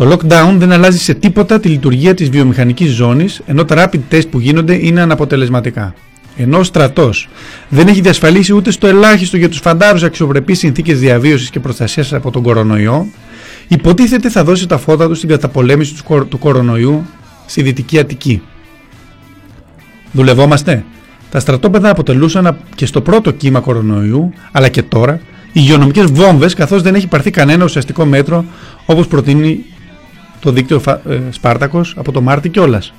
Το 0.00 0.12
lockdown 0.12 0.54
δεν 0.56 0.72
αλλάζει 0.72 0.98
σε 0.98 1.14
τίποτα 1.14 1.60
τη 1.60 1.68
λειτουργία 1.68 2.14
της 2.14 2.30
βιομηχανικής 2.30 2.90
ζώνης, 2.90 3.40
ενώ 3.46 3.64
τα 3.64 3.88
rapid 3.90 4.14
test 4.14 4.28
που 4.30 4.38
γίνονται 4.38 4.86
είναι 4.86 5.00
αναποτελεσματικά. 5.00 5.94
Ενώ 6.36 6.58
ο 6.58 6.62
στρατός 6.62 7.28
δεν 7.68 7.88
έχει 7.88 8.00
διασφαλίσει 8.00 8.54
ούτε 8.54 8.70
στο 8.70 8.86
ελάχιστο 8.86 9.36
για 9.36 9.48
τους 9.48 9.58
φαντάρους 9.58 10.02
αξιοπρεπείς 10.02 10.58
συνθήκες 10.58 11.00
διαβίωσης 11.00 11.50
και 11.50 11.60
προστασίας 11.60 12.12
από 12.12 12.30
τον 12.30 12.42
κορονοϊό, 12.42 13.06
υποτίθεται 13.68 14.30
θα 14.30 14.44
δώσει 14.44 14.66
τα 14.66 14.78
φώτα 14.78 15.08
του 15.08 15.14
στην 15.14 15.28
καταπολέμηση 15.28 15.94
του 16.28 16.38
κορονοϊού 16.38 17.06
στη 17.46 17.62
Δυτική 17.62 17.98
Αττική. 17.98 18.42
Δουλευόμαστε; 20.12 20.84
Τα 21.30 21.40
στρατόπεδα 21.40 21.90
αποτελούσαν 21.90 22.56
και 22.74 22.86
στο 22.86 23.00
πρώτο 23.00 23.30
κύμα 23.30 23.60
κορονοϊού, 23.60 24.32
αλλά 24.52 24.68
και 24.68 24.82
τώρα, 24.82 25.20
υγειονομικές 25.52 26.10
βόμβες, 26.10 26.54
καθώς 26.54 26.82
δεν 26.82 26.94
έχει 26.94 27.06
πάρθει 27.06 27.30
κανένα 27.30 27.64
ουσιαστικό 27.64 28.04
μέτρο 28.04 28.44
όπως 28.86 29.06
προτείνει 29.06 29.64
το 30.40 30.52
δίκτυο 30.52 30.82
ε, 31.08 31.18
Σπάρτακος 31.30 31.94
από 31.96 32.12
το 32.12 32.20
Μάρτι 32.20 32.48
κιόλας. 32.48 32.92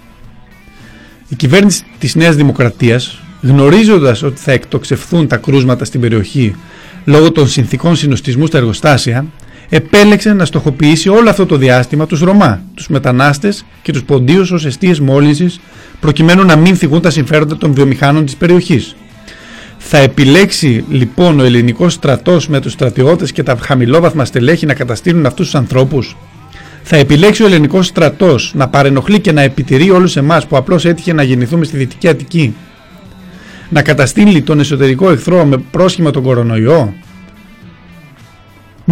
Η 1.30 1.36
κυβέρνηση 1.36 1.84
της 2.00 2.16
Νέας 2.16 2.36
Δημοκρατίας, 2.36 3.20
γνωρίζοντας 3.42 4.24
ότι 4.24 4.40
θα 4.40 4.52
εκτοξευθούν 4.52 5.28
τα 5.28 5.38
κρούσματα 5.38 5.86
στην 5.86 6.02
περιοχή 6.02 6.56
λόγω 7.06 7.32
των 7.32 7.48
συνθήκων 7.48 7.96
συνοστισμού 7.96 8.46
στα 8.46 8.58
εργοστάσια, 8.58 9.26
επέλεξε 9.70 10.34
να 10.34 10.46
στοχοποιήσει 10.46 11.10
όλο 11.10 11.30
αυτό 11.30 11.46
το 11.46 11.56
διάστημα 11.58 12.06
τους 12.06 12.20
Ρωμά, 12.20 12.62
τους 12.74 12.88
μετανάστες 12.88 13.66
και 13.82 13.92
τους 13.92 14.04
ποντίους 14.04 14.52
ως 14.52 14.66
αιστείες 14.66 15.00
μόλυνσης 15.00 15.60
προκειμένου 16.00 16.46
να 16.46 16.56
μην 16.56 16.76
θυγούν 16.76 17.02
τα 17.02 17.10
συμφέροντα 17.10 17.58
των 17.58 17.74
βιομηχάνων 17.74 18.26
της 18.26 18.36
περιοχής. 18.36 18.96
Θα 19.78 19.98
επιλέξει 19.98 20.86
λοιπόν 20.90 21.40
ο 21.40 21.44
ελληνικός 21.44 21.94
στρατός 21.94 22.48
με 22.48 22.60
τους 22.60 22.72
στρατιώτες 22.72 23.32
και 23.32 23.44
τα 23.44 23.58
χαμηλόβαθμα 23.62 24.26
στελέχη 24.26 24.66
να 24.66 24.74
καταστήλουν 24.74 25.26
αυτούς 25.26 25.46
τους 25.46 25.56
ανθρώπους. 25.56 26.16
Θα 26.84 26.96
επιλέξει 26.96 27.44
ο 27.44 27.46
ελληνικός 27.46 27.86
στρατός 27.86 28.52
να 28.56 28.68
παρενοχλεί 28.68 29.20
και 29.20 29.32
να 29.32 29.42
επιτηρεί 29.42 29.90
όλους 29.90 30.16
εμάς 30.16 30.46
που 30.46 30.58
απλώς 30.58 30.86
έτυχε 30.86 31.14
να 31.14 31.24
γεννηθούμε 31.24 31.66
στη 31.66 31.78
Δυτική 31.78 32.08
Αττική. 32.08 32.56
Να 33.70 33.82
καταστήλει 33.82 34.42
τον 34.42 34.60
εσωτερικό 34.60 35.12
εχθρό 35.12 35.46
με 35.46 35.58
πρόσχημα 35.72 36.12
τον 36.12 36.24
κορονοϊό 36.24 36.94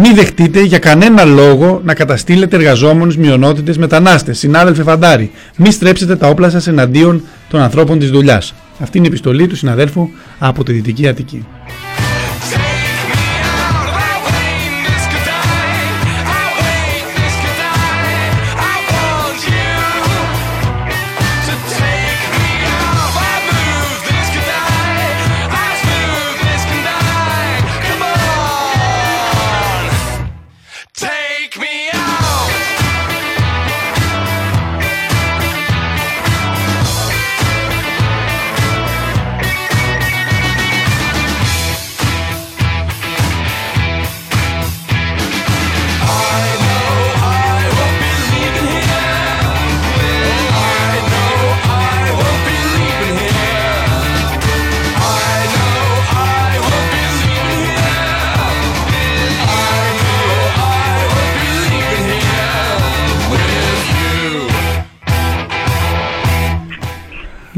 μη 0.02 0.12
δεχτείτε 0.14 0.62
για 0.62 0.78
κανένα 0.78 1.24
λόγο 1.24 1.80
να 1.84 1.94
καταστήλετε 1.94 2.56
εργαζόμενους 2.56 3.16
μειονότητες 3.16 3.78
μετανάστες. 3.78 4.38
Συνάδελφε 4.38 4.82
Φαντάρη, 4.82 5.30
μη 5.56 5.70
στρέψετε 5.70 6.16
τα 6.16 6.28
όπλα 6.28 6.50
σας 6.50 6.66
εναντίον 6.66 7.22
των 7.48 7.60
ανθρώπων 7.60 7.98
της 7.98 8.10
δουλειάς. 8.10 8.54
Αυτή 8.78 8.98
είναι 8.98 9.06
η 9.06 9.10
επιστολή 9.10 9.46
του 9.46 9.56
συναδέλφου 9.56 10.08
από 10.38 10.64
τη 10.64 10.72
Δυτική 10.72 11.08
Αττική. 11.08 11.46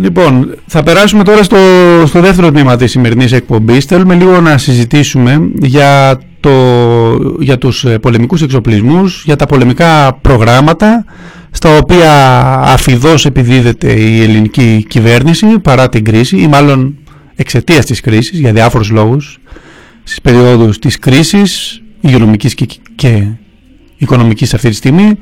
Λοιπόν, 0.02 0.54
θα 0.66 0.82
περάσουμε 0.82 1.24
τώρα 1.24 1.42
στο, 1.42 1.56
στο 2.06 2.20
δεύτερο 2.20 2.50
τμήμα 2.50 2.76
της 2.76 2.90
σημερινής 2.90 3.32
εκπομπής. 3.32 3.84
Θέλουμε 3.84 4.14
λίγο 4.14 4.40
να 4.40 4.58
συζητήσουμε 4.58 5.50
για, 5.60 6.20
το, 6.40 6.50
για 7.40 7.58
τους 7.58 7.84
ε, 7.84 7.98
πολεμικούς 7.98 8.42
εξοπλισμούς, 8.42 9.22
για 9.24 9.36
τα 9.36 9.46
πολεμικά 9.46 10.18
προγράμματα 10.20 11.04
στα 11.50 11.76
οποία 11.76 12.12
αφιδώς 12.64 13.26
επιδίδεται 13.26 13.92
η 13.92 14.22
ελληνική 14.22 14.84
κυβέρνηση 14.88 15.46
παρά 15.46 15.88
την 15.88 16.04
κρίση 16.04 16.36
ή 16.36 16.46
μάλλον 16.46 16.98
εξαιτίας 17.34 17.84
της 17.84 18.00
κρίσης 18.00 18.38
για 18.38 18.52
διάφορους 18.52 18.90
λόγους 18.90 19.38
στις 20.02 20.20
περιόδους 20.20 20.78
της 20.78 20.98
κρίσης 20.98 21.82
υγειονομικής 22.00 22.54
και, 22.54 22.66
και 22.94 23.26
οικονομικής 23.96 24.54
αυτή 24.54 24.68
τη 24.68 24.74
στιγμή 24.74 25.18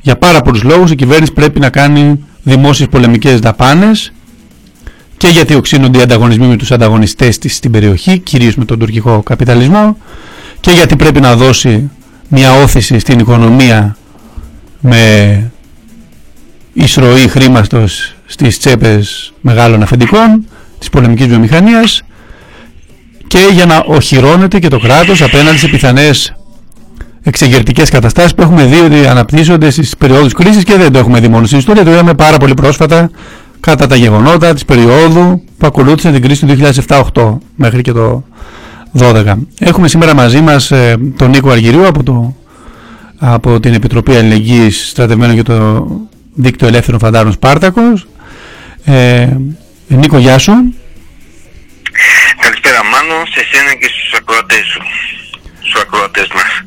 για 0.00 0.16
πάρα 0.16 0.40
πολλούς 0.40 0.62
λόγους 0.62 0.90
η 0.90 0.94
κυβέρνηση 0.94 1.32
πρέπει 1.32 1.60
να 1.60 1.70
κάνει 1.70 2.24
δημόσιες 2.44 2.88
πολεμικές 2.88 3.40
δαπάνες 3.40 4.12
και 5.24 5.30
γιατί 5.30 5.54
οξύνονται 5.54 5.98
οι 5.98 6.02
ανταγωνισμοί 6.02 6.46
με 6.46 6.56
τους 6.56 6.72
ανταγωνιστές 6.72 7.38
της 7.38 7.56
στην 7.56 7.70
περιοχή, 7.70 8.18
κυρίως 8.18 8.54
με 8.54 8.64
τον 8.64 8.78
τουρκικό 8.78 9.22
καπιταλισμό 9.22 9.96
και 10.60 10.70
γιατί 10.70 10.96
πρέπει 10.96 11.20
να 11.20 11.36
δώσει 11.36 11.90
μια 12.28 12.52
όθηση 12.52 12.98
στην 12.98 13.18
οικονομία 13.18 13.96
με 14.80 15.50
εισρωή 16.72 17.28
χρήματος 17.28 18.14
στις 18.26 18.58
τσέπες 18.58 19.32
μεγάλων 19.40 19.82
αφεντικών 19.82 20.46
της 20.78 20.88
πολεμικής 20.88 21.26
βιομηχανίας 21.26 22.02
και 23.26 23.48
για 23.52 23.66
να 23.66 23.84
οχυρώνεται 23.86 24.58
και 24.58 24.68
το 24.68 24.78
κράτος 24.78 25.22
απέναντι 25.22 25.58
σε 25.58 25.68
πιθανές 25.68 26.34
εξεγερτικές 27.22 27.90
καταστάσεις 27.90 28.34
που 28.34 28.42
έχουμε 28.42 28.64
δει 28.64 28.80
ότι 28.80 29.06
αναπτύσσονται 29.06 29.70
στις 29.70 29.96
περιόδους 29.96 30.32
κρίσης 30.32 30.64
και 30.64 30.76
δεν 30.76 30.92
το 30.92 30.98
έχουμε 30.98 31.20
δει 31.20 31.28
μόνο 31.28 31.46
στην 31.46 31.58
ιστορία, 31.58 31.84
το 31.84 31.90
είδαμε 31.90 32.14
πάρα 32.14 32.36
πολύ 32.36 32.54
πρόσφατα 32.54 33.10
κατά 33.64 33.86
τα 33.86 33.96
γεγονότα 33.96 34.54
της 34.54 34.64
περίοδου 34.64 35.44
που 35.58 35.66
ακολούθησε 35.66 36.12
την 36.12 36.22
κρίση 36.22 36.46
του 36.46 36.56
2007-2008 36.86 37.38
μέχρι 37.54 37.82
και 37.82 37.92
το 37.92 38.24
2012. 38.98 39.34
Έχουμε 39.58 39.88
σήμερα 39.88 40.14
μαζί 40.14 40.40
μας 40.40 40.70
ε, 40.70 40.96
τον 41.16 41.30
Νίκο 41.30 41.50
Αργυρίου 41.50 41.86
από 41.86 42.02
το 42.02 42.36
από 43.18 43.60
την 43.60 43.74
Επιτροπή 43.74 44.16
Αλληλεγγύης 44.16 44.88
στρατευμένο 44.88 45.32
για 45.32 45.44
το 45.44 45.86
δίκτυο 46.34 46.66
ελεύθερων 46.66 47.00
φαντάρων 47.00 47.32
Σπάρτακος. 47.32 48.06
Ε, 48.84 49.28
Νίκο, 49.88 50.18
γεια 50.18 50.38
σου. 50.38 50.52
Καλησπέρα 52.40 52.84
Μάνο, 52.84 53.24
σε 53.34 53.44
σένα 53.52 53.74
και 53.74 53.86
στους 53.86 54.12
ακροατές 54.18 54.64
σου, 54.72 54.82
στους 55.60 55.80
ακροατές 55.82 56.28
μας. 56.34 56.64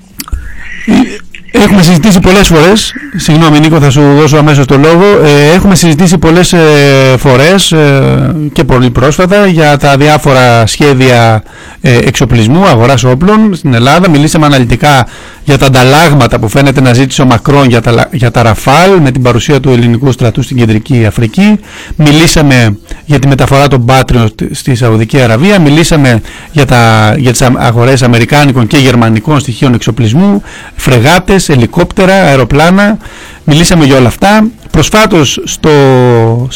Ε, 1.51 1.59
Έχουμε 1.63 1.81
συζητήσει 1.81 2.19
πολλές 2.19 2.47
φορές, 2.47 2.93
συγγνώμη 3.15 3.59
Νίκο 3.59 3.79
θα 3.79 3.89
σου 3.89 4.01
δώσω 4.01 4.37
αμέσως 4.37 4.65
το 4.65 4.77
λόγο, 4.77 5.03
ε, 5.03 5.53
έχουμε 5.55 5.75
συζητήσει 5.75 6.17
πολλές 6.17 6.53
ε, 6.53 7.15
φορές 7.17 7.71
ε, 7.71 8.35
και 8.53 8.63
πολύ 8.63 8.89
πρόσφατα 8.89 9.47
για 9.47 9.77
τα 9.77 9.97
διάφορα 9.97 10.65
σχέδια 10.65 11.43
εξοπλισμού, 11.81 12.65
αγοράς 12.65 13.03
όπλων 13.03 13.55
στην 13.55 13.73
Ελλάδα. 13.73 14.09
Μιλήσαμε 14.09 14.45
αναλυτικά 14.45 15.07
για 15.43 15.57
τα 15.57 15.65
ανταλλάγματα 15.65 16.39
που 16.39 16.47
φαίνεται 16.47 16.81
να 16.81 16.93
ζήτησε 16.93 17.21
ο 17.21 17.25
Μακρόν 17.25 17.67
για 17.67 17.81
τα, 17.81 18.09
για 18.11 18.31
τα 18.31 18.41
Ραφάλ 18.41 18.99
με 19.01 19.11
την 19.11 19.21
παρουσία 19.21 19.59
του 19.59 19.69
ελληνικού 19.69 20.11
στρατού 20.11 20.41
στην 20.41 20.57
Κεντρική 20.57 21.05
Αφρική. 21.05 21.59
Μιλήσαμε 21.95 22.77
για 23.05 23.19
τη 23.19 23.27
μεταφορά 23.27 23.67
των 23.67 23.85
Πάτριων 23.85 24.29
στη 24.51 24.75
Σαουδική 24.75 25.21
Αραβία. 25.21 25.59
Μιλήσαμε 25.59 26.21
για, 26.51 26.65
τα, 26.65 27.13
για 27.17 27.31
τις 27.31 27.41
αγορές 27.41 28.03
αμερικάνικων 28.03 28.67
και 28.67 28.77
γερμανικών 28.77 29.39
στοιχείων 29.39 29.73
εξοπλισμού, 29.73 30.41
φρεγάτες, 30.75 31.49
ελικόπτερα, 31.49 32.13
αεροπλάνα. 32.13 32.97
Μιλήσαμε 33.43 33.85
για 33.85 33.97
όλα 33.97 34.07
αυτά. 34.07 34.47
Προσφάτως 34.71 35.41
στο 35.43 35.69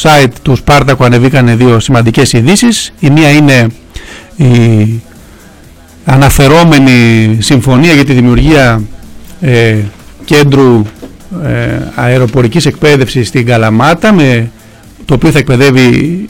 site 0.01 0.31
του 0.41 0.55
Σπάρτακου 0.55 1.03
ανεβήκαν 1.03 1.57
δύο 1.57 1.79
σημαντικές 1.79 2.33
ειδήσεις. 2.33 2.93
Η 2.99 3.09
μία 3.09 3.29
είναι 3.29 3.67
η 4.35 5.01
αναφερόμενη 6.05 7.37
συμφωνία 7.39 7.93
για 7.93 8.05
τη 8.05 8.13
δημιουργία 8.13 8.81
ε, 9.41 9.75
κέντρου 10.25 10.85
ε, 11.43 11.79
αεροπορικής 11.95 12.65
εκπαίδευσης 12.65 13.27
στην 13.27 13.45
Καλαμάτα 13.45 14.13
με 14.13 14.51
το 15.05 15.13
οποίο 15.13 15.31
θα 15.31 15.39
εκπαιδεύει 15.39 16.29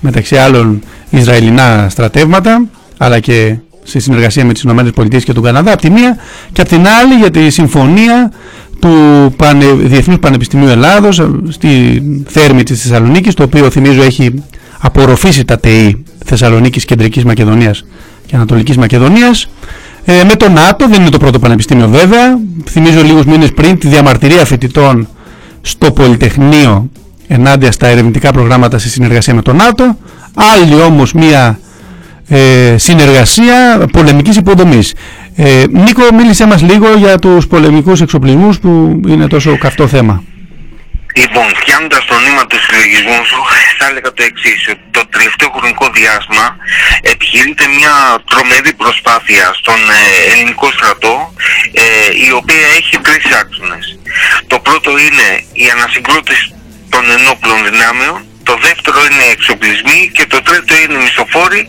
μεταξύ 0.00 0.36
άλλων 0.36 0.82
Ισραηλινά 1.10 1.86
στρατεύματα 1.90 2.64
αλλά 2.98 3.20
και 3.20 3.56
σε 3.82 3.98
συνεργασία 3.98 4.44
με 4.44 4.52
τις 4.52 4.62
ΗΠΑ 4.62 5.08
και 5.08 5.32
τον 5.32 5.42
Καναδά 5.42 5.72
από 5.72 5.82
τη 5.82 5.90
μία 5.90 6.16
και 6.52 6.60
από 6.60 6.70
την 6.70 6.86
άλλη 6.86 7.14
για 7.14 7.30
τη 7.30 7.50
συμφωνία 7.50 8.32
του 8.80 8.94
Πανε, 9.36 9.64
Διεθνούς 9.64 10.18
Πανεπιστημίου 10.18 10.68
Ελλάδος 10.68 11.28
στη 11.48 12.02
θέρμη 12.26 12.62
της 12.62 12.82
Θεσσαλονίκης 12.82 13.34
το 13.34 13.42
οποίο 13.42 13.70
θυμίζω 13.70 14.02
έχει 14.02 14.42
απορροφήσει 14.78 15.44
τα 15.44 15.58
ΤΕΗ 15.58 16.04
Θεσσαλονίκης 16.24 16.84
Κεντρικής 16.84 17.24
Μακεδονίας 17.24 17.84
και 18.26 18.36
Ανατολικής 18.36 18.76
Μακεδονίας. 18.76 19.48
Ε, 20.04 20.24
με 20.24 20.34
το 20.34 20.48
ΝΑΤΟ, 20.48 20.88
δεν 20.88 21.00
είναι 21.00 21.10
το 21.10 21.18
πρώτο 21.18 21.38
πανεπιστήμιο 21.38 21.88
βέβαια. 21.88 22.38
Θυμίζω 22.68 23.02
λίγους 23.02 23.24
μήνες 23.24 23.52
πριν 23.52 23.78
τη 23.78 23.88
διαμαρτυρία 23.88 24.44
φοιτητών 24.44 25.08
στο 25.60 25.92
Πολυτεχνείο 25.92 26.90
ενάντια 27.28 27.72
στα 27.72 27.86
ερευνητικά 27.86 28.32
προγράμματα 28.32 28.78
σε 28.78 28.88
συνεργασία 28.88 29.34
με 29.34 29.42
το 29.42 29.52
ΝΑΤΟ. 29.52 29.96
Άλλη 30.34 30.82
όμως 30.82 31.12
μια 31.12 31.58
ε, 32.28 32.74
συνεργασία 32.78 33.86
πολεμικής 33.92 34.36
υποδομής. 34.36 34.94
Ε, 35.34 35.64
Νίκο 35.70 36.02
μίλησέ 36.16 36.46
μας 36.46 36.62
λίγο 36.62 36.86
για 36.98 37.18
τους 37.18 37.46
πολεμικούς 37.46 38.00
εξοπλισμούς 38.00 38.58
που 38.58 39.00
είναι 39.08 39.26
τόσο 39.26 39.58
καυτό 39.58 39.86
θέμα 39.86 40.22
Λοιπόν, 41.14 41.46
φτιάχνοντας 41.56 42.04
το 42.04 42.18
νήμα 42.18 42.46
του 42.46 42.58
συλλογισμού 42.64 43.24
σου, 43.24 43.40
θα 43.78 43.86
έλεγα 43.88 44.12
το 44.12 44.22
εξής: 44.22 44.68
ότι 44.68 44.84
το 44.90 45.02
τελευταίο 45.06 45.50
χρονικό 45.56 45.90
διάστημα 45.90 46.56
επιχειρείται 47.02 47.66
μια 47.66 47.94
τρομερή 48.30 48.72
προσπάθεια 48.74 49.52
στον 49.60 49.80
ε, 49.90 50.32
ελληνικό 50.32 50.70
στρατό, 50.70 51.34
ε, 51.72 51.84
η 52.26 52.30
οποία 52.40 52.66
έχει 52.78 52.98
τρεις 52.98 53.24
άξονες. 53.40 53.98
Το 54.46 54.58
πρώτο 54.58 54.90
είναι 54.90 55.26
η 55.52 55.70
ανασυγκρότηση 55.70 56.54
των 56.88 57.10
ενόπλων 57.10 57.58
δυνάμεων, 57.70 58.24
το 58.42 58.58
δεύτερο 58.66 58.98
είναι 59.10 59.24
οι 59.24 59.30
εξοπλισμοί 59.30 60.10
και 60.16 60.26
το 60.26 60.42
τρίτο 60.42 60.72
είναι 60.78 60.94
οι 60.94 61.02
μισοφόροι 61.04 61.66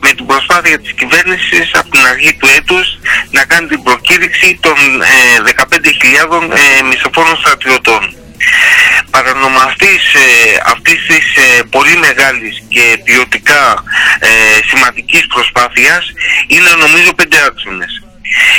με 0.00 0.10
την 0.16 0.26
προσπάθεια 0.26 0.78
της 0.80 0.92
κυβέρνησης 0.92 1.70
από 1.80 1.88
την 1.90 2.06
αρχή 2.06 2.34
του 2.34 2.48
έτους 2.58 2.86
να 3.30 3.44
κάνει 3.44 3.66
την 3.68 3.82
προκήρυξη 3.82 4.58
των 4.60 4.76
ε, 5.02 5.52
15.000 6.30 6.42
ε, 6.78 6.82
μισοφόρων 6.82 7.36
στρατιωτών 7.36 8.02
παρανομαστής 9.14 10.04
ε, 10.14 10.20
αυτής 10.72 11.00
της 11.08 11.26
ε, 11.36 11.62
πολύ 11.70 11.96
μεγάλης 11.96 12.54
και 12.68 13.00
ποιοτικά 13.04 13.64
ε, 14.18 14.28
σημαντικής 14.70 15.26
προσπάθειας 15.26 16.02
είναι 16.46 16.70
νομίζω 16.84 17.14
πέντε 17.14 17.38
άξονες. 17.48 18.02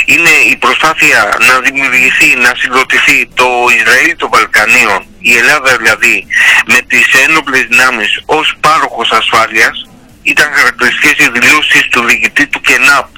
Είναι 0.04 0.34
η 0.52 0.56
προσπάθεια 0.56 1.36
να 1.48 1.60
δημιουργηθεί, 1.60 2.36
να 2.36 2.52
συγκροτηθεί 2.60 3.28
το 3.34 3.48
Ισραήλ 3.78 4.16
των 4.16 4.28
Βαλκανίων, 4.32 5.00
η 5.20 5.32
Ελλάδα 5.36 5.76
δηλαδή, 5.76 6.26
με 6.66 6.78
τις 6.90 7.06
ένοπλες 7.26 7.64
δυνάμεις 7.70 8.22
ως 8.26 8.54
πάροχος 8.60 9.10
ασφάλειας, 9.10 9.76
ήταν 10.22 10.48
χαρακτηριστικές 10.52 11.26
οι 11.26 11.30
δηλώσεις 11.30 11.84
του 11.90 12.04
διοικητή 12.04 12.46
του 12.46 12.60
ΚΕΝΑΠ 12.60 13.08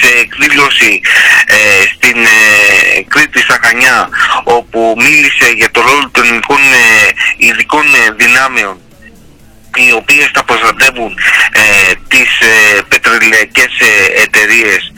σε 0.00 0.08
εκδήλωση 0.20 1.00
ε, 1.46 1.56
στην 1.94 2.24
ε, 2.24 3.02
Κρήτη 3.08 3.40
στα 3.40 3.58
Χανιά 3.62 4.08
όπου 4.44 4.94
μίλησε 4.98 5.48
για 5.56 5.70
το 5.70 5.80
ρόλο 5.80 6.10
των 6.12 6.24
ελληνικών 6.24 6.60
ε, 6.60 7.08
ειδικών 7.36 7.86
ε, 7.94 8.12
δυνάμεων 8.16 8.80
οι 9.76 9.92
οποίες 9.92 10.30
θα 10.34 10.44
προστατεύουν 10.44 11.18
ε, 11.52 11.92
τις 12.08 12.40
ε, 12.40 12.80
πετρελαϊκές 12.88 13.72
ε, 13.78 14.22
εταιρείες 14.22 14.92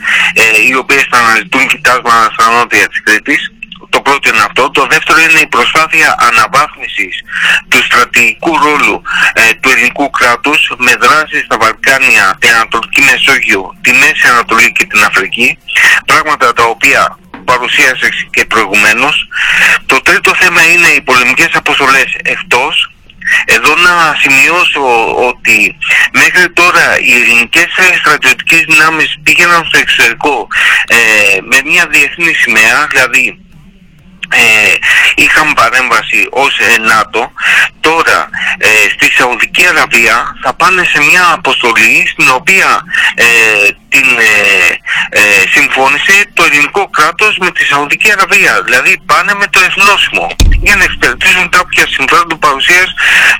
οι 0.69 0.75
οποίες 0.75 1.07
θα 1.09 1.17
αναζητούν 1.17 1.67
κοιτάσματα 1.67 2.29
στα 2.33 2.51
νότια 2.51 2.87
της 2.87 3.03
Κρήτης 3.03 3.52
το 3.93 4.01
πρώτο 4.01 4.29
είναι 4.29 4.45
αυτό. 4.49 4.63
Το 4.69 4.83
δεύτερο 4.93 5.19
είναι 5.25 5.39
η 5.47 5.47
προσπάθεια 5.47 6.09
αναβάθμισης 6.27 7.15
του 7.69 7.79
στρατηγικού 7.87 8.51
ρόλου 8.65 9.01
ε, 9.33 9.53
του 9.59 9.69
ελληνικού 9.73 10.09
κράτους 10.09 10.61
με 10.77 10.93
δράσεις 11.03 11.41
στα 11.47 11.57
Βαλκάνια, 11.61 12.25
την 12.39 12.49
Ανατολική 12.57 13.01
Μεσόγειο, 13.01 13.75
τη 13.81 13.91
Μέση 13.91 14.25
Ανατολή 14.33 14.71
και 14.71 14.85
την 14.85 15.03
Αφρική. 15.03 15.57
Πράγματα 16.05 16.53
τα 16.53 16.63
οποία 16.63 17.17
παρουσίασε 17.45 18.09
και 18.33 18.45
προηγουμένως. 18.45 19.15
Το 19.85 19.97
τρίτο 20.01 20.31
θέμα 20.35 20.61
είναι 20.71 20.87
οι 20.87 21.01
πολεμικές 21.01 21.51
αποστολές 21.53 22.09
εκτός 22.23 22.87
εδώ 23.45 23.75
να 23.75 23.93
σημειώσω 24.21 24.83
ότι 25.29 25.77
μέχρι 26.13 26.49
τώρα 26.49 26.99
οι 26.99 27.13
ελληνικές 27.13 27.67
στρατιωτικές 27.99 28.63
δυνάμεις 28.67 29.19
πήγαιναν 29.23 29.65
στο 29.65 29.77
εξωτερικό 29.77 30.47
ε, 30.87 30.97
με 31.49 31.61
μια 31.65 31.87
διεθνή 31.87 32.33
σημαία, 32.33 32.87
δηλαδή 32.91 33.42
ε, 34.33 34.75
είχαν 35.15 35.53
παρέμβαση 35.53 36.27
ως 36.31 36.59
ε, 36.59 36.77
ΝΑΤΟ 36.79 37.31
τώρα 37.79 38.29
ε, 38.57 38.67
στη 38.93 39.11
Σαουδική 39.17 39.67
Αραβία 39.67 40.35
θα 40.43 40.53
πάνε 40.53 40.83
σε 40.83 40.99
μια 41.09 41.25
αποστολή 41.33 42.07
στην 42.11 42.27
οποία 42.29 42.69
ε, 43.15 43.25
την 43.89 44.07
ε, 45.09 45.21
συμφώνησε 45.53 46.15
το 46.33 46.43
ελληνικό 46.43 46.89
κράτος 46.89 47.37
με 47.37 47.51
τη 47.51 47.63
Σαουδική 47.65 48.11
Αραβία 48.11 48.61
δηλαδή 48.61 49.01
πάνε 49.05 49.33
με 49.33 49.47
το 49.47 49.59
εθνόσημο 49.67 50.27
για 50.65 50.75
να 50.75 50.83
εξυπηρετήσουν 50.83 51.49
κάποια 51.49 51.87
συμφέροντα 51.87 52.37
παρουσίας 52.37 52.89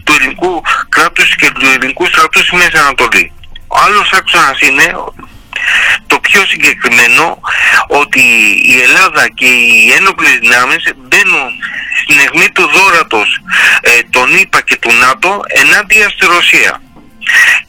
του 0.03 0.13
ελληνικού 0.17 0.61
κράτους 0.89 1.35
και 1.35 1.51
του 1.51 1.65
ελληνικού 1.65 2.05
στρατούς 2.05 2.41
στη 2.41 2.55
Μέση 2.55 2.77
Ανατολή. 2.77 3.31
Ο 3.67 3.77
άλλος 3.85 4.11
άξονας 4.11 4.59
είναι 4.61 4.85
το 6.07 6.19
πιο 6.19 6.45
συγκεκριμένο 6.45 7.39
ότι 7.87 8.21
η 8.65 8.81
Ελλάδα 8.81 9.29
και 9.29 9.45
οι 9.45 9.91
ένοπλες 9.91 10.37
δυνάμεις 10.39 10.83
μπαίνουν 10.95 11.51
στην 12.01 12.19
αιγμή 12.19 12.49
του 12.49 12.69
δόρατος 12.75 13.41
ε, 13.81 13.99
των 14.09 14.37
ΗΠΑ 14.37 14.61
και 14.61 14.77
του 14.77 14.93
ΝΑΤΟ 14.93 15.41
ενάντια 15.47 16.09
στη 16.09 16.25
Ρωσία. 16.25 16.81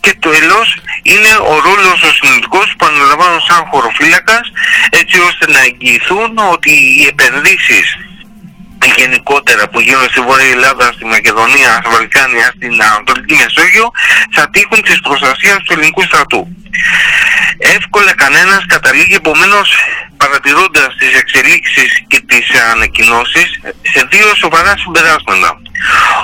Και 0.01 0.15
το 0.19 0.31
ελός 0.31 0.77
είναι 1.03 1.33
ο 1.53 1.61
ρόλος 1.61 2.03
ο 2.03 2.13
συνολικός 2.13 2.75
που 2.79 2.87
αναλαμβάνουν 2.87 3.41
σαν 3.41 3.65
χωροφύλακας 3.71 4.53
έτσι 4.91 5.21
ώστε 5.21 5.51
να 5.51 5.61
εγγυηθούν 5.61 6.39
ότι 6.53 6.73
οι 6.99 7.07
επενδύσεις 7.07 7.87
γενικότερα 8.97 9.69
που 9.69 9.81
γίνονται 9.81 10.09
στη 10.09 10.21
Βόρεια 10.21 10.51
Ελλάδα, 10.51 10.93
στη 10.93 11.05
Μακεδονία, 11.05 11.71
στα 11.81 11.91
Βαλκάνια, 11.91 12.53
στην 12.57 12.83
Ανατολική 12.83 13.35
Μεσόγειο 13.35 13.91
θα 14.31 14.51
τύχουν 14.51 14.83
της 14.83 15.01
προστασίας 15.01 15.59
του 15.63 15.73
ελληνικού 15.73 16.03
στρατού. 16.03 16.49
Εύκολα 17.59 18.15
κανένας 18.15 18.67
καταλήγει 18.67 19.15
επομένως 19.15 19.75
παρατηρώντας 20.17 20.97
τις 20.99 21.19
εξελίξεις 21.19 22.05
και 22.07 22.21
τις 22.27 22.47
ανακοινώσεις 22.73 23.61
σε 23.83 24.07
δύο 24.11 24.35
σοβαρά 24.35 24.75
συμπεράσματα. 24.77 25.61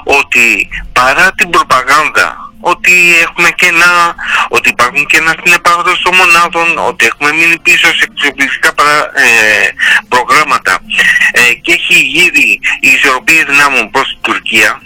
Ότι 0.04 0.68
παρά 0.92 1.32
την 1.32 1.50
προπαγάνδα 1.50 2.49
ότι 2.60 2.92
έχουμε 3.26 3.50
κενά, 3.50 4.14
ότι 4.48 4.68
υπάρχουν 4.68 5.06
κενά 5.06 5.34
στην 5.40 5.52
επάγνωση 5.52 6.02
των 6.02 6.14
μονάδων, 6.14 6.78
ότι 6.78 7.06
έχουμε 7.06 7.32
μείνει 7.32 7.58
πίσω 7.58 7.86
σε 7.94 8.06
εξοπλιστικά 8.10 8.72
ε, 9.14 9.68
προγράμματα 10.08 10.78
ε, 11.32 11.54
και 11.54 11.72
έχει 11.72 11.94
γύρει 11.94 12.60
η 12.80 12.88
ισορροπία 12.88 13.44
δυνάμων 13.44 13.90
προς 13.90 14.08
την 14.08 14.18
Τουρκία, 14.20 14.80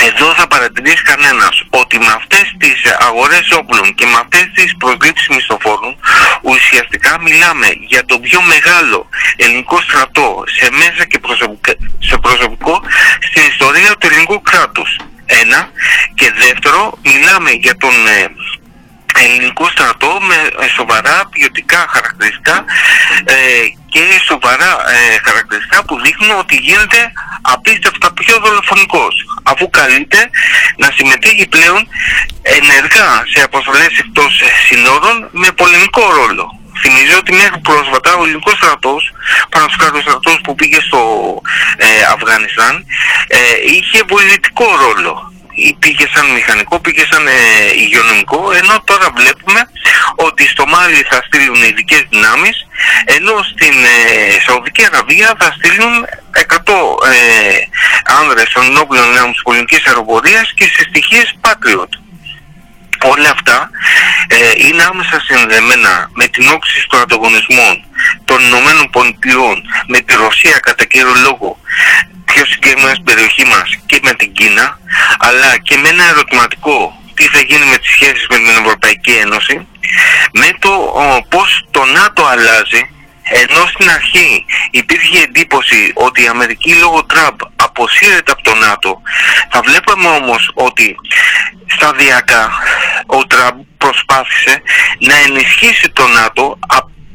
εδώ 0.00 0.34
θα 0.34 0.46
παρατηρήσει 0.46 1.02
κανένας 1.02 1.62
ότι 1.70 1.98
με 1.98 2.12
αυτές 2.16 2.54
τις 2.58 2.78
αγορές 2.98 3.50
όπλων 3.50 3.94
και 3.94 4.06
με 4.06 4.16
αυτές 4.22 4.46
τις 4.54 4.76
προσλήψεις 4.76 5.28
μισθοφόρων 5.28 5.96
ουσιαστικά 6.42 7.20
μιλάμε 7.20 7.66
για 7.88 8.04
το 8.04 8.18
πιο 8.18 8.40
μεγάλο 8.42 9.08
ελληνικό 9.36 9.80
στρατό 9.80 10.44
σε 10.46 10.70
μέσα 10.70 11.04
και 11.04 11.18
προσωπικό, 11.18 11.72
σε 11.98 12.16
προσωπικό 12.18 12.82
στην 13.20 13.42
ιστορία 13.52 13.96
του 13.98 14.06
ελληνικού 14.06 14.42
κράτους. 14.42 14.96
Ένα. 15.26 15.70
Και 16.14 16.32
δεύτερο, 16.38 16.98
μιλάμε 17.02 17.50
για 17.50 17.76
τον 17.76 18.06
ε, 18.06 18.26
ελληνικό 19.20 19.68
στρατό 19.68 20.18
με 20.20 20.64
ε, 20.64 20.68
σοβαρά 20.68 21.28
ποιοτικά 21.30 21.86
χαρακτηριστικά 21.88 22.64
ε, 23.24 23.34
και 23.88 24.20
σοβαρά 24.28 24.70
ε, 24.88 25.18
χαρακτηριστικά 25.24 25.84
που 25.84 26.00
δείχνουν 26.00 26.38
ότι 26.38 26.56
γίνεται 26.56 27.12
απίστευτα 27.42 28.12
πιο 28.12 28.38
δολοφονικός 28.44 29.14
αφού 29.42 29.70
καλείται 29.70 30.30
να 30.76 30.90
συμμετέχει 30.96 31.48
πλέον 31.48 31.88
ενεργά 32.42 33.10
σε 33.32 33.42
αποστολές 33.42 33.98
εκτός 33.98 34.40
ε, 34.40 34.44
συνόρων 34.66 35.28
με 35.30 35.48
πολεμικό 35.52 36.12
ρόλο. 36.12 36.61
Θυμίζω 36.80 37.16
ότι 37.18 37.32
μέχρι 37.32 37.58
πρόσφατα 37.58 38.14
ο 38.14 38.22
ελληνικός 38.24 38.56
στρατός, 38.56 39.12
πάνω 39.50 39.68
στους 39.68 40.02
στρατός 40.02 40.40
που 40.42 40.54
πήγε 40.54 40.80
στο 40.80 41.00
ε, 41.76 41.86
Αφγανιστάν, 42.14 42.84
ε, 43.28 43.38
είχε 43.74 44.04
πολιτικό 44.04 44.66
ρόλο 44.84 45.32
ή 45.54 45.76
πήγε 45.78 46.06
σαν 46.14 46.26
μηχανικό, 46.30 46.80
πήγε 46.80 47.04
σαν 47.10 47.26
ε, 47.26 47.32
υγειονομικό, 47.76 48.52
ενώ 48.52 48.74
τώρα 48.84 49.10
βλέπουμε 49.16 49.60
ότι 50.14 50.48
στο 50.48 50.66
Μάλι 50.66 51.02
θα 51.10 51.22
στείλουν 51.26 51.62
ειδικές 51.62 52.04
δυνάμεις, 52.10 52.66
ενώ 53.04 53.42
στην 53.42 53.84
ε, 53.84 54.40
Σαουδική 54.46 54.84
Αραβία 54.84 55.36
θα 55.38 55.54
στείλουν 55.56 56.06
100 56.32 56.72
ε, 57.12 57.58
άνδρες 58.20 58.48
των 58.52 58.62
ενόπλων 58.62 59.02
δυνάμεων 59.02 59.32
της 59.32 59.42
πολιτικής 59.42 59.86
αεροπορίας 59.86 60.52
και 60.54 60.64
σε 60.64 60.82
στοιχείες 60.88 61.34
Patriot. 61.40 61.92
Όλα 63.04 63.30
αυτά 63.30 63.70
ε, 64.26 64.66
είναι 64.66 64.82
άμεσα 64.82 65.20
συνδεμένα 65.20 66.10
με 66.12 66.26
την 66.26 66.46
όξυση 66.46 66.86
των 66.88 67.00
ανταγωνισμών 67.00 67.84
των 68.24 68.40
Ηνωμένων 68.40 68.90
Πολιτειών, 68.90 69.62
με 69.86 69.98
τη 70.00 70.14
Ρωσία 70.14 70.58
κατά 70.58 70.84
κύριο 70.84 71.14
λόγο, 71.22 71.58
πιο 72.24 72.44
συγκεκριμένα 72.44 72.92
στην 72.92 73.04
περιοχή 73.04 73.44
μας 73.44 73.68
και 73.86 74.00
με 74.02 74.14
την 74.14 74.32
Κίνα, 74.32 74.78
αλλά 75.18 75.58
και 75.58 75.76
με 75.76 75.88
ένα 75.88 76.08
ερωτηματικό 76.08 77.02
τι 77.14 77.24
θα 77.28 77.40
γίνει 77.40 77.64
με 77.64 77.76
τις 77.76 77.90
σχέσεις 77.90 78.26
με 78.30 78.36
την 78.36 78.48
Ευρωπαϊκή 78.48 79.10
Ένωση, 79.10 79.66
με 80.32 80.48
το 80.58 80.72
ο, 80.72 81.26
πώς 81.28 81.66
το 81.70 81.84
ΝΑΤΟ 81.84 82.26
αλλάζει, 82.26 82.90
ενώ 83.22 83.66
στην 83.66 83.90
αρχή 83.90 84.44
υπήρχε 84.70 85.22
εντύπωση 85.22 85.92
ότι 85.94 86.22
η 86.22 86.26
Αμερική 86.26 86.74
λόγω 86.74 87.04
Τραμπ 87.04 87.40
αποσύρεται 87.56 88.32
από 88.32 88.42
το 88.42 88.54
ΝΑΤΟ, 88.54 89.02
θα 89.50 89.60
βλέπαμε 89.60 90.08
όμως 90.08 90.50
ότι 90.54 90.96
σταδιακά 91.66 92.50
ο 93.06 93.26
Τραμπ 93.26 93.60
προσπάθησε 93.78 94.62
να 94.98 95.14
ενισχύσει 95.16 95.90
το 95.90 96.06
ΝΑΤΟ 96.06 96.58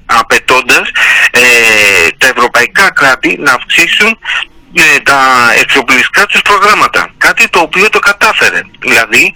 απαιτώντας 0.06 0.91
ε, 1.32 2.08
τα 2.17 2.28
ευρωπαϊκά 2.28 2.91
κράτη 2.91 3.38
να 3.39 3.54
αυξήσουν 3.54 4.10
ε, 4.10 4.57
τα 5.04 5.20
εξοπλιστικά 5.62 6.26
τους 6.26 6.42
προγράμματα. 6.42 7.10
Κάτι 7.18 7.50
το 7.50 7.60
οποίο 7.60 7.90
το 7.90 8.00
κατάφερε. 8.00 8.62
Δηλαδή, 8.80 9.34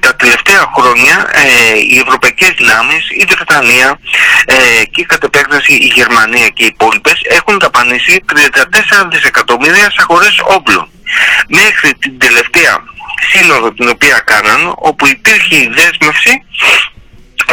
τα 0.00 0.16
τελευταία 0.16 0.72
χρόνια 0.76 1.30
ε, 1.32 1.78
οι 1.90 1.98
ευρωπαϊκές 1.98 2.52
δυνάμεις, 2.56 3.10
η 3.10 3.24
Βρετανία 3.28 3.98
ε, 4.44 4.84
και 4.90 5.04
κατ' 5.04 5.24
επέκταση 5.24 5.72
η 5.72 5.90
Γερμανία 5.94 6.48
και 6.48 6.62
οι 6.62 6.66
υπόλοιπες 6.66 7.20
έχουν 7.28 7.58
ταπανίσει 7.58 8.24
34 8.32 9.08
δισεκατομμύρια 9.10 9.90
σε 9.90 9.98
αγορές 10.00 10.36
όπλων. 10.44 10.88
Μέχρι 11.48 11.94
την 11.94 12.18
τελευταία 12.18 12.84
σύνοδο 13.30 13.72
την 13.72 13.88
οποία 13.88 14.18
κάναν, 14.18 14.72
όπου 14.76 15.06
υπήρχε 15.06 15.56
η 15.56 15.68
δέσμευση 15.74 16.42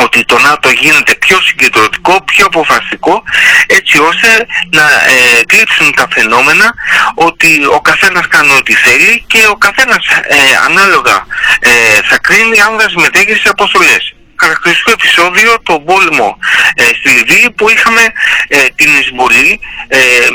ότι 0.03 0.25
το 0.25 0.37
ΝΑΤΟ 0.39 0.69
γίνεται 0.69 1.15
πιο 1.15 1.41
συγκεντρωτικό, 1.41 2.23
πιο 2.23 2.45
αποφασιστικό 2.45 3.23
έτσι 3.67 3.99
ώστε 3.99 4.47
να 4.69 4.83
ε, 4.83 5.43
κλείψουν 5.45 5.93
τα 5.95 6.07
φαινόμενα 6.11 6.73
ότι 7.13 7.65
ο 7.65 7.81
καθένας 7.81 8.27
κάνει 8.27 8.51
ό,τι 8.51 8.73
θέλει 8.73 9.23
και 9.27 9.47
ο 9.47 9.55
καθένας 9.55 10.05
ε, 10.07 10.35
ανάλογα 10.65 11.25
ε, 11.59 11.69
θα 12.09 12.17
κρίνει 12.17 12.61
αν 12.61 12.79
θα 12.79 12.89
συμμετέχει 12.89 13.33
σε 13.33 13.49
αποστολές. 13.49 14.13
Χαρακτηριστικό 14.35 14.91
επεισόδιο 14.91 15.61
το 15.63 15.79
πόλεμο 15.79 16.37
ε, 16.75 16.83
στη 16.83 17.09
Λιβύη 17.09 17.49
που 17.51 17.69
είχαμε 17.69 18.01
ε, 18.47 18.57
την 18.75 18.89
εισβολή 18.99 19.59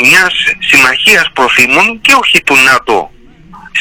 μιας 0.03 0.33
συμμαχίας 0.69 1.31
προθήμων 1.33 2.01
και 2.01 2.13
όχι 2.13 2.43
του 2.43 2.57
ΝΑΤΟ 2.57 3.11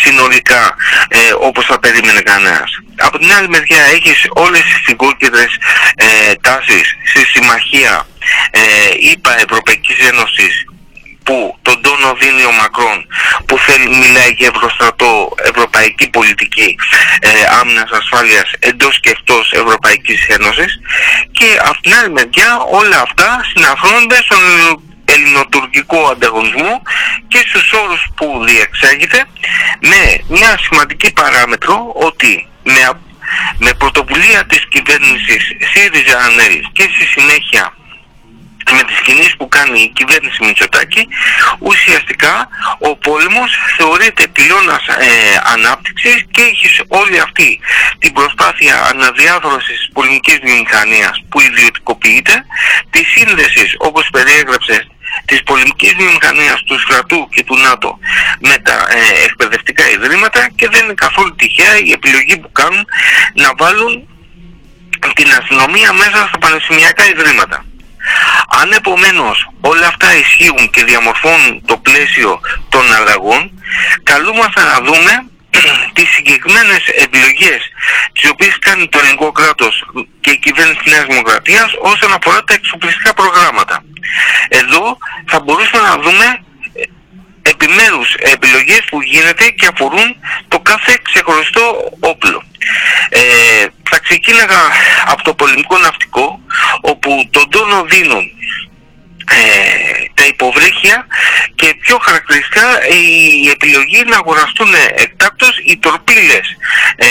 συνολικά 0.03 0.75
ε, 1.07 1.19
όπως 1.39 1.65
θα 1.65 1.79
περίμενε 1.79 2.21
κανένας. 2.21 2.71
Από 2.97 3.17
την 3.17 3.33
άλλη 3.33 3.49
μεριά 3.49 3.83
έχεις 3.83 4.27
όλες 4.29 4.61
τις 4.61 4.81
συγκόκκινες 4.85 5.57
ε, 5.95 6.33
τάσεις 6.41 6.95
στη 7.03 7.25
συμμαχία 7.25 8.07
ε, 8.51 8.61
ΙΠΑ 9.11 9.39
Ευρωπαϊκής 9.39 10.07
Ένωσης 10.07 10.65
που 11.25 11.57
τον 11.61 11.81
τόνο 11.81 12.13
δίνει 12.13 12.45
ο 12.45 12.51
Μακρόν 12.51 13.07
που 13.45 13.57
θέλει 13.57 13.87
μιλάει 13.89 14.31
για 14.37 14.51
ευρωστρατό 14.55 15.33
ευρωπαϊκή 15.43 16.09
πολιτική 16.09 16.75
ε, 17.19 17.29
άμυνας 17.59 17.89
ασφάλειας 17.91 18.51
εντός 18.59 18.99
και 18.99 19.09
εκτός 19.09 19.51
Ευρωπαϊκής 19.51 20.27
Ένωσης. 20.27 20.79
Και 21.31 21.47
από 21.69 21.81
την 21.81 21.93
άλλη 21.93 22.11
μεριά 22.11 22.49
όλα 22.71 23.01
αυτά 23.01 23.41
συναφρώνονται 23.53 24.15
στον 24.15 24.43
ελληνοτουρκικό 25.05 26.07
ανταγωνισμό 26.07 26.81
και 27.27 27.43
στους 27.47 27.71
όρους 27.71 28.07
που 28.15 28.43
διεξάγεται 28.45 29.23
με 29.79 30.01
μια 30.27 30.57
σημαντική 30.61 31.13
παράμετρο 31.13 31.91
ότι 31.95 32.47
με, 32.65 32.99
με 33.57 33.73
πρωτοβουλία 33.73 34.45
της 34.45 34.65
κυβέρνησης 34.69 35.43
ΣΥΡΙΖΑ 35.71 36.17
ΑΝΕΛ 36.19 36.61
και 36.71 36.83
στη 36.93 37.05
συνέχεια 37.05 37.73
με 38.71 38.83
τις 38.83 38.99
κινήσεις 38.99 39.35
που 39.37 39.47
κάνει 39.47 39.79
η 39.79 39.89
κυβέρνηση 39.89 40.43
Μητσοτάκη 40.45 41.07
ουσιαστικά 41.59 42.47
ο 42.79 42.95
πόλεμος 42.95 43.51
θεωρείται 43.77 44.27
πυλώνας 44.27 44.87
ε, 44.87 45.05
ανάπτυξης 45.53 46.25
και 46.31 46.41
έχει 46.41 46.67
όλη 46.87 47.19
αυτή 47.19 47.59
την 47.99 48.13
προσπάθεια 48.13 48.83
αναδιάθρωσης 48.83 49.77
της 49.77 49.89
πολεμικής 49.93 50.39
βιομηχανίας 50.43 51.23
που 51.29 51.41
ιδιωτικοποιείται 51.41 52.45
της 52.89 53.07
σύνδεσης 53.07 53.75
όπως 53.77 54.09
περιέγραψε 54.11 54.87
της 55.25 55.43
πολεμικής 55.43 55.93
βιομηχανίας 55.93 56.63
του 56.63 56.79
στρατού 56.79 57.29
και 57.29 57.43
του 57.43 57.57
ΝΑΤΟ 57.57 57.99
με 58.39 58.57
τα 58.57 58.73
ε, 58.89 59.23
εκπαιδευτικά 59.23 59.89
ιδρύματα 59.89 60.49
και 60.55 60.69
δεν 60.71 60.83
είναι 60.83 60.93
καθόλου 60.93 61.35
τυχαία 61.35 61.77
η 61.77 61.91
επιλογή 61.91 62.39
που 62.39 62.51
κάνουν 62.51 62.85
να 63.33 63.51
βάλουν 63.57 64.07
την 65.15 65.33
αστυνομία 65.39 65.93
μέσα 65.93 66.27
στα 66.27 66.37
πανεπιστημιακά 66.37 67.07
ιδρύματα. 67.07 67.65
Αν 68.61 68.71
επομένως 68.71 69.49
όλα 69.61 69.87
αυτά 69.87 70.15
ισχύουν 70.17 70.69
και 70.69 70.83
διαμορφώνουν 70.83 71.61
το 71.65 71.77
πλαίσιο 71.77 72.39
των 72.69 72.93
αλλαγών, 72.93 73.51
καλούμαστε 74.03 74.61
να 74.63 74.81
δούμε 74.81 75.11
τις 75.93 76.09
συγκεκριμένες 76.09 76.87
επιλογές 76.87 77.61
τις 78.13 78.29
οποίες 78.29 78.59
κάνει 78.59 78.87
το 78.87 78.99
ελληνικό 78.99 79.31
κράτος 79.31 79.83
και 80.21 80.31
η 80.31 80.37
κυβέρνηση 80.37 80.79
της 80.83 80.91
Νέας 80.91 81.05
Δημοκρατίας 81.05 81.69
όσον 81.81 82.13
αφορά 82.13 82.43
τα 82.43 82.53
εξοπλιστικά 82.53 83.13
προγράμματα. 83.13 83.83
Εδώ 84.47 84.97
θα 85.25 85.39
μπορούσαμε 85.39 85.87
να 85.87 85.97
δούμε 85.97 86.39
επιμέρους 87.41 88.13
επιλογές 88.13 88.81
που 88.89 89.01
γίνεται 89.01 89.49
και 89.49 89.67
αφορούν 89.73 90.15
το 90.47 90.59
κάθε 90.59 90.97
ξεχωριστό 91.01 91.91
όπλο. 91.99 92.43
Ε, 93.09 93.19
θα 93.89 93.99
ξεκίναγα 93.99 94.61
από 95.05 95.23
το 95.23 95.33
πολεμικό 95.33 95.77
ναυτικό 95.77 96.39
όπου 96.81 97.29
τον 97.31 97.49
τόνο 97.49 97.83
δίνουν 97.83 98.23
ε, 98.23 98.64
τα 100.13 100.25
υποβρύχια 100.25 101.07
και 101.55 101.75
πιο 101.81 101.97
χαρακτηριστικά 101.97 102.87
η 102.87 103.49
επιλογή 103.49 104.03
να 104.05 104.15
αγοραστούν 104.15 104.73
εκτάκτως 104.95 105.59
οι 105.63 105.77
τορπίλες 105.77 106.45
ε, 106.95 107.07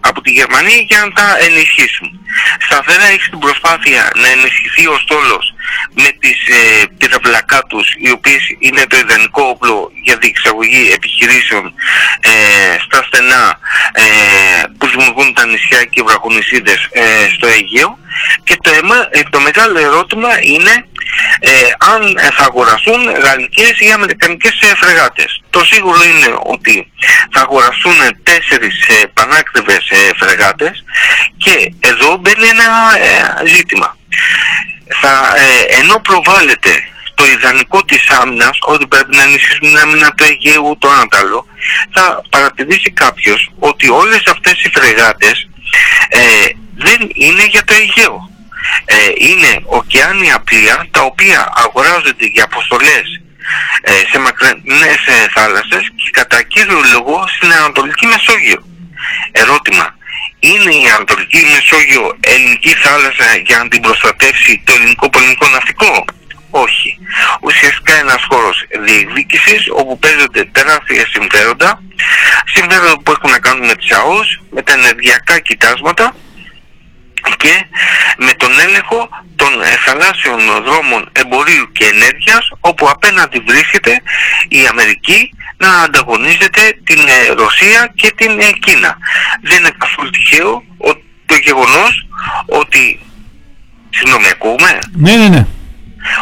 από 0.00 0.20
τη 0.20 0.30
Γερμανία 0.30 0.76
για 0.76 0.98
να 1.04 1.12
τα 1.12 1.36
ενισχύσουν. 1.46 2.20
Σταθερά 2.66 3.06
έχει 3.06 3.30
την 3.30 3.38
προσπάθεια 3.38 4.12
να 4.14 4.28
ενισχυθεί 4.28 4.86
ο 4.86 4.98
στόλος 4.98 5.54
με 5.94 6.08
τις 6.20 6.38
ε, 6.46 6.84
πυραυλακά 6.98 7.62
τους 7.68 7.86
οι 7.98 8.10
οποίες 8.10 8.42
είναι 8.58 8.86
το 8.86 8.96
ιδανικό 8.96 9.42
όπλο 9.42 9.90
για 10.04 10.16
διεξαγωγή 10.16 10.90
επιχειρήσεων 10.92 11.74
ε, 12.20 12.30
στα 12.84 13.02
στενά 13.02 13.58
ε, 13.92 14.02
που 14.78 14.86
δημιουργούν 14.86 15.34
τα 15.34 15.46
νησιά 15.46 15.84
και 15.84 16.00
οι 16.00 16.02
βραχονισίδες 16.02 16.88
ε, 16.92 17.28
στο 17.34 17.46
Αιγαίο 17.46 17.98
και 18.44 18.56
το, 18.60 18.70
ε, 19.10 19.22
το 19.30 19.40
μεγάλο 19.40 19.78
ερώτημα 19.78 20.28
είναι 20.42 20.87
ε, 21.40 21.50
αν 21.78 22.18
θα 22.32 22.44
αγοραστούν 22.44 23.10
γαλλικές 23.24 23.74
ή 23.78 23.90
αμερικανικές 23.90 24.60
ε, 24.60 24.74
φρεγάτες. 24.76 25.42
Το 25.50 25.64
σίγουρο 25.64 26.02
είναι 26.04 26.38
ότι 26.42 26.92
θα 27.32 27.40
αγοραστούν 27.40 27.98
τέσσερις 28.22 28.86
ε, 28.88 29.06
πανάκριβες 29.14 29.88
ε, 29.90 30.10
φρεγάτες 30.16 30.84
και 31.36 31.72
εδώ 31.80 32.16
μπαίνει 32.16 32.48
ένα 32.48 32.68
ζήτημα. 33.46 33.96
Θα, 35.00 35.34
ενώ 35.68 36.00
προβάλλεται 36.00 36.82
το 37.18 37.26
ιδανικό 37.26 37.84
της 37.84 38.08
άμυνας, 38.08 38.58
ότι 38.60 38.86
πρέπει 38.86 39.16
να 39.16 39.22
ενισχύσουν 39.22 39.60
την 39.60 39.78
άμυνα 39.78 40.12
του 40.12 40.24
Αιγαίου, 40.24 40.76
το 40.78 40.88
ένα 40.88 41.08
το 41.08 41.16
άλλο, 41.16 41.46
θα 41.92 42.22
παρατηρήσει 42.30 42.90
κάποιος 42.90 43.50
ότι 43.58 43.88
όλες 43.88 44.22
αυτές 44.26 44.62
οι 44.62 44.70
φρεγάτες 44.74 45.48
ε, 46.08 46.18
δεν 46.76 47.10
είναι 47.14 47.44
για 47.46 47.64
το 47.64 47.74
Αιγαίο. 47.74 48.30
Ε, 48.84 48.96
είναι 49.28 49.62
ωκεάνια 49.64 50.38
πλοία 50.40 50.86
τα 50.90 51.00
οποία 51.00 51.52
αγοράζονται 51.54 52.26
για 52.26 52.44
αποστολές 52.44 53.20
ε, 53.80 53.92
σε 54.10 54.18
μακρινές 54.18 55.00
ε, 55.06 55.28
θάλασσες 55.34 55.84
και 55.96 56.10
κατά 56.10 56.42
κύριο 56.42 56.80
λόγο 56.92 57.24
στην 57.36 57.52
Ανατολική 57.52 58.06
Μεσόγειο. 58.06 58.62
Ερώτημα. 59.32 59.96
Είναι 60.40 60.72
η 60.74 60.86
Ανατολική 60.96 61.40
Μεσόγειο 61.52 62.16
ελληνική 62.20 62.74
θάλασσα 62.74 63.36
για 63.46 63.58
να 63.58 63.68
την 63.68 63.80
προστατεύσει 63.80 64.62
το 64.64 64.72
ελληνικό 64.72 65.10
πολιτικό 65.10 65.48
ναυτικό; 65.48 66.04
Όχι. 66.50 66.98
Ουσιαστικά 67.40 67.94
ένας 67.94 68.26
χώρος 68.30 68.64
διεκδίκησης 68.84 69.68
όπου 69.70 69.98
παίζονται 69.98 70.44
τεράστια 70.44 71.06
συμφέροντα, 71.12 71.82
συμφέροντα 72.54 72.98
που 73.02 73.10
έχουν 73.10 73.30
να 73.30 73.38
κάνουν 73.38 73.66
με 73.66 73.74
τις 73.74 73.92
ΑΟΣ, 73.92 74.40
με 74.50 74.62
τα 74.62 74.72
ενεργειακά 74.72 75.38
κοιτάσματα 75.38 76.14
και 77.36 77.64
με 78.18 78.32
τον 78.32 78.60
έλεγχο 78.60 79.08
των 79.36 79.62
ε, 79.62 79.66
θαλάσσιων 79.84 80.38
δρόμων 80.64 81.08
εμπορίου 81.12 81.72
και 81.72 81.84
ενέργειας 81.84 82.50
όπου 82.60 82.88
απέναντι 82.88 83.38
βρίσκεται 83.46 84.02
η 84.48 84.66
Αμερική 84.66 85.30
να 85.56 85.70
ανταγωνίζεται 85.80 86.78
την 86.84 86.98
ε, 87.08 87.32
Ρωσία 87.32 87.92
και 87.94 88.12
την 88.16 88.40
ε, 88.40 88.50
Κίνα. 88.52 88.96
Δεν 89.42 89.58
είναι 89.58 89.70
καθόλου 89.78 90.10
τυχαίο 90.10 90.62
ο- 90.78 90.94
το 91.26 91.34
γεγονός 91.42 92.06
ότι... 92.46 93.00
Συγγνώμη, 93.90 94.28
ακούμε; 94.28 94.78
Ναι, 94.92 95.16
ναι, 95.16 95.28
ναι. 95.28 95.46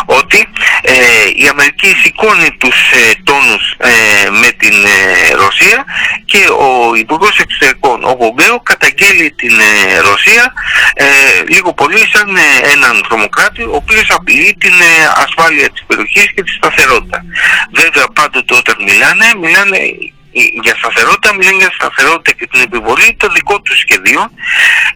Ότι 0.07 0.49
ε, 0.83 0.93
η 1.37 1.49
Αμερική 1.49 1.95
σηκώνει 2.03 2.51
τους 2.59 2.79
ε, 2.93 3.13
τόνους 3.25 3.75
ε, 3.79 4.31
με 4.31 4.51
την 4.51 4.75
ε, 4.85 5.35
Ρωσία 5.35 5.85
και 6.25 6.39
ο 6.39 6.95
Υπουργός 6.95 7.39
Εξωτερικών, 7.39 8.05
ο 8.05 8.17
Πομπέο, 8.17 8.61
καταγγέλει 8.61 9.31
την 9.31 9.61
ε, 9.61 9.99
Ρωσία 9.99 10.53
ε, 10.95 11.05
λίγο 11.49 11.73
πολύ 11.73 12.03
σαν 12.13 12.37
ε, 12.37 12.71
έναν 12.73 13.05
τρομοκράτη 13.09 13.63
ο 13.63 13.75
οποίος 13.75 14.07
απειλεί 14.11 14.57
την 14.59 14.73
ε, 14.81 15.07
ασφάλεια 15.25 15.71
της 15.71 15.85
περιοχής 15.87 16.33
και 16.35 16.43
τη 16.43 16.51
σταθερότητα. 16.51 17.25
Βέβαια 17.73 18.07
πάντοτε 18.13 18.55
όταν 18.55 18.77
μιλάνε, 18.89 19.27
μιλάνε 19.41 19.77
ε, 19.77 20.43
για 20.63 20.75
σταθερότητα, 20.75 21.35
μιλάνε 21.35 21.57
για 21.57 21.73
σταθερότητα 21.79 22.33
και 22.39 22.47
την 22.47 22.61
επιβολή 22.61 23.17
των 23.19 23.33
δικών 23.33 23.63
τους 23.63 23.79
σχεδίων 23.79 24.31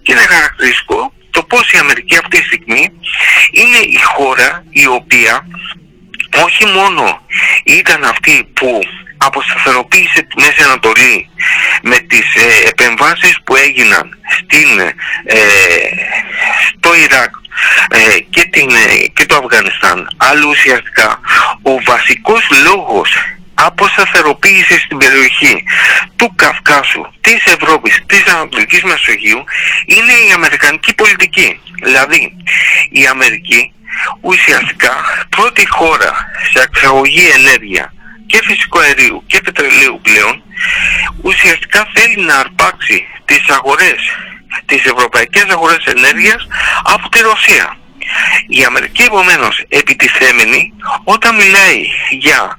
και 0.02 0.12
είναι 0.12 0.26
χαρακτηριστικό 0.34 1.12
το 1.30 1.42
πώς 1.42 1.72
η 1.72 1.78
Αμερική 1.78 2.16
αυτή 2.16 2.38
τη 2.38 2.44
στιγμή 2.44 2.92
είναι 3.50 3.78
η 3.78 3.98
χώρα 4.02 4.64
η 4.70 4.86
οποία 4.86 5.46
όχι 6.44 6.64
μόνο 6.66 7.20
ήταν 7.64 8.04
αυτή 8.04 8.44
που 8.54 8.80
αποσταθεροποίησε 9.16 10.22
τη 10.22 10.42
Μέση 10.42 10.62
Ανατολή 10.62 11.28
με 11.82 11.98
τις 11.98 12.34
ε, 12.34 12.68
επεμβάσεις 12.68 13.42
που 13.44 13.56
έγιναν 13.56 14.18
στην, 14.38 14.78
ε, 15.24 15.38
στο 16.78 16.94
Ιράκ 16.94 17.34
ε, 17.90 18.18
και, 18.30 18.44
την, 18.50 18.70
ε, 18.70 19.06
και 19.12 19.26
το 19.26 19.36
Αφγανιστάν 19.36 20.10
αλλά 20.16 20.46
ουσιαστικά 20.46 21.20
ο 21.62 21.82
βασικός 21.82 22.48
λόγος 22.64 23.16
αποσταθεροποίησης 23.66 24.82
στην 24.82 24.98
περιοχή 24.98 25.64
του 26.16 26.34
Καυκάσου, 26.34 27.12
της 27.20 27.44
Ευρώπης, 27.44 28.02
της 28.06 28.22
Ανατολικής 28.24 28.82
Μεσογείου 28.82 29.44
είναι 29.86 30.12
η 30.28 30.32
Αμερικανική 30.34 30.94
πολιτική. 30.94 31.60
Δηλαδή 31.82 32.36
η 32.90 33.06
Αμερική 33.06 33.72
ουσιαστικά 34.20 34.94
πρώτη 35.28 35.68
χώρα 35.68 36.12
σε 36.52 36.62
εξαγωγή 36.62 37.26
ενέργεια 37.38 37.92
και 38.26 38.40
φυσικού 38.44 38.78
αερίου 38.78 39.24
και 39.26 39.40
πετρελαίου 39.40 40.00
πλέον 40.02 40.42
ουσιαστικά 41.22 41.88
θέλει 41.94 42.24
να 42.24 42.36
αρπάξει 42.36 43.06
τις 43.24 43.48
αγορές, 43.48 44.00
τις 44.66 44.84
ευρωπαϊκές 44.84 45.44
αγορές 45.44 45.84
ενέργειας 45.84 46.46
από 46.82 47.08
τη 47.08 47.20
Ρωσία. 47.20 47.79
Η 48.48 48.64
Αμερική 48.64 49.02
επομένως 49.02 49.64
επιτιθέμενη 49.68 50.72
όταν 51.04 51.34
μιλάει 51.34 51.82
για 52.10 52.58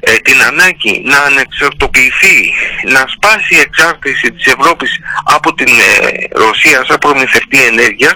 ε, 0.00 0.12
την 0.12 0.42
ανάγκη 0.42 1.02
να 1.04 1.18
ανεξαρτοποιηθεί, 1.18 2.52
να 2.84 3.04
σπάσει 3.06 3.54
η 3.54 3.58
εξάρτηση 3.60 4.32
της 4.32 4.46
Ευρώπης 4.46 4.90
από 5.24 5.54
την 5.54 5.68
ε, 5.68 6.38
Ρωσία 6.38 6.84
σαν 6.84 6.98
προμηθευτή 6.98 7.64
ενέργειας, 7.64 8.14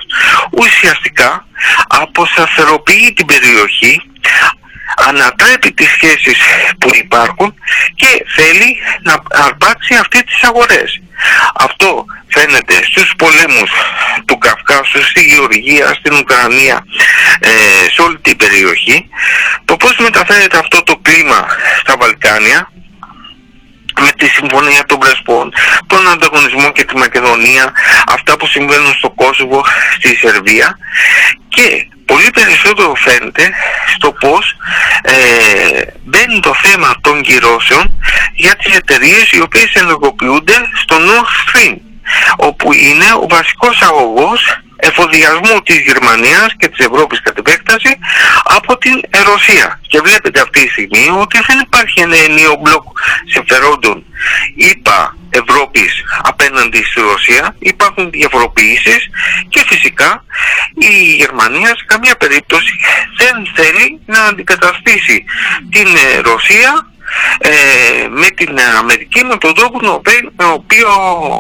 ουσιαστικά 0.51 1.47
αποσταθεροποιεί 1.89 3.13
την 3.13 3.27
περιοχή, 3.27 4.03
ανατρέπει 4.97 5.73
τις 5.73 5.91
σχέσεις 5.91 6.39
που 6.79 6.91
υπάρχουν 6.93 7.55
και 7.95 8.25
θέλει 8.37 8.77
να 9.03 9.23
αρπάξει 9.31 9.95
αυτή 9.95 10.25
τις 10.25 10.43
αγορές. 10.43 11.01
Αυτό 11.55 12.05
φαίνεται 12.29 12.75
στους 12.85 13.13
πολέμους 13.19 13.71
του 14.25 14.39
Καυκάσου, 14.39 15.03
στη 15.05 15.21
Γεωργία, 15.25 15.95
στην 15.95 16.15
Ουκρανία, 16.15 16.85
ε, 17.41 17.51
σε 17.93 18.03
όλη 18.03 18.19
την 18.19 18.37
περιοχή. 18.37 19.09
Το 19.65 19.77
πώς 19.77 19.97
μεταφέρεται 19.97 20.59
αυτό 20.59 20.83
το 20.83 20.97
κλίμα 20.97 21.47
στα 21.81 21.97
Βαλκάνια, 21.97 22.71
με 24.01 24.13
τη 24.17 24.27
Συμφωνία 24.27 24.85
των 24.87 24.99
Πρεσπών, 24.99 25.53
τον 25.87 26.09
ανταγωνισμό 26.09 26.73
και 26.73 26.85
τη 26.85 26.97
Μακεδονία, 26.97 27.73
αυτά 28.07 28.37
που 28.37 28.47
συμβαίνουν 28.47 28.95
στο 28.95 29.11
Κόσοβο, 29.11 29.65
στη 29.99 30.17
Σερβία 30.17 30.79
και 31.49 31.87
πολύ 32.11 32.31
περισσότερο 32.31 32.95
φαίνεται 32.95 33.51
στο 33.95 34.13
πώς 34.13 34.57
ε, 35.03 35.83
μπαίνει 36.05 36.41
το 36.41 36.55
θέμα 36.63 36.95
των 37.01 37.23
κυρώσεων 37.23 37.85
για 38.35 38.57
τις 38.57 38.75
εταιρείες 38.77 39.33
οι 39.33 39.41
οποίες 39.41 39.73
ενεργοποιούνται 39.75 40.57
στο 40.83 40.97
Nord 40.97 41.31
Stream 41.41 41.77
όπου 42.37 42.73
είναι 42.73 43.09
ο 43.23 43.27
βασικός 43.29 43.83
αγωγός 43.83 44.41
εφοδιασμού 44.81 45.61
της 45.65 45.79
Γερμανίας 45.81 46.49
και 46.57 46.69
της 46.69 46.87
Ευρώπης 46.87 47.21
κατ' 47.23 47.39
επέκταση 47.39 47.99
από 48.45 48.79
την 48.79 49.01
Ρωσία. 49.27 49.81
Και 49.89 50.01
βλέπετε 50.01 50.41
αυτή 50.41 50.65
τη 50.65 50.71
στιγμή 50.71 51.09
ότι 51.21 51.39
δεν 51.47 51.59
υπάρχει 51.59 52.01
ένα 52.01 52.17
ενίο 52.17 52.57
μπλοκ 52.61 52.83
συμφερόντων 53.27 54.05
είπα 54.57 55.17
Ευρώπης 55.31 56.03
απέναντι 56.41 56.83
στη 56.85 57.01
Ρωσία. 57.01 57.57
Υπάρχουν 57.59 58.11
διαφοροποιήσεις 58.11 59.09
και 59.49 59.63
φυσικά 59.67 60.25
η 60.75 61.15
Γερμανία 61.15 61.69
σε 61.69 61.85
καμία 61.87 62.17
περίπτωση 62.17 62.73
δεν 63.17 63.49
θέλει 63.55 64.01
να 64.07 64.23
αντικαταστήσει 64.25 65.25
την 65.71 65.87
ε, 65.97 66.19
Ρωσία 66.21 66.91
ε, 67.39 67.51
με 68.09 68.29
την 68.31 68.59
Αμερική 68.79 69.25
με 69.25 69.37
τον 69.37 69.55
τρόπο 69.55 69.79
τον 69.81 69.91
οποίο, 69.95 70.33
τον 70.37 70.51
οποίο 70.53 70.89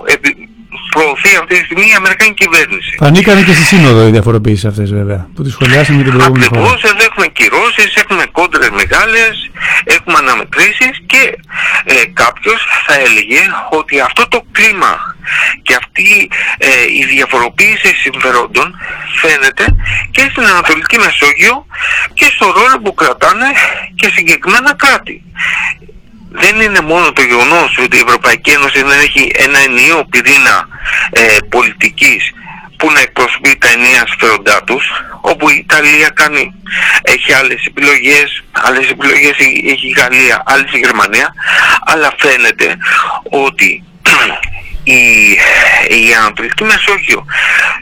επι- 0.06 0.48
προωθεί 0.94 1.32
αυτή 1.40 1.54
τη 1.58 1.64
στιγμή 1.64 1.86
η 1.92 1.96
Αμερικανική 2.00 2.38
κυβέρνηση. 2.44 2.92
Θα 2.98 3.06
ανήκανε 3.06 3.42
και 3.42 3.54
στη 3.58 3.64
σύνοδο 3.72 4.00
οι 4.06 4.10
διαφοροποιήσεις 4.16 4.64
αυτές 4.64 4.88
βέβαια, 4.92 5.20
που 5.34 5.42
τις 5.42 5.52
σχολιάσαμε 5.52 5.96
και 5.98 6.04
την 6.08 6.12
προηγούμενη 6.12 6.44
φορά. 6.44 6.60
Ακριβώς, 6.60 6.82
εδώ 6.90 7.02
έχουμε 7.10 7.26
κυρώσεις, 7.38 7.90
έχουμε 8.02 8.24
κόντρες 8.38 8.70
μεγάλες, 8.80 9.34
έχουμε 9.96 10.16
αναμετρήσεις 10.24 10.94
και 11.06 11.22
ε, 11.84 11.94
κάποιος 12.22 12.60
θα 12.86 12.94
έλεγε 13.06 13.42
ότι 13.70 14.00
αυτό 14.00 14.22
το 14.28 14.38
κλίμα 14.52 14.94
και 15.62 15.74
αυτή 15.82 16.30
ε, 16.58 16.68
η 17.00 17.04
διαφοροποίηση 17.14 17.90
συμφερόντων 18.04 18.66
φαίνεται 19.20 19.64
και 20.10 20.24
στην 20.30 20.44
Ανατολική 20.52 20.96
Μεσόγειο 20.98 21.66
και 22.14 22.26
στο 22.34 22.46
ρόλο 22.56 22.76
που 22.82 22.94
κρατάνε 22.94 23.48
και 23.94 24.08
συγκεκριμένα 24.14 24.74
κράτη. 24.74 25.22
Δεν 26.32 26.60
είναι 26.60 26.80
μόνο 26.80 27.12
το 27.12 27.22
γεγονός 27.22 27.78
ότι 27.78 27.96
η 27.96 28.04
Ευρωπαϊκή 28.06 28.50
Ένωση 28.50 28.82
δεν 28.82 29.00
έχει 29.00 29.30
ένα 29.36 29.58
ενιαίο 29.58 30.04
πυρήνα 30.04 30.68
ε, 31.10 31.36
πολιτικής 31.48 32.32
που 32.76 32.90
να 32.92 33.00
εκπροσωπεί 33.00 33.56
τα 33.58 33.68
ενιαία 33.70 34.04
συμφέροντά 34.06 34.64
τους, 34.64 34.84
όπου 35.20 35.48
η 35.48 35.56
Ιταλία 35.56 36.08
κάνει, 36.08 36.54
έχει 37.02 37.32
άλλες 37.32 37.64
επιλογές, 37.64 38.44
άλλες 38.52 38.90
επιλογές 38.90 39.30
έχει 39.38 39.64
έχει 39.66 39.88
η 39.88 39.94
Γαλλία, 39.98 40.42
άλλες 40.46 40.72
η 40.72 40.78
Γερμανία, 40.78 41.34
αλλά 41.84 42.14
φαίνεται 42.18 42.76
ότι 43.30 43.84
η, 44.90 45.30
η 46.00 46.14
Ανατολική 46.20 46.64
Μεσόγειο, 46.64 47.24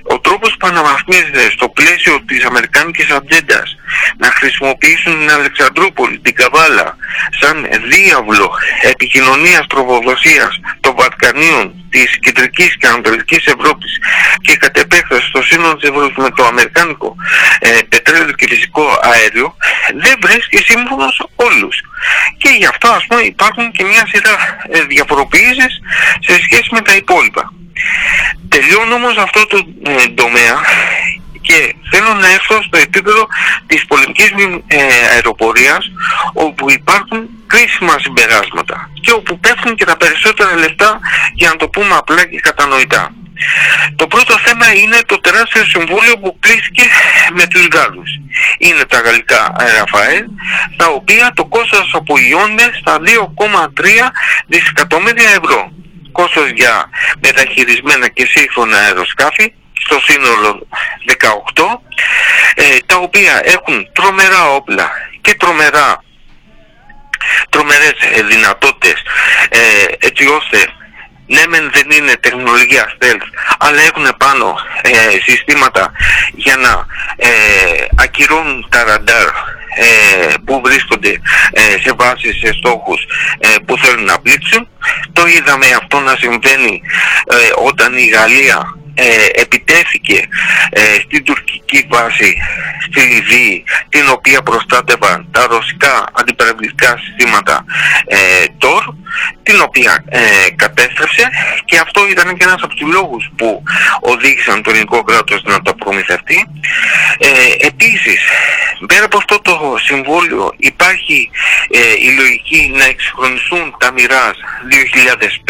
ο 0.03 0.21
τρόπος 0.21 0.57
που 0.59 0.67
αναβαθμίζεται 0.67 1.51
στο 1.51 1.69
πλαίσιο 1.69 2.21
της 2.27 2.45
Αμερικάνικης 2.45 3.11
ατζέντας 3.11 3.77
να 4.17 4.31
χρησιμοποιήσουν 4.31 5.19
την 5.19 5.31
Αλεξανδρούπολη, 5.31 6.19
την 6.19 6.35
Καβάλα, 6.35 6.97
σαν 7.41 7.69
διάβλο 7.93 8.51
επικοινωνίας 8.83 9.67
τροφοδοσίας 9.67 10.61
των 10.81 10.95
Βατκανίων 10.97 11.75
της 11.91 12.19
Κεντρικής 12.19 12.77
και 12.77 12.87
Ανατολικής 12.87 13.47
Ευρώπης 13.47 13.93
και 14.41 14.57
κατ' 14.57 14.77
επέκταση 14.77 15.27
στο 15.27 15.43
σύνολο 15.43 15.77
της 15.77 15.89
Ευρώπης 15.89 16.17
με 16.17 16.31
το 16.31 16.45
Αμερικάνικο 16.45 17.17
ε, 17.59 17.69
πετρέλαιο 17.89 18.33
και 18.33 18.47
φυσικό 18.49 18.99
αέριο 19.03 19.57
δεν 19.95 20.15
βρίσκει 20.23 20.59
σύμφωνος 20.59 21.29
όλους. 21.37 21.77
Και 22.39 22.49
γι' 22.59 22.67
αυτό 22.67 22.89
ας 22.89 23.07
πούμε 23.07 23.21
υπάρχουν 23.21 23.73
και 23.73 23.85
μια 23.85 24.07
σειρά 24.13 24.35
ε, 24.71 24.81
διαφοροποιήσεις 24.83 25.81
σε 26.21 26.33
σχέση 26.43 26.69
με 26.71 26.81
τα 26.81 26.95
υπόλοιπα. 26.97 27.53
Τελειώνω 28.49 28.95
όμως 28.95 29.17
αυτό 29.17 29.47
το 29.47 29.59
ε, 29.87 30.09
τομέα 30.09 30.61
και 31.41 31.75
θέλω 31.91 32.15
να 32.15 32.29
έρθω 32.33 32.63
στο 32.63 32.79
επίπεδο 32.79 33.27
της 33.67 33.87
πολεμικής 33.87 34.31
μη- 34.33 34.65
ε, 34.67 34.77
αεροπορίας 35.13 35.91
όπου 36.33 36.71
υπάρχουν 36.71 37.29
κρίσιμα 37.47 37.95
συμπεράσματα 37.99 38.91
και 39.01 39.13
όπου 39.13 39.41
πέφτουν 39.41 39.75
και 39.75 39.85
τα 39.85 39.97
περισσότερα 39.97 40.55
λεφτά 40.55 40.99
για 41.35 41.49
να 41.49 41.57
το 41.57 41.69
πούμε 41.69 41.95
απλά 41.95 42.27
και 42.27 42.41
κατανοητά. 42.41 43.13
Το 43.97 44.07
πρώτο 44.07 44.39
θέμα 44.45 44.73
είναι 44.75 44.99
το 45.07 45.21
τεράστιο 45.21 45.65
συμβούλιο 45.65 46.19
που 46.19 46.37
κλείστηκε 46.41 46.83
με 47.33 47.47
τους 47.47 47.67
Γάλλους. 47.75 48.11
Είναι 48.59 48.85
τα 48.85 49.01
γαλλικά 49.01 49.57
Ραφαέλ, 49.79 50.25
τα 50.77 50.87
οποία 50.87 51.33
το 51.35 51.45
κόστος 51.45 51.91
απογειώνεται 51.95 52.71
στα 52.81 52.99
2,3 53.01 54.13
δισεκατομμύρια 54.47 55.31
ευρώ. 55.31 55.73
Κόστος 56.13 56.51
για 56.51 56.89
μεταχειρισμένα 57.21 58.09
και 58.09 58.27
σύγχρονα 58.27 58.79
αεροσκάφη, 58.79 59.53
στο 59.85 60.01
σύνολο 60.01 60.67
18, 61.55 61.83
ε, 62.55 62.77
τα 62.87 62.97
οποία 62.97 63.41
έχουν 63.45 63.89
τρομερά 63.93 64.51
όπλα 64.51 64.91
και 65.21 65.35
τρομερά 65.35 66.03
τρομερές 67.49 67.97
ε, 68.15 68.23
δυνατότητες 68.23 69.03
ε, 69.49 69.59
έτσι 70.07 70.27
ώστε 70.27 70.67
ναι 71.27 71.47
μεν 71.49 71.71
δεν 71.73 71.91
είναι 71.91 72.17
τεχνολογία 72.21 72.93
stealth 72.99 73.29
αλλά 73.59 73.81
έχουν 73.81 74.15
πάνω 74.19 74.57
ε, 74.83 74.91
συστήματα 75.23 75.93
για 76.35 76.57
να 76.57 76.87
ε, 77.17 77.85
ακυρώνουν 77.97 78.67
τα 78.71 78.85
ραντάρ 78.85 79.29
ε, 79.79 80.35
που 80.45 80.61
βρίσκονται 80.65 81.21
ε, 81.53 81.61
σε 81.61 81.93
βάσεις, 81.97 82.39
σε 82.39 82.53
στόχους 82.53 83.07
ε, 83.39 83.49
που 83.67 83.79
θέλουν 83.79 84.05
να 84.05 84.19
πλήξουν. 84.21 84.69
Το 85.13 85.27
είδαμε 85.27 85.67
αυτό 85.67 86.01
να 86.01 86.17
συμβαίνει 86.19 86.83
ε, 87.27 87.35
όταν 87.67 87.97
η 87.97 88.05
Γαλλία 88.05 88.78
ε, 89.01 89.41
επιτέθηκε 89.41 90.29
ε, 90.71 90.81
στην 91.05 91.25
τουρκική 91.25 91.87
βάση 91.89 92.37
στη 92.85 93.01
Λιβύη 93.01 93.65
την 93.89 94.09
οποία 94.09 94.43
προστάτευαν 94.43 95.29
τα 95.31 95.47
ρωσικά 95.47 96.05
αντιπεραυλικά 96.13 96.99
συστήματα 96.99 97.65
ε, 98.07 98.45
TOR 98.61 98.95
την 99.43 99.61
οποία 99.61 100.05
ε, 100.09 100.21
κατέστρεψε 100.57 101.29
και 101.65 101.79
αυτό 101.79 102.09
ήταν 102.09 102.37
και 102.37 102.45
ένας 102.45 102.63
από 102.63 102.75
τους 102.75 102.93
λόγους 102.93 103.31
που 103.37 103.63
οδήγησαν 104.01 104.63
το 104.63 104.71
ελληνικό 104.71 105.03
κράτος 105.03 105.43
να 105.43 105.63
το 105.63 105.75
προμηθευτεί. 105.75 106.47
Ε, 107.19 107.67
επίσης, 107.67 108.21
πέρα 108.87 109.05
από 109.05 109.17
αυτό 109.17 109.41
το 109.41 109.77
συμβόλιο 109.85 110.53
υπάρχει 110.57 111.31
ε, 111.71 112.09
η 112.09 112.11
λογική 112.19 112.73
να 112.75 112.85
εξυγχρονιστούν 112.85 113.75
τα 113.79 113.89
Mirage 113.97 114.41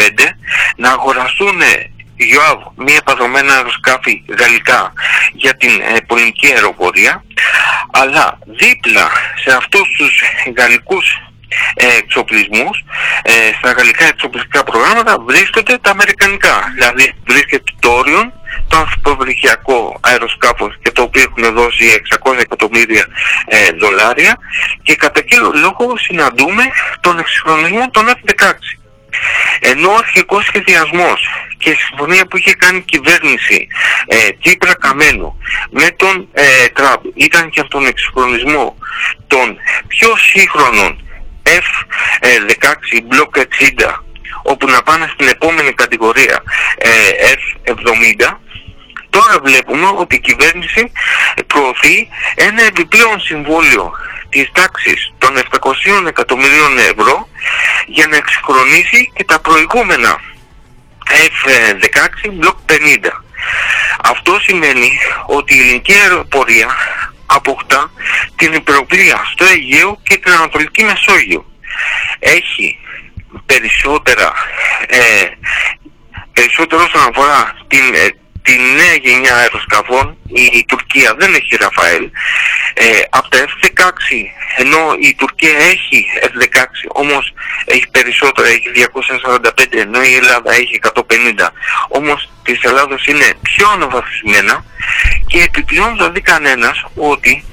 2005, 0.01 0.27
να 0.75 0.89
αγοραστούν 0.89 1.61
ΙΟΑΒ, 2.27 2.59
μη 2.75 2.93
επαδρομένα 2.93 3.53
αεροσκάφη 3.53 4.23
γαλλικά 4.39 4.93
για 5.33 5.55
την 5.55 5.69
ε, 5.69 5.99
πολιτική 6.07 6.47
αεροπορία, 6.47 7.23
αλλά 7.91 8.39
δίπλα 8.45 9.09
σε 9.43 9.55
αυτούς 9.55 9.87
τους 9.97 10.21
γαλλικούς 10.57 11.05
ε, 11.75 11.97
εξοπλισμούς, 11.97 12.83
ε, 13.21 13.31
στα 13.57 13.71
γαλλικά 13.71 14.05
εξοπλιστικά 14.05 14.63
προγράμματα 14.63 15.19
βρίσκονται 15.19 15.77
τα 15.77 15.91
αμερικανικά. 15.91 16.71
Δηλαδή 16.73 17.13
βρίσκεται 17.27 17.71
το 17.79 17.99
Orion, 17.99 18.27
το 18.67 18.77
ανθρωποβρυχιακό 18.77 19.99
αεροσκάφος 20.01 20.77
και 20.81 20.91
το 20.91 21.01
οποίο 21.01 21.21
έχουν 21.21 21.53
δώσει 21.53 22.01
600 22.23 22.37
εκατομμύρια 22.39 23.05
ε, 23.45 23.71
δολάρια 23.79 24.37
και 24.83 24.95
κατά 24.95 25.21
κύριο 25.21 25.51
λόγο 25.55 25.97
συναντούμε 25.97 26.63
τον 27.01 27.19
εξυγχρονισμό 27.19 27.89
των 27.91 28.05
F-16. 28.07 28.53
Ενώ 29.59 29.89
ο 29.91 29.95
αρχικός 29.95 30.45
σχεδιασμός 30.45 31.27
και 31.57 31.69
η 31.69 31.75
συμφωνία 31.75 32.25
που 32.25 32.37
είχε 32.37 32.53
κάνει 32.53 32.77
η 32.77 32.81
κυβέρνηση 32.81 33.67
ε, 34.07 34.29
Τσίπρα 34.41 34.75
Καμένο 34.75 35.37
με 35.69 35.87
τον 35.95 36.27
ε, 36.31 36.67
Τραμπ 36.67 37.01
ήταν 37.13 37.49
και 37.49 37.59
από 37.59 37.69
τον 37.69 37.85
εξυγχρονισμό 37.85 38.77
των 39.27 39.57
πιο 39.87 40.15
σύγχρονων 40.17 41.03
F-16 41.43 42.95
Block 43.11 43.39
60 43.39 43.43
όπου 44.43 44.67
να 44.69 44.81
πάνε 44.81 45.09
στην 45.13 45.27
επόμενη 45.27 45.73
κατηγορία 45.73 46.43
ε, 46.77 46.89
F-70 47.33 48.37
τώρα 49.09 49.39
βλέπουμε 49.43 49.87
ότι 49.97 50.15
η 50.15 50.19
κυβέρνηση 50.19 50.91
προωθεί 51.47 52.07
ένα 52.35 52.63
επιπλέον 52.63 53.19
συμβόλαιο 53.19 53.93
της 54.29 54.49
τάξης 54.51 55.13
των 55.17 55.37
700 55.37 56.07
εκατομμυρίων 56.07 56.77
ευρώ 56.77 57.29
για 57.87 58.07
να 58.07 58.15
εξυγχρονίσει 58.15 59.11
και 59.15 59.23
τα 59.23 59.39
προηγούμενα 59.39 60.21
F-16 61.09 62.43
Block 62.43 62.55
50. 62.65 63.11
Αυτό 64.03 64.39
σημαίνει 64.39 64.91
ότι 65.25 65.55
η 65.55 65.59
ελληνική 65.59 65.93
αεροπορία 65.93 66.67
αποκτά 67.25 67.91
την 68.35 68.53
υπεροπλία 68.53 69.21
στο 69.33 69.45
Αιγαίο 69.45 69.99
και 70.03 70.17
την 70.17 70.31
Ανατολική 70.31 70.83
Μεσόγειο. 70.83 71.45
Έχει 72.19 72.77
περισσότερα, 73.45 74.33
ε, 74.87 75.25
περισσότερο 76.33 76.83
όσον 76.83 77.09
αφορά 77.09 77.57
την, 77.67 77.93
ε, 77.93 78.09
τη 78.49 78.57
νέα 78.57 78.95
γενιά 79.01 79.35
αεροσκαφών, 79.35 80.17
η, 80.27 80.43
η 80.53 80.65
Τουρκία 80.67 81.15
δεν 81.19 81.33
έχει 81.33 81.55
Ραφαέλ, 81.55 82.03
ε, 82.73 82.85
από 83.09 83.29
τα 83.29 83.37
F-16, 83.37 83.81
ενώ 84.57 84.79
η 84.99 85.15
Τουρκία 85.15 85.57
έχει 85.57 86.05
F-16, 86.23 86.63
όμως 86.87 87.33
έχει 87.65 87.87
περισσότερα, 87.91 88.47
έχει 88.47 88.69
245, 88.75 89.51
ενώ 89.69 90.03
η 90.03 90.13
Ελλάδα 90.15 90.53
έχει 90.53 90.79
150, 90.93 91.51
όμως 91.89 92.29
της 92.43 92.63
Ελλάδος 92.63 93.07
είναι 93.07 93.33
πιο 93.41 93.69
αναβαθμισμένα 93.69 94.65
και 95.27 95.41
επιπλέον 95.41 95.97
θα 95.97 96.09
δει 96.11 96.21
κανένας 96.21 96.85
ότι 96.95 97.43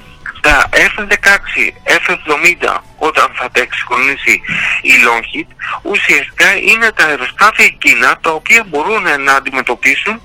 τα 0.47 0.69
F-16, 0.71 1.71
F-70 2.03 2.77
όταν 2.97 3.31
θα 3.35 3.49
τα 3.51 3.61
εξυγχρονίσει 3.61 4.41
η 4.81 4.91
Longit 5.05 5.47
ουσιαστικά 5.81 6.55
είναι 6.55 6.91
τα 6.91 7.05
αεροσκάφη 7.05 7.63
εκείνα 7.63 8.17
τα 8.21 8.31
οποία 8.31 8.63
μπορούν 8.67 9.03
να 9.23 9.33
αντιμετωπίσουν 9.33 10.21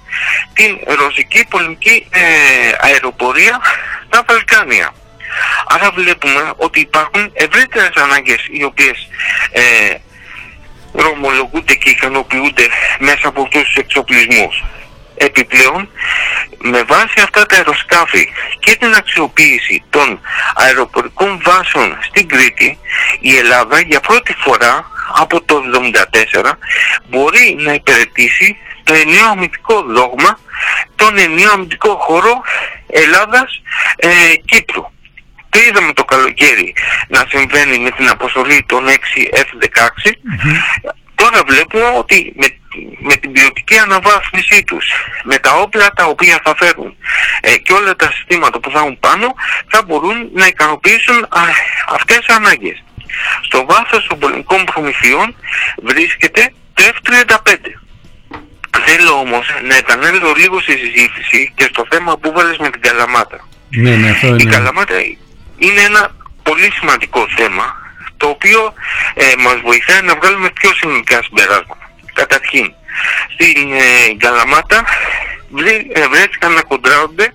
την 0.53 0.79
ρωσική 0.99 1.47
πολεμική 1.49 2.07
ε, 2.11 2.21
αεροπορία 2.81 3.61
στα 4.07 4.25
Βαλκάνια. 4.29 4.95
Άρα 5.69 5.91
βλέπουμε 5.91 6.53
ότι 6.57 6.81
υπάρχουν 6.81 7.31
ευρύτερες 7.33 7.95
ανάγκες 7.95 8.47
οι 8.51 8.65
οποίες 8.65 9.09
ε, 9.53 9.63
δρομολογούνται 10.93 11.75
και 11.75 11.91
ικανοποιούνται 11.91 12.67
μέσα 12.99 13.29
από 13.29 13.43
αυτούς 13.43 13.63
τους 13.63 13.77
εξοπλισμούς. 13.77 14.63
Επιπλέον, 15.15 15.89
με 16.59 16.83
βάση 16.83 17.21
αυτά 17.23 17.47
τα 17.47 17.57
αεροσκάφη 17.57 18.29
και 18.59 18.77
την 18.77 18.95
αξιοποίηση 18.95 19.83
των 19.91 20.21
αεροπορικών 20.55 21.41
βάσεων 21.43 21.99
στην 22.03 22.29
Κρήτη, 22.29 22.79
η 23.21 23.37
Ελλάδα 23.37 23.81
για 23.81 24.01
πρώτη 24.01 24.35
φορά 24.39 24.91
από 25.17 25.43
το 25.43 25.63
1974 26.43 26.53
μπορεί 27.09 27.57
να 27.59 27.73
υπηρετήσει 27.73 28.57
το 28.85 28.95
ενιαίο 28.95 29.27
αμυντικό 29.27 29.83
δόγμα, 29.83 30.39
τον 30.97 31.19
ενιαίο 31.19 31.53
αμυντικό 31.53 31.97
χώρο 31.97 32.43
Ελλάδας-Κύπρου. 32.87 34.91
Το 35.49 35.59
είδαμε 35.69 35.93
το 35.93 36.05
καλοκαίρι 36.05 36.75
να 37.09 37.25
συμβαίνει 37.29 37.79
με 37.79 37.91
την 37.91 38.09
αποστολή 38.09 38.65
των 38.69 38.89
6 38.89 38.91
F-16. 39.35 40.13
Τώρα 41.15 41.43
βλέπουμε 41.47 41.85
ότι 41.99 42.33
με, 42.37 42.47
με 42.99 43.17
την 43.17 43.33
ποιοτική 43.33 43.79
αναβάθμισή 43.79 44.65
τους, 44.65 44.87
με 45.25 45.39
τα 45.39 45.55
όπλα 45.55 45.91
τα 45.91 46.05
οποία 46.05 46.41
θα 46.45 46.55
φέρουν 46.57 46.97
ε, 47.41 47.57
και 47.57 47.73
όλα 47.73 47.97
τα 47.97 48.11
συστήματα 48.13 48.61
που 48.61 48.71
θα 48.71 48.79
έχουν 48.79 48.99
πάνω, 48.99 49.35
θα 49.69 49.83
μπορούν 49.83 50.29
να 50.35 50.47
ικανοποιήσουν 50.47 51.27
α, 51.29 51.41
αυτές 51.89 52.19
τις 52.19 52.37
ανάγκες. 52.37 52.83
Στο 53.43 53.65
βάθος 53.69 54.07
των 54.07 54.19
πολεμικών 54.19 54.65
προμηθειών 54.65 55.35
βρίσκεται 55.83 56.53
το 56.75 56.83
F-35. 56.85 57.55
Θέλω 58.87 59.13
όμως 59.13 59.47
να 59.69 59.77
επανέλθω 59.77 60.33
λίγο 60.37 60.61
στη 60.61 60.73
συζήτηση 60.73 61.53
και 61.55 61.69
στο 61.73 61.87
θέμα 61.91 62.19
που 62.19 62.33
βάλες 62.33 62.57
με 62.57 62.71
την 62.71 62.81
Καλαμάτα. 62.81 63.49
Ναι, 63.69 63.97
ναι, 63.97 64.11
αυτό 64.11 64.27
Η 64.27 64.37
είναι. 64.41 64.55
Καλαμάτα 64.55 64.95
είναι 65.57 65.81
ένα 65.81 66.17
πολύ 66.43 66.73
σημαντικό 66.73 67.27
θέμα 67.37 67.81
το 68.17 68.29
οποίο 68.29 68.73
ε, 69.15 69.25
μας 69.39 69.61
βοηθάει 69.61 70.03
να 70.03 70.15
βγάλουμε 70.15 70.51
πιο 70.51 70.75
σημαντικά 70.75 71.23
συμπεράσματα. 71.23 71.82
Καταρχήν, 72.13 72.75
στην 73.35 73.73
ε, 73.73 74.15
Καλαμάτα 74.19 74.85
βρέ- 75.51 75.99
ε, 75.99 76.09
βρέθηκαν 76.09 76.53
να 76.53 76.63
κοντράρονται 76.63 77.35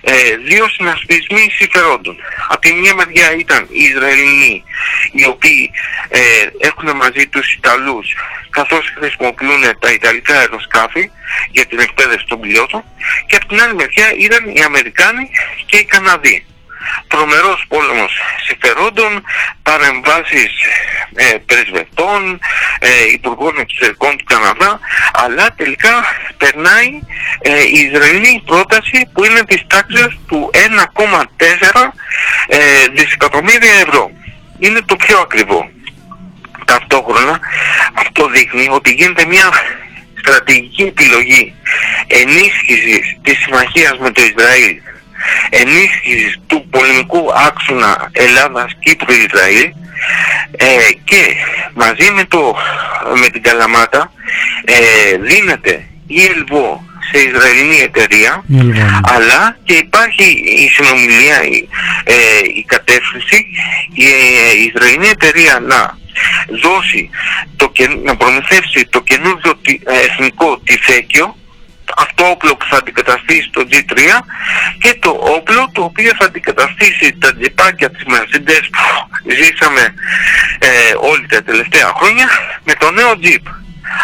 ε, 0.00 0.36
δύο 0.36 0.68
συνασπισμοί 0.68 1.48
συμφερόντων. 1.50 2.16
Από 2.48 2.60
τη 2.60 2.72
μία 2.72 2.94
μεριά 2.94 3.34
ήταν 3.36 3.66
οι 3.70 3.82
Ισραηλινοί, 3.84 4.64
οι 5.12 5.26
οποίοι 5.26 5.70
ε, 6.08 6.20
έχουν 6.58 6.96
μαζί 6.96 7.26
τους 7.26 7.52
Ιταλούς 7.52 8.14
καθώς 8.50 8.92
χρησιμοποιούν 8.98 9.62
τα 9.78 9.92
Ιταλικά 9.92 10.38
αεροσκάφη 10.38 11.10
για 11.50 11.66
την 11.66 11.78
εκπαίδευση 11.78 12.26
των 12.28 12.40
πιλότων 12.40 12.84
και 13.26 13.36
από 13.36 13.46
την 13.46 13.62
άλλη 13.62 13.74
μεριά 13.74 14.14
ήταν 14.18 14.48
οι 14.54 14.62
Αμερικάνοι 14.62 15.30
και 15.66 15.76
οι 15.76 15.84
Καναδοί. 15.84 16.46
Τρομερός 17.08 17.64
πόλεμος 17.68 18.12
συμφερόντων, 18.46 19.24
παρεμβάσεις 19.62 20.52
ε, 21.14 21.36
πρεσβευτών, 21.46 22.40
ε, 22.78 22.88
υπουργών 23.12 23.54
εξωτερικών 23.58 24.16
του 24.16 24.24
Καναδά, 24.24 24.80
αλλά 25.12 25.54
τελικά 25.56 26.04
περνάει 26.36 26.88
ε, 27.40 27.62
η 27.62 27.90
Ισραηλή 27.90 28.42
πρόταση 28.46 29.08
που 29.12 29.24
είναι 29.24 29.44
της 29.44 29.62
τάξης 29.66 30.18
του 30.28 30.50
1,4 30.52 31.92
ε, 32.46 32.58
δισεκατομμύρια 32.94 33.74
ευρώ. 33.86 34.10
Είναι 34.58 34.80
το 34.86 34.96
πιο 34.96 35.18
ακριβό. 35.18 35.68
Ταυτόχρονα 36.64 37.40
αυτό 37.94 38.28
δείχνει 38.28 38.68
ότι 38.70 38.92
γίνεται 38.92 39.26
μια 39.26 39.52
στρατηγική 40.18 40.82
επιλογή 40.82 41.54
ενίσχυσης 42.06 43.16
της 43.22 43.38
συμμαχίας 43.38 43.98
με 43.98 44.10
το 44.10 44.22
Ισραήλ, 44.22 44.76
ενίσχυσης 45.50 46.40
του 46.46 46.66
πολεμικού 46.70 47.26
άξονα 47.34 48.10
Ελλάδας-Κύπρου-Ισραήλ 48.12 49.72
ε, 50.56 50.66
και 51.04 51.34
μαζί 51.74 52.10
με, 52.10 52.24
το, 52.24 52.56
με 53.20 53.28
την 53.28 53.42
Καλαμάτα 53.42 54.12
ε, 54.64 55.16
δίνεται 55.16 55.84
η 56.06 56.22
ΕΛΒΟ 56.22 56.84
σε 57.12 57.20
Ισραηλινή 57.20 57.76
εταιρεία 57.80 58.44
Η 58.48 58.58
Ελβάνη. 58.58 59.00
αλλά 59.02 59.56
και 59.64 59.74
υπάρχει 59.74 60.24
η 60.64 60.68
συνομιλία, 60.68 61.44
η, 61.44 61.68
ε, 62.04 62.14
η 62.56 62.64
κατεύθυνση 62.66 63.46
η, 63.94 64.04
ε, 64.06 64.56
η 64.60 64.72
Ισραηλινή 64.74 65.08
εταιρεία 65.08 65.58
να 65.60 65.98
δώσει, 66.62 67.10
το, 67.56 67.68
και- 67.68 67.98
να 68.04 68.16
προμηθεύσει 68.16 68.86
το 68.90 69.00
καινούργιο 69.00 69.54
τι- 69.62 69.80
ε, 69.84 69.98
εθνικό 69.98 70.58
τυφέκιο 70.64 71.36
αυτό 71.96 72.30
όπλο 72.30 72.56
που 72.56 72.66
θα 72.70 72.76
αντικαταστήσει 72.76 73.50
το 73.50 73.66
G3 73.70 73.98
και 74.78 74.94
το 74.98 75.10
όπλο 75.20 75.70
το 75.72 75.82
οποίο 75.82 76.12
θα 76.18 76.24
αντικαταστήσει 76.24 77.16
τα 77.18 77.34
τζιπάκια 77.34 77.90
της 77.90 78.02
Mercedes 78.06 78.64
που 78.72 79.30
ζήσαμε 79.30 79.94
ε, 80.58 80.68
όλοι 81.00 81.26
τα 81.26 81.42
τελευταία 81.42 81.92
χρόνια 81.96 82.28
με 82.64 82.74
το 82.74 82.90
νέο 82.90 83.12
Jeep. 83.22 83.42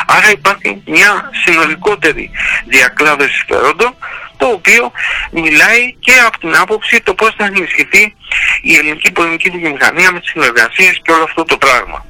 Άρα 0.06 0.30
υπάρχει 0.30 0.82
μια 0.86 1.30
συνολικότερη 1.44 2.30
διακλάδωση 2.66 3.34
συμφερόντων 3.34 3.94
το 4.36 4.46
οποίο 4.46 4.92
μιλάει 5.30 5.94
και 6.00 6.12
από 6.26 6.38
την 6.38 6.56
άποψη 6.56 7.00
το 7.00 7.14
πώς 7.14 7.34
θα 7.36 7.44
ενισχυθεί 7.44 8.14
η 8.62 8.76
ελληνική 8.76 9.12
πολεμική 9.12 9.50
βιομηχανία 9.50 10.12
με 10.12 10.20
τις 10.20 10.30
συνεργασίες 10.30 11.00
και 11.02 11.12
όλο 11.12 11.22
αυτό 11.22 11.44
το 11.44 11.56
πράγμα. 11.58 12.06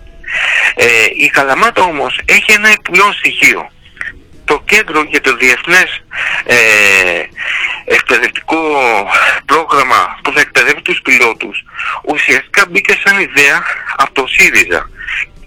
Ε, 0.74 0.86
η 1.16 1.28
Καλαμάτα 1.28 1.82
όμως 1.82 2.20
έχει 2.24 2.52
ένα 2.52 2.68
επιπλέον 2.68 3.12
στοιχείο. 3.12 3.70
Το 4.50 4.62
κέντρο 4.64 5.02
για 5.02 5.20
το 5.20 5.36
διεθνές 5.36 6.02
ε, 6.44 6.56
εκπαιδευτικό 7.84 8.58
πρόγραμμα 9.44 10.18
που 10.22 10.32
θα 10.32 10.40
εκπαιδεύει 10.40 10.82
τους 10.82 11.00
πιλότους 11.02 11.64
ουσιαστικά 12.04 12.64
μπήκε 12.68 12.98
σαν 13.04 13.20
ιδέα 13.20 13.62
από 13.96 14.12
το 14.12 14.26
ΣΥΡΙΖΑ 14.26 14.90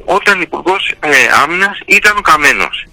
όταν 0.06 0.42
υπουργός 0.42 0.92
ε, 1.00 1.10
Άμυνας 1.42 1.80
ήταν 1.86 2.18
ο 2.18 2.22
Καμένος. 2.22 2.88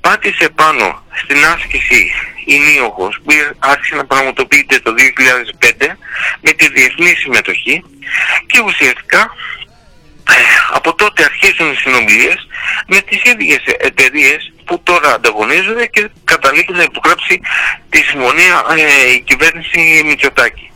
Πάτησε 0.00 0.48
πάνω 0.48 1.02
στην 1.22 1.44
άσκηση 1.44 2.10
η 2.44 2.58
Νίοχος 2.58 3.20
που 3.24 3.32
άρχισε 3.58 3.94
να 3.94 4.04
πραγματοποιείται 4.04 4.80
το 4.80 4.94
2005 5.60 5.86
με 6.40 6.52
τη 6.52 6.68
διεθνή 6.68 7.14
συμμετοχή 7.14 7.84
και 8.46 8.60
ουσιαστικά 8.64 9.30
ε, 10.30 10.42
από 10.72 10.94
τότε 10.94 11.24
αρχίζουν 11.24 11.72
οι 11.72 11.76
συνομιλίες 11.76 12.46
με 12.86 13.00
τις 13.00 13.22
ίδιες 13.24 13.62
εταιρείες 13.78 14.49
που 14.70 14.82
τώρα 14.82 15.14
ανταγωνίζονται 15.14 15.86
και 15.86 16.08
καταλήγουν 16.24 16.76
να 16.76 16.82
υπογράψει 16.82 17.40
τη 17.88 17.98
συμφωνία 18.02 18.64
ε, 18.76 19.12
η 19.12 19.20
κυβέρνηση 19.20 20.02
Μητσοτάκη. 20.04 20.70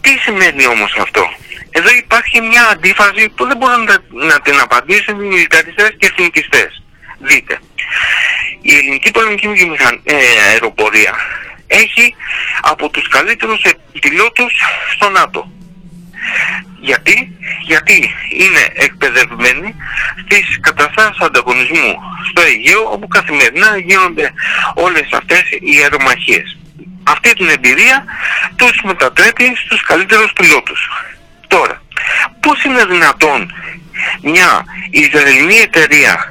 Τι 0.00 0.10
σημαίνει 0.24 0.66
όμως 0.66 0.92
αυτό; 1.00 1.22
Εδώ 1.70 1.90
υπάρχει 2.04 2.40
μια 2.40 2.68
αντίφαση 2.68 3.28
που 3.28 3.46
δεν 3.46 3.56
μπορούν 3.56 3.84
να, 3.84 3.96
να 4.26 4.40
την 4.40 4.60
απαντήσουν 4.60 5.20
οι 5.20 5.26
μιλιταριστές 5.26 5.90
και 5.98 6.06
εθνικιστές. 6.06 6.82
Δείτε, 7.18 7.58
η 8.62 8.76
ελληνική 8.76 9.10
πολεμική 9.10 9.48
βιομηχαν- 9.48 10.00
ε, 10.04 10.14
αεροπορία 10.48 11.14
έχει 11.66 12.14
από 12.62 12.88
τους 12.90 13.08
καλύτερους 13.08 13.62
ε, 13.62 13.70
πιλότους 14.00 14.52
στο 14.94 15.08
ΝΑΤΟ. 15.10 15.52
Γιατί, 16.80 17.36
γιατί 17.62 18.14
είναι 18.32 18.68
εκπαιδευμένοι 18.74 19.74
στις 20.24 20.60
καταστάσεις 20.60 21.20
ανταγωνισμού 21.20 21.96
στο 22.30 22.40
Αιγαίο 22.42 22.82
όπου 22.92 23.08
καθημερινά 23.08 23.78
γίνονται 23.78 24.32
όλες 24.74 25.08
αυτές 25.12 25.42
οι 25.60 25.82
αερομαχίες. 25.82 26.58
Αυτή 27.02 27.32
την 27.32 27.48
εμπειρία 27.48 28.04
τους 28.56 28.80
μετατρέπει 28.84 29.52
στους 29.56 29.82
καλύτερους 29.82 30.32
πιλότους. 30.32 30.88
Τώρα, 31.46 31.82
πώς 32.40 32.64
είναι 32.64 32.84
δυνατόν 32.84 33.52
μια 34.22 34.64
Ισραηλινή 34.90 35.56
εταιρεία 35.56 36.29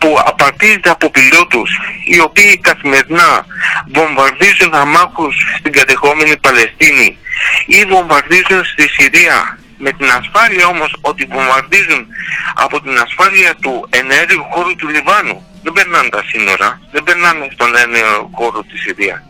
που 0.00 0.18
απαρτίζεται 0.26 0.90
από 0.90 1.10
πιλότους 1.10 1.70
οι 2.04 2.20
οποίοι 2.20 2.58
καθημερινά 2.58 3.46
βομβαρδίζουν 3.94 4.74
αμάχους 4.74 5.34
στην 5.58 5.72
κατεχόμενη 5.72 6.36
Παλαιστίνη 6.36 7.18
ή 7.66 7.84
βομβαρδίζουν 7.84 8.64
στη 8.64 8.88
Συρία 8.88 9.58
με 9.78 9.92
την 9.92 10.08
ασφάλεια 10.10 10.66
όμως 10.66 10.90
ότι 11.00 11.24
βομβαρδίζουν 11.32 12.06
από 12.54 12.80
την 12.80 12.98
ασφάλεια 12.98 13.54
του 13.62 13.86
εναέριου 13.90 14.44
χώρου 14.50 14.76
του 14.76 14.88
Λιβάνου. 14.88 15.38
Δεν 15.62 15.72
περνάνε 15.72 16.08
τα 16.08 16.22
σύνορα, 16.30 16.80
δεν 16.92 17.02
περνάνε 17.02 17.48
στον 17.52 17.76
εναέριο 17.76 18.30
χώρο 18.34 18.62
της 18.62 18.80
Συρίας. 18.80 19.22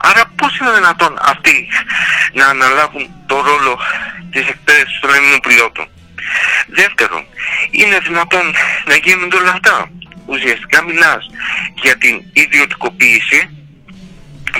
Άρα 0.00 0.22
πώς 0.36 0.58
είναι 0.58 0.72
δυνατόν 0.72 1.18
αυτοί 1.20 1.68
να 2.32 2.46
αναλάβουν 2.46 3.10
το 3.26 3.36
ρόλο 3.40 3.78
της 4.32 4.46
εκπαίδευσης 4.48 5.00
των 5.00 5.14
Ελλήνων 5.14 5.40
πιλότων; 5.40 5.86
Δεύτερον, 6.66 7.24
είναι 7.70 7.98
δυνατόν 7.98 8.54
να 8.86 8.94
γίνονται 8.94 9.36
όλα 9.36 9.50
αυτά; 9.50 9.90
Ουσιαστικά 10.30 10.84
μιλάς 10.84 11.30
για 11.82 11.96
την 11.96 12.22
ιδιωτικοποίηση 12.32 13.40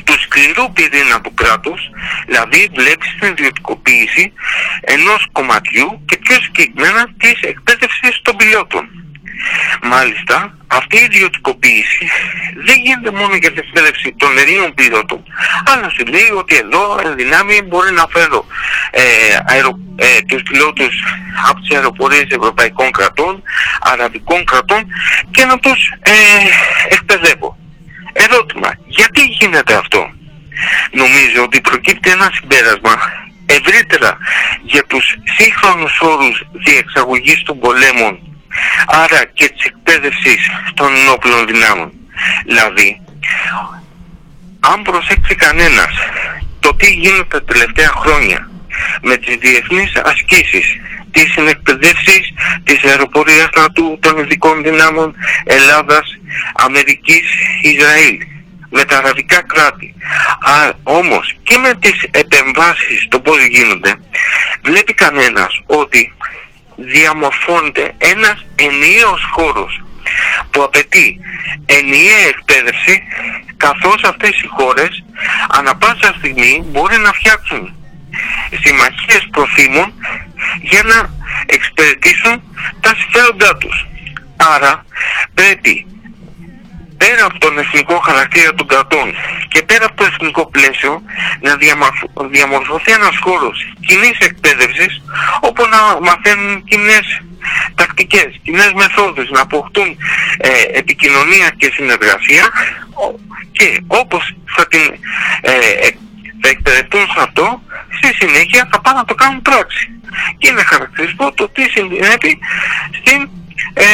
του 0.04 0.20
σκληρού 0.20 0.72
πυρήνα 0.72 1.20
του 1.20 1.34
κράτους, 1.34 1.80
δηλαδή 2.26 2.70
βλέπεις 2.74 3.16
την 3.20 3.28
ιδιωτικοποίηση 3.28 4.32
ενός 4.80 5.26
κομματιού 5.32 6.04
και 6.06 6.16
πιο 6.16 6.34
συγκεκριμένα 6.34 7.08
της 7.18 7.40
εκπαίδευσης 7.40 8.20
των 8.22 8.36
πιλότων. 8.36 8.99
Μάλιστα, 9.82 10.56
αυτή 10.66 10.96
η 10.96 11.04
ιδιωτικοποίηση 11.04 12.08
δεν 12.64 12.76
γίνεται 12.84 13.10
μόνο 13.10 13.34
για 13.34 13.52
την 13.52 13.62
εκπαίδευση 13.66 14.14
των 14.16 14.38
Ελλήνων 14.38 14.74
πιλότων, 14.74 15.22
αλλά 15.64 15.88
σου 15.88 16.04
λέει 16.06 16.30
ότι 16.36 16.56
εδώ 16.56 16.98
εν 17.04 17.14
δυνάμει 17.16 17.62
μπορεί 17.62 17.92
να 17.92 18.06
φέρω 18.10 18.46
ε, 18.90 19.02
αερο, 19.46 19.78
ε, 19.96 20.22
τους 20.28 20.42
πιλότους 20.42 20.94
από 21.48 21.60
τις 21.60 21.76
αεροπορίες 21.76 22.26
ευρωπαϊκών 22.28 22.90
κρατών, 22.90 23.42
αραβικών 23.80 24.44
κρατών 24.44 24.86
και 25.30 25.44
να 25.44 25.58
τους 25.58 25.92
ε, 26.02 26.12
εκπαιδεύω. 26.88 27.58
Ερώτημα, 28.12 28.70
γιατί 28.86 29.22
γίνεται 29.22 29.74
αυτό; 29.74 30.10
Νομίζω 30.90 31.42
ότι 31.42 31.60
προκύπτει 31.60 32.10
ένα 32.10 32.30
συμπέρασμα 32.34 32.96
ευρύτερα 33.46 34.18
για 34.62 34.84
τους 34.84 35.14
σύγχρονους 35.38 36.00
όρους 36.00 36.44
διεξαγωγής 36.52 37.42
των 37.42 37.58
πολέμων 37.58 38.29
άρα 38.86 39.24
και 39.24 39.48
της 39.48 39.64
εκπαίδευσης 39.64 40.50
των 40.74 40.96
ενόπλων 40.96 41.46
δυνάμων. 41.46 41.92
Δηλαδή, 42.44 43.00
αν 44.60 44.82
προσέξει 44.82 45.34
κανένας 45.34 45.92
το 46.60 46.74
τι 46.74 46.92
γίνεται 46.92 47.24
τα 47.28 47.42
τελευταία 47.42 47.92
χρόνια 47.96 48.50
με 49.02 49.16
τις 49.16 49.36
διεθνείς 49.36 49.96
ασκήσεις, 50.04 50.76
τις 51.10 51.32
συνεκπαιδεύσεις 51.32 52.32
της 52.64 52.84
αεροπορίας 52.84 53.46
στρατού 53.46 53.98
των 54.00 54.18
ειδικών 54.18 54.62
δυνάμων 54.62 55.14
Ελλάδας, 55.44 56.18
Αμερικής, 56.54 57.28
Ισραήλ, 57.62 58.18
με 58.70 58.84
τα 58.84 58.96
αραβικά 58.98 59.42
κράτη. 59.42 59.94
Α, 60.40 60.70
όμως 60.82 61.36
και 61.42 61.56
με 61.56 61.74
τις 61.74 62.02
επεμβάσεις 62.10 63.06
το 63.08 63.20
πώς 63.20 63.44
γίνονται, 63.46 63.94
βλέπει 64.64 64.94
κανένας 64.94 65.62
ότι 65.66 66.12
διαμορφώνεται 66.80 67.94
ένας 67.98 68.44
ενιαίος 68.54 69.28
χώρος 69.32 69.82
που 70.50 70.62
απαιτεί 70.62 71.20
ενιαία 71.66 72.26
εκπαίδευση 72.28 73.02
καθώς 73.56 74.02
αυτές 74.02 74.40
οι 74.40 74.46
χώρες 74.46 75.04
ανα 75.48 75.76
πάσα 75.76 76.14
στιγμή 76.18 76.64
μπορεί 76.66 76.96
να 76.96 77.12
φτιάξουν 77.12 77.74
συμμαχίες 78.62 79.28
προθήμων 79.30 79.92
για 80.60 80.82
να 80.82 81.10
εξυπηρετήσουν 81.46 82.42
τα 82.80 82.94
συμφέροντά 82.98 83.56
τους. 83.56 83.86
Άρα 84.36 84.84
πρέπει 85.34 85.86
πέρα 87.02 87.24
από 87.24 87.38
τον 87.38 87.58
εθνικό 87.58 87.96
χαρακτήρα 87.98 88.54
των 88.54 88.66
κρατών 88.66 89.06
και 89.48 89.62
πέρα 89.62 89.84
από 89.86 89.96
το 89.96 90.04
εθνικό 90.04 90.46
πλαίσιο 90.50 91.02
να 91.40 91.56
διαμορφω- 91.56 92.26
διαμορφωθεί 92.30 92.92
ένας 92.92 93.16
χώρος 93.24 93.56
κοινής 93.86 94.18
εκπαίδευσης 94.28 95.02
όπου 95.40 95.62
να 95.66 95.80
μαθαίνουν 96.00 96.64
κοινές 96.64 97.06
τακτικές, 97.74 98.28
κοινές 98.42 98.72
μεθόδους, 98.72 99.30
να 99.30 99.40
αποκτούν 99.40 99.96
ε, 100.38 100.50
επικοινωνία 100.78 101.48
και 101.56 101.70
συνεργασία 101.74 102.44
ο- 103.04 103.18
και 103.52 103.80
όπως 103.86 104.34
θα 104.54 104.66
την 104.68 104.84
ε, 105.40 105.52
ε, 105.86 105.90
θα 106.42 106.48
εκπαιδευτούν 106.48 107.00
σε 107.00 107.20
αυτό, 107.26 107.62
στη 107.96 108.14
συνέχεια 108.14 108.68
θα 108.72 108.80
πάνε 108.80 108.98
να 108.98 109.04
το 109.04 109.14
κάνουν 109.14 109.42
πράξη. 109.42 109.90
Και 110.38 110.48
είναι 110.48 110.62
χαρακτηριστικό 110.62 111.32
το 111.32 111.48
τι 111.48 111.62
συνέβη 111.62 112.38
στην 113.00 113.28
ε, 113.72 113.84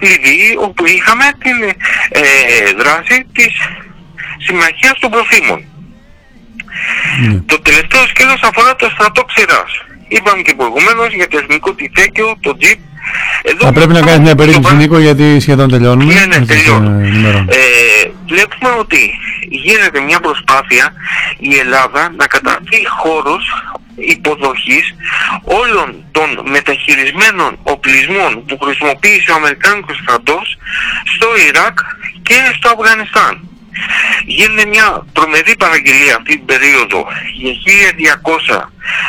Λιβύη, 0.00 0.56
όπου 0.58 0.86
είχαμε 0.86 1.24
την 1.38 1.62
ε, 2.08 2.22
δράση 2.76 3.24
της 3.32 3.52
Συμμαχίας 4.38 4.98
των 4.98 5.10
Προθήμων. 5.10 5.64
Ναι. 7.20 7.40
Το 7.46 7.60
τελευταίο 7.60 8.06
σκέλος 8.06 8.40
αφορά 8.42 8.76
το 8.76 8.90
στρατό 8.94 9.24
ξηράς. 9.24 9.70
Είπαμε 10.08 10.42
και 10.42 10.54
προηγουμένως 10.54 11.14
για 11.14 11.28
το 11.28 11.38
εθνικό 11.38 11.74
τυφέκιο, 11.74 12.36
το 12.40 12.56
τζιπ. 12.56 12.78
Εδώ 13.42 13.66
Θα 13.66 13.72
πρέπει 13.72 13.92
να 13.92 14.00
κάνεις 14.00 14.18
μια 14.18 14.34
περίπτωση, 14.34 14.74
Νίκο, 14.74 14.98
γιατί 14.98 15.40
σχεδόν 15.40 15.68
τελειώνουμε. 15.70 16.14
Ναι, 16.14 16.26
ναι, 16.26 16.34
Έτσι, 16.34 16.46
τελειώνω. 16.46 16.90
ε, 17.00 17.06
ενημερώνω. 17.06 17.46
Ε, 17.48 18.10
βλέπουμε 18.26 18.70
ότι 18.78 19.10
γίνεται 19.48 20.00
μια 20.00 20.20
προσπάθεια 20.20 20.92
η 21.38 21.58
Ελλάδα 21.58 22.12
να 22.16 22.26
καταστεί 22.26 22.78
χώρος 22.98 23.44
υποδοχής 23.94 24.94
όλων 25.44 26.04
των 26.10 26.28
μεταχειρισμένων 26.50 27.58
οπλισμών 27.62 28.44
που 28.46 28.58
χρησιμοποίησε 28.62 29.30
ο 29.30 29.34
Αμερικάνικος 29.34 29.96
στρατός 30.02 30.58
στο 31.14 31.28
Ιράκ 31.48 31.78
και 32.22 32.38
στο 32.56 32.68
Αφγανιστάν. 32.78 33.47
Γίνεται 34.24 34.66
μια 34.66 35.06
τρομερή 35.12 35.56
παραγγελία 35.56 36.16
αυτή 36.16 36.36
την 36.36 36.44
περίοδο. 36.44 37.06
Για 37.34 37.54
1200 38.54 38.62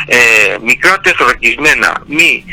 ε, 0.06 0.56
μικρά 0.64 1.00
τεθωρακισμένα 1.00 2.02
μη 2.06 2.44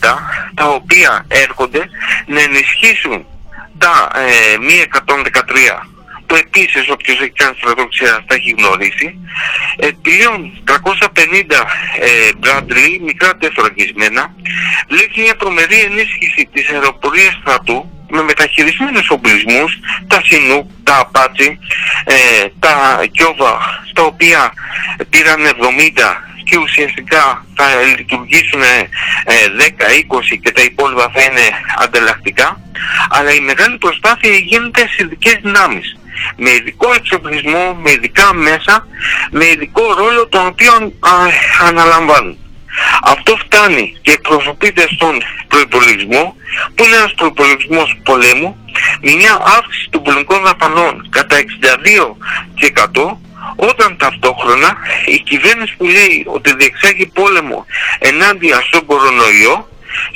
1117 0.00 0.14
τα 0.54 0.68
οποία 0.68 1.24
έρχονται 1.28 1.88
να 2.26 2.40
ενισχύσουν 2.40 3.26
τα 3.78 4.10
ε, 4.14 4.56
μη 4.58 4.84
113 5.06 5.92
που 6.26 6.38
επίσης 6.38 6.90
όποιος 6.90 7.20
έχει 7.20 7.30
κάνει 7.30 7.56
στρατοξία 7.58 8.24
θα 8.26 8.34
έχει 8.34 8.54
γνωρίσει 8.58 9.18
επιπλέον 9.76 10.62
350 10.66 11.08
ε, 12.00 12.30
Bradley 12.42 12.98
μικρά 13.00 13.36
τεθωρακισμένα. 13.36 14.34
Βλέπει 14.88 15.20
μια 15.20 15.36
τρομερή 15.36 15.80
ενίσχυση 15.80 16.48
της 16.52 16.68
αεροπορίας 16.68 17.38
στρατού 17.40 17.90
με 18.14 18.22
μεταχειρισμένους 18.22 19.10
οπλισμούς, 19.10 19.78
τα 20.06 20.22
Σινούκ, 20.24 20.70
τα 20.84 20.98
Απάτσι, 20.98 21.58
ε, 22.04 22.46
τα 22.58 23.02
Κιόβα, 23.10 23.58
τα 23.92 24.02
οποία 24.02 24.52
πήραν 25.10 25.46
70 25.46 26.32
και 26.44 26.56
ουσιαστικά 26.58 27.44
θα 27.56 27.66
λειτουργήσουν 27.96 28.62
ε, 28.62 28.88
10-20 29.58 30.38
και 30.42 30.52
τα 30.52 30.62
υπόλοιπα 30.62 31.10
θα 31.14 31.22
είναι 31.22 31.46
ανταλλακτικά. 31.78 32.60
Αλλά 33.10 33.34
η 33.34 33.40
μεγάλη 33.40 33.78
προσπάθεια 33.78 34.30
γίνεται 34.30 34.80
σε 34.80 34.96
ειδικές 35.04 35.38
δυνάμεις. 35.42 35.96
Με 36.36 36.50
ειδικό 36.50 36.92
εξοπλισμό, 36.92 37.78
με 37.82 37.90
ειδικά 37.90 38.34
μέσα, 38.34 38.86
με 39.30 39.44
ειδικό 39.44 39.94
ρόλο 39.94 40.28
τον 40.28 40.46
οποίο 40.46 40.72
α, 41.00 41.12
αναλαμβάνουν. 41.68 42.41
Αυτό 43.02 43.36
φτάνει 43.36 43.96
και 44.02 44.12
εκπροσωπείται 44.12 44.86
στον 44.94 45.22
προϋπολογισμό 45.48 46.36
που 46.74 46.84
είναι 46.84 46.96
ένας 46.96 47.14
προϋπολογισμός 47.14 47.96
πολέμου 48.02 48.56
με 49.00 49.12
μια 49.14 49.34
αύξηση 49.58 49.88
των 49.90 50.02
πολιτικών 50.02 50.42
δαπανών 50.42 51.08
κατά 51.10 51.36
62% 52.92 53.16
όταν 53.56 53.96
ταυτόχρονα 53.96 54.76
η 55.06 55.18
κυβέρνηση 55.18 55.74
που 55.76 55.84
λέει 55.84 56.24
ότι 56.26 56.54
διεξάγει 56.54 57.06
πόλεμο 57.06 57.66
ενάντια 57.98 58.60
στον 58.60 58.86
κορονοϊό 58.86 59.68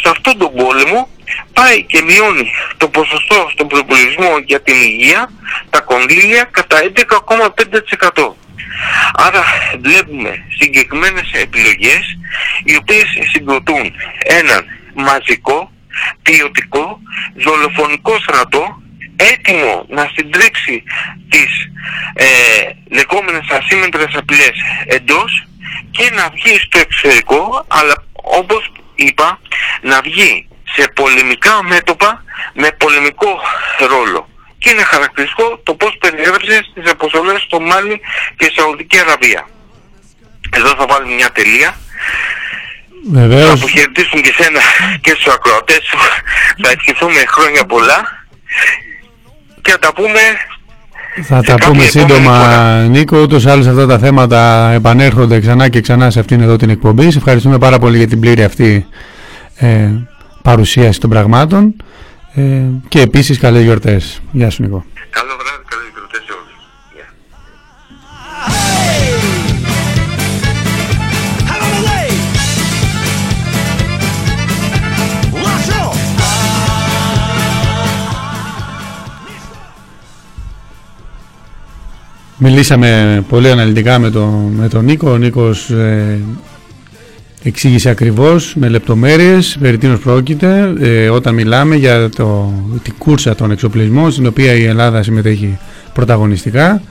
σε 0.03 0.09
αυτόν 0.09 0.39
τον 0.39 0.55
πόλεμο 0.55 1.09
πάει 1.53 1.83
και 1.83 2.03
μειώνει 2.03 2.51
το 2.77 2.89
ποσοστό 2.89 3.49
στον 3.53 3.67
προϋπολογισμό 3.69 4.39
για 4.45 4.61
την 4.61 4.75
υγεία, 4.75 5.31
τα 5.71 5.81
κονδύλια 5.81 6.45
κατά 6.51 6.77
11,5%. 6.95 8.33
Άρα 9.15 9.45
βλέπουμε 9.81 10.45
συγκεκριμένες 10.59 11.31
επιλογές 11.33 12.19
οι 12.65 12.77
οποίες 12.77 13.05
συγκροτούν 13.33 13.93
έναν 14.27 14.65
μαζικό, 14.95 15.71
ποιοτικό, 16.23 17.01
δολοφονικό 17.35 18.19
στρατό 18.19 18.81
έτοιμο 19.17 19.87
να 19.89 20.11
συντρίψει 20.15 20.83
τις 21.29 21.71
ε, 22.15 22.27
λεγόμενες 22.91 23.47
ασύμμετρες 23.49 24.15
απειλές 24.15 24.57
εντός 24.87 25.47
και 25.91 26.11
να 26.15 26.31
βγει 26.31 26.59
στο 26.59 26.79
εξωτερικό 26.79 27.65
αλλά 27.69 27.95
όπως 28.13 28.73
είπα 28.95 29.41
να 29.83 30.01
βγει 30.01 30.49
σε 30.75 30.89
πολεμικά 30.95 31.63
μέτωπα 31.63 32.25
με 32.55 32.69
πολεμικό 32.79 33.41
ρόλο 33.89 34.29
και 34.59 34.69
είναι 34.71 34.83
χαρακτηριστικό 34.83 35.61
το 35.63 35.75
πώς 35.75 35.97
περιέγραψες 36.01 36.61
στις 36.71 36.91
αποστολές 36.91 37.41
στο 37.41 37.61
Μάλι 37.61 38.01
και 38.37 38.53
Σαουδική 38.57 38.99
Αραβία. 38.99 39.49
Εδώ 40.51 40.69
θα 40.79 40.87
βάλουμε 40.91 41.15
μια 41.15 41.31
τελεία. 41.33 41.71
Θα 43.15 43.21
Βεβαίως, 43.21 43.53
αποχαιρετήσουμε 43.53 44.21
και 44.21 44.35
σένα 44.39 44.61
και 45.01 45.11
στους 45.11 45.27
ακροατές 45.35 45.83
σου. 45.89 45.99
Θα 46.63 46.71
ευχηθούμε 46.71 47.21
χρόνια 47.27 47.65
πολλά 47.65 48.27
και 49.63 49.71
θα 49.71 49.79
τα 49.79 49.93
πούμε 49.93 50.21
θα 51.23 51.37
σε 51.37 51.43
τα 51.43 51.53
κάποια 51.53 51.67
πούμε 51.67 51.85
επόμενη 51.85 51.91
σύντομα, 51.91 52.39
φορά. 52.39 52.83
Νίκο. 52.83 53.19
Ούτως 53.19 53.45
ή 53.45 53.49
άλλως 53.49 53.67
αυτά 53.67 53.87
τα 53.87 53.99
θέματα 53.99 54.71
επανέρχονται 54.75 55.41
ξανά 55.41 55.69
και 55.69 55.81
ξανά 55.81 56.11
σε 56.11 56.21
αυτήν 56.21 56.41
εδώ 56.41 56.57
την 56.57 56.71
εκπομπή. 56.71 57.11
Σε 57.11 57.19
ευχαριστούμε 57.19 57.59
πάρα 57.59 57.79
πολύ 57.79 57.97
για 57.97 58.07
την 58.07 58.21
πλήρη 58.21 58.45
αυτή 58.45 58.87
ε, 59.57 59.89
παρουσίαση 60.43 61.01
των 61.01 61.11
πραγμάτων 61.11 61.75
ε, 62.37 62.63
και 62.89 63.01
επίσης 63.01 63.39
καλές 63.39 63.63
γιορτές. 63.63 64.21
Γεια 64.33 64.51
σου 64.51 64.63
Νίκο. 64.63 64.85
Καλό 65.11 65.33
βράδυ, 65.39 65.65
καλή 65.69 65.91
γιορτές 65.95 66.23
σε 66.27 66.33
όλους. 66.33 66.55
Γεια. 66.95 67.07
Out 71.53 71.63
of 71.65 71.71
the 71.75 71.83
way! 71.89 72.09
Watch 75.45 75.71
out! 75.81 75.97
Μιλήσαμε 82.39 83.25
πολύ 83.29 83.51
αναλυτικά 83.51 83.99
με, 83.99 84.11
τον 84.11 84.53
με 84.57 84.69
τον 84.69 84.85
Νίκο. 84.85 85.11
Ο 85.11 85.17
Νίκος 85.17 85.71
ε, 85.71 86.21
εξήγησε 87.49 87.89
ακριβώς 87.91 88.55
με 88.57 88.69
λεπτομέρειες 88.69 89.57
περί 89.61 89.79
τίνος 89.79 89.99
πρόκειται 89.99 90.73
ε, 90.81 91.09
όταν 91.09 91.35
μιλάμε 91.35 91.77
για 91.77 92.09
το, 92.09 92.53
την 92.83 92.95
κούρσα 92.99 93.35
των 93.35 93.51
εξοπλισμών 93.51 94.11
στην 94.13 94.27
οποία 94.27 94.53
η 94.55 94.65
Ελλάδα 94.65 95.03
συμμετέχει 95.03 95.59
πρωταγωνιστικά. 95.95 96.83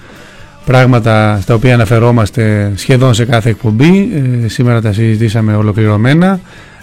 Πράγματα 0.65 1.39
στα 1.41 1.53
οποία 1.53 1.73
αναφερόμαστε 1.73 2.73
σχεδόν 2.75 3.13
σε 3.13 3.25
κάθε 3.25 3.49
εκπομπή. 3.49 4.09
Ε, 4.43 4.47
σήμερα 4.47 4.81
τα 4.81 4.93
συζητήσαμε 4.93 5.55
ολοκληρωμένα. 5.55 6.39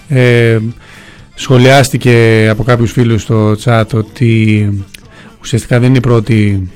Ε, 0.09 0.59
σχολιάστηκε 1.35 2.47
από 2.51 2.63
κάποιους 2.63 2.93
φίλους 2.93 3.23
στο 3.23 3.57
chat 3.65 3.85
ότι 3.95 4.69
ουσιαστικά 5.41 5.79
δεν 5.79 5.89
είναι 5.89 5.97
η 5.99 6.01
πρώτη 6.01 6.71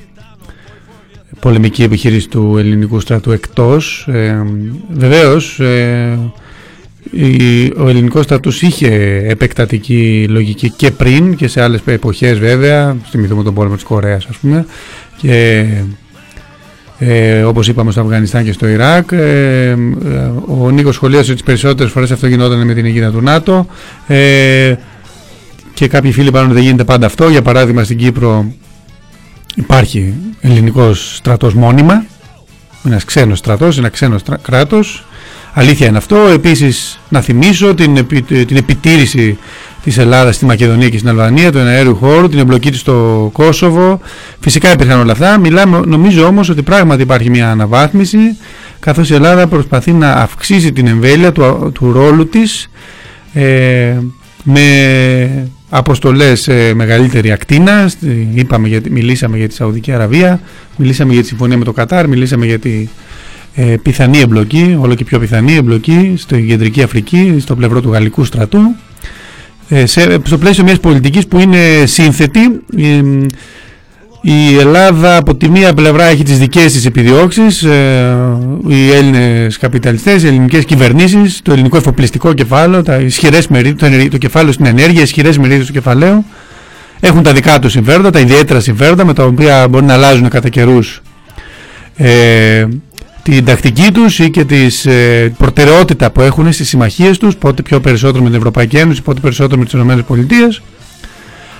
πολεμική 1.41 1.83
επιχείρηση 1.83 2.29
του 2.29 2.55
ελληνικού 2.59 3.01
στρατού 3.01 3.31
εκτός. 3.31 4.07
Ε, 4.13 4.45
βεβαίως, 4.93 5.61
ε, 5.61 6.19
η- 6.19 6.33
ο 7.79 7.89
ελληνικός 7.89 8.25
στρατός 8.25 8.63
είχε 8.63 9.23
επεκτατική 9.29 10.27
λογική 10.29 10.71
και 10.71 10.91
πριν 10.91 11.37
και 11.37 11.49
σε 11.49 11.63
άλλες 11.63 11.81
εποχές 11.85 12.39
βέβαια, 12.39 12.97
θυμηθούμε 13.11 13.43
τον 13.43 13.55
πόλεμο 13.55 13.75
της 13.75 13.85
Κορέας 13.85 14.27
ας 14.31 14.37
πούμε, 14.37 14.67
και 15.17 15.67
ε, 16.99 17.43
όπως 17.43 17.69
είπαμε 17.69 17.91
στο 17.91 18.01
Αφγανιστάν 18.01 18.45
και 18.45 18.53
στο 18.53 18.69
Ιράκ. 18.69 19.13
Ε, 19.13 19.71
ε, 19.71 19.77
ο 20.47 20.71
Νίκος 20.71 20.95
σχολίασε 20.95 21.25
ότι 21.31 21.35
τις 21.35 21.43
περισσότερες 21.43 21.93
φορές 21.93 22.11
αυτό 22.11 22.27
γινόταν 22.27 22.67
με 22.67 22.75
την 22.75 22.85
αιγύδα 22.85 23.11
του 23.11 23.21
ΝΑΤΟ. 23.21 23.67
Ε, 24.07 24.75
και 25.75 25.89
κάποιοι 25.89 26.13
φίλοι 26.13 26.29
είπαν 26.29 26.45
ότι 26.45 26.55
δεν 26.55 26.63
γίνεται 26.63 26.85
πάντα 26.85 27.07
αυτό. 27.07 27.29
Για 27.29 27.43
παράδειγμα 27.43 27.85
στην 27.85 27.97
Κύπρο 27.97 28.53
υπάρχει 29.55 30.15
ελληνικός 30.41 31.17
στρατός 31.17 31.55
μόνιμα, 31.55 32.05
ένας 32.87 33.05
ξένος 33.05 33.39
στρατός, 33.39 33.79
ένα 33.79 33.89
ξένος 33.89 34.21
στρα- 34.21 34.39
κράτος. 34.43 35.05
Αλήθεια 35.59 35.87
είναι 35.87 35.97
αυτό. 35.97 36.17
Επίσης 36.17 37.01
να 37.09 37.21
θυμίσω 37.21 37.75
την, 37.75 37.97
επι- 37.97 38.47
την 38.47 38.57
επιτήρηση 38.57 39.39
της 39.83 39.99
Ελλάδας 39.99 40.35
στη 40.35 40.45
Μακεδονία 40.45 40.89
και 40.89 40.97
στην 40.97 41.09
Αλβανία, 41.11 41.53
του 41.53 41.59
εναέριου 41.59 41.97
χώρου, 41.97 42.29
την 42.29 42.39
εμπλοκή 42.39 42.71
της 42.71 42.81
στο 42.81 43.31
Κόσοβο. 43.33 44.01
Φυσικά 44.41 44.73
υπήρχαν 44.73 45.01
όλα 45.01 45.13
αυτά. 45.13 45.39
Μιλάμε, 45.39 45.81
νομίζω 45.87 46.27
όμως 46.27 46.49
ότι 46.49 46.63
πράγματι 46.63 47.03
υπάρχει 47.03 47.31
μια 47.31 47.51
αναβάθμιση 47.51 48.19
καθώς 48.81 49.11
η 49.11 49.15
Ελλάδα 49.15 49.47
προσπαθεί 49.47 49.93
να 49.93 50.13
αυξήσει 50.13 50.73
την 50.73 50.87
εμβέλεια 50.87 51.33
του, 51.33 51.71
του 51.75 51.93
ρόλου 51.93 52.29
της 52.29 52.71
ε, 53.33 53.95
με 54.43 55.49
αποστολές 55.69 56.41
σε 56.41 56.75
μεγαλύτερη 56.75 57.33
ακτίνα 57.33 57.89
Στη- 57.89 58.29
είπαμε 58.35 58.69
γιατί, 58.69 58.91
μιλήσαμε 58.91 59.37
για 59.37 59.49
τη 59.49 59.55
Σαουδική 59.55 59.93
Αραβία 59.93 60.41
μιλήσαμε 60.77 61.13
για 61.13 61.23
τη 61.23 61.29
συμφωνία 61.29 61.57
με 61.57 61.65
το 61.65 61.73
Κατάρ 61.73 62.09
μιλήσαμε 62.09 62.47
για 62.47 62.59
τη 62.59 62.89
ε, 63.59 63.77
πιθανή 63.83 64.19
εμπλοκή 64.19 64.77
όλο 64.81 64.95
και 64.95 65.05
πιο 65.05 65.19
πιθανή 65.19 65.55
εμπλοκή 65.55 66.15
στην 66.17 66.49
Κεντρική 66.49 66.83
Αφρική 66.83 67.37
στο 67.41 67.57
πλευρό 67.57 67.81
του 67.81 67.93
Γαλλικού 67.93 68.25
στρατού. 68.25 68.59
Ε, 69.69 69.87
σε, 69.87 70.19
στο 70.25 70.39
πλαίσιο 70.39 70.65
μιας 70.65 70.81
πολιτικής 70.81 71.27
που 71.27 71.39
είναι 71.39 71.59
σύνθετη 71.85 72.41
ε, 72.77 73.03
Η 74.23 74.57
Ελλάδα 74.59 75.17
από 75.17 75.35
τη 75.35 75.49
μία 75.49 75.75
πλευρά 75.75 76.05
έχει 76.05 76.23
τις 76.23 76.39
δικές 76.39 76.73
της 76.73 76.87
επιδιώξεις, 76.87 77.63
ε, 77.63 78.17
οι 78.69 78.91
Έλληνες 78.91 79.59
καπιταλιστές, 79.59 80.23
οι 80.23 80.27
ελληνικές 80.27 80.65
κυβερνήσεις, 80.65 81.41
το 81.43 81.53
ελληνικό 81.53 81.77
εφοπλιστικό 81.77 82.33
κεφάλαιο, 82.33 82.83
τα 82.83 82.97
ισχυρές 82.97 83.49
μερίδες, 83.49 83.79
το, 83.79 83.87
ενεργ- 83.87 84.11
το 84.11 84.19
κεφάλαιο 84.19 84.53
στην 84.53 84.67
ενέργεια, 84.67 85.01
οι 85.01 85.03
ισχυρές 85.03 85.39
μερίδες 85.39 85.67
του 85.67 85.73
κεφαλαίου, 85.73 86.25
έχουν 87.01 87.23
τα 87.23 87.33
δικά 87.33 87.59
τους 87.59 87.73
συμφέροντα, 87.73 88.11
τα 88.11 88.21
ιδιαίτερα 88.21 88.61
συμφέροντα 88.61 89.05
με 89.05 89.15
τα 89.15 89.25
οποία 89.25 89.69
μπορεί 89.69 89.85
να 89.85 89.95
αλλάζουν 89.95 90.29
κατά 90.29 90.49
καιρούς 90.49 91.03
ε, 91.97 92.67
την 93.31 93.45
τακτική 93.45 93.93
τους 93.93 94.19
ή 94.19 94.31
και 94.31 94.45
τις 94.45 94.87
ε, 94.87 95.35
προτεραιότητα 95.39 96.11
που 96.11 96.21
έχουν 96.21 96.53
στις 96.53 96.69
συμμαχίες 96.69 97.19
τους, 97.19 97.37
πότε 97.37 97.63
πιο 97.63 97.81
περισσότερο 97.81 98.23
με 98.23 98.29
την 98.29 98.39
Ευρωπαϊκή 98.39 98.77
Ένωση, 98.77 99.03
πότε 99.03 99.21
περισσότερο 99.21 99.61
με 99.61 99.65
τις 99.65 99.73
ΗΠΑ. 99.73 100.63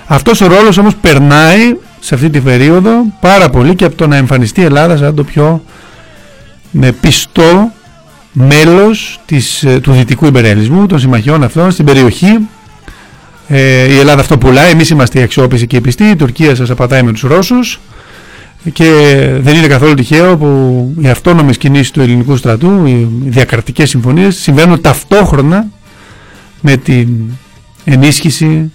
Αυτός 0.07 0.41
ο 0.41 0.47
ρόλος 0.47 0.77
όμως 0.77 0.95
περνάει 0.95 1.75
σε 1.99 2.15
αυτή 2.15 2.29
τη 2.29 2.39
περίοδο 2.39 2.91
πάρα 3.19 3.49
πολύ 3.49 3.75
και 3.75 3.85
από 3.85 3.95
το 3.95 4.07
να 4.07 4.15
εμφανιστεί 4.15 4.61
η 4.61 4.63
Ελλάδα 4.63 4.97
σαν 4.97 5.15
το 5.15 5.23
πιο 5.23 5.63
με 6.71 6.91
πιστό 6.91 7.71
μέλος 8.31 9.19
της, 9.25 9.63
ε, 9.63 9.79
του 9.79 9.91
δυτικού 9.91 10.25
υπερελισμού, 10.25 10.85
των 10.85 10.99
συμμαχιών 10.99 11.43
αυτών 11.43 11.71
στην 11.71 11.85
περιοχή. 11.85 12.47
Ε, 13.47 13.93
η 13.93 13.97
Ελλάδα 13.97 14.21
αυτό 14.21 14.37
πουλάει, 14.37 14.71
εμείς 14.71 14.89
είμαστε 14.89 15.19
οι 15.19 15.23
αξιόπιστοι 15.23 15.67
και 15.67 15.75
οι 15.75 15.81
πιστοί, 15.81 16.03
η 16.03 16.15
Τουρκία 16.15 16.55
σας 16.55 16.69
απατάει 16.69 17.03
με 17.03 17.11
τους 17.11 17.21
Ρώσους 17.21 17.79
και 18.73 18.85
δεν 19.39 19.55
είναι 19.55 19.67
καθόλου 19.67 19.93
τυχαίο 19.93 20.37
που 20.37 20.93
οι 21.01 21.07
αυτόνομες 21.07 21.57
κινήσεις 21.57 21.91
του 21.91 22.01
ελληνικού 22.01 22.35
στρατού, 22.37 22.85
οι 22.85 23.07
διακρατικές 23.23 23.89
συμφωνίες 23.89 24.35
συμβαίνουν 24.35 24.81
ταυτόχρονα 24.81 25.67
με 26.61 26.77
την 26.77 27.09
ενίσχυση 27.83 28.71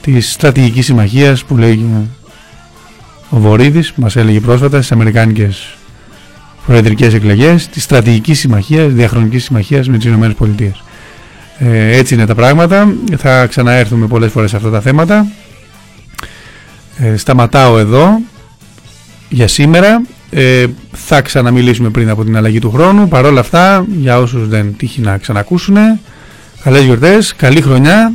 της 0.00 0.32
στρατηγικής 0.32 0.84
συμμαχίας 0.84 1.44
που 1.44 1.56
λέει 1.56 1.86
ο 3.28 3.38
Βορύδης 3.38 3.92
που 3.92 4.00
μας 4.00 4.16
έλεγε 4.16 4.40
πρόσφατα 4.40 4.76
στις 4.76 4.92
Αμερικάνικες 4.92 5.76
προεδρικές 6.66 7.14
εκλογές 7.14 7.68
της 7.68 7.82
στρατηγικής 7.82 8.38
συμμαχίας, 8.38 8.92
διαχρονικής 8.92 9.44
συμμαχίας 9.44 9.88
με 9.88 9.96
τις 9.96 10.06
Ηνωμένες 10.06 10.34
Πολιτείες. 10.36 10.82
Ε, 11.58 11.96
έτσι 11.96 12.14
είναι 12.14 12.26
τα 12.26 12.34
πράγματα. 12.34 12.94
Θα 13.16 13.46
ξαναέρθουμε 13.46 14.06
πολλές 14.06 14.32
φορές 14.32 14.50
σε 14.50 14.56
αυτά 14.56 14.70
τα 14.70 14.80
θέματα. 14.80 15.26
Ε, 16.98 17.16
σταματάω 17.16 17.78
εδώ 17.78 18.20
για 19.32 19.48
σήμερα. 19.48 20.02
Ε, 20.30 20.66
θα 20.92 21.20
ξαναμιλήσουμε 21.20 21.90
πριν 21.90 22.10
από 22.10 22.24
την 22.24 22.36
αλλαγή 22.36 22.58
του 22.58 22.70
χρόνου. 22.70 23.08
Παρ' 23.08 23.24
όλα 23.24 23.40
αυτά, 23.40 23.86
για 23.96 24.18
όσους 24.18 24.48
δεν 24.48 24.76
τύχει 24.76 25.00
να 25.00 25.18
ξανακούσουν, 25.18 25.76
καλές 26.62 26.84
γιορτές, 26.84 27.34
καλή 27.36 27.60
χρονιά, 27.60 28.14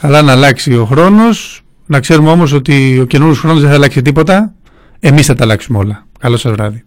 καλά 0.00 0.22
να 0.22 0.32
αλλάξει 0.32 0.74
ο 0.74 0.84
χρόνος. 0.84 1.62
Να 1.86 2.00
ξέρουμε 2.00 2.30
όμως 2.30 2.52
ότι 2.52 2.98
ο 3.00 3.04
καινούριος 3.04 3.38
χρόνος 3.38 3.60
δεν 3.60 3.68
θα 3.68 3.74
αλλάξει 3.74 4.02
τίποτα. 4.02 4.54
Εμείς 5.00 5.26
θα 5.26 5.34
τα 5.34 5.44
αλλάξουμε 5.44 5.78
όλα. 5.78 6.06
Καλό 6.18 6.36
σας 6.36 6.52
βράδυ. 6.52 6.84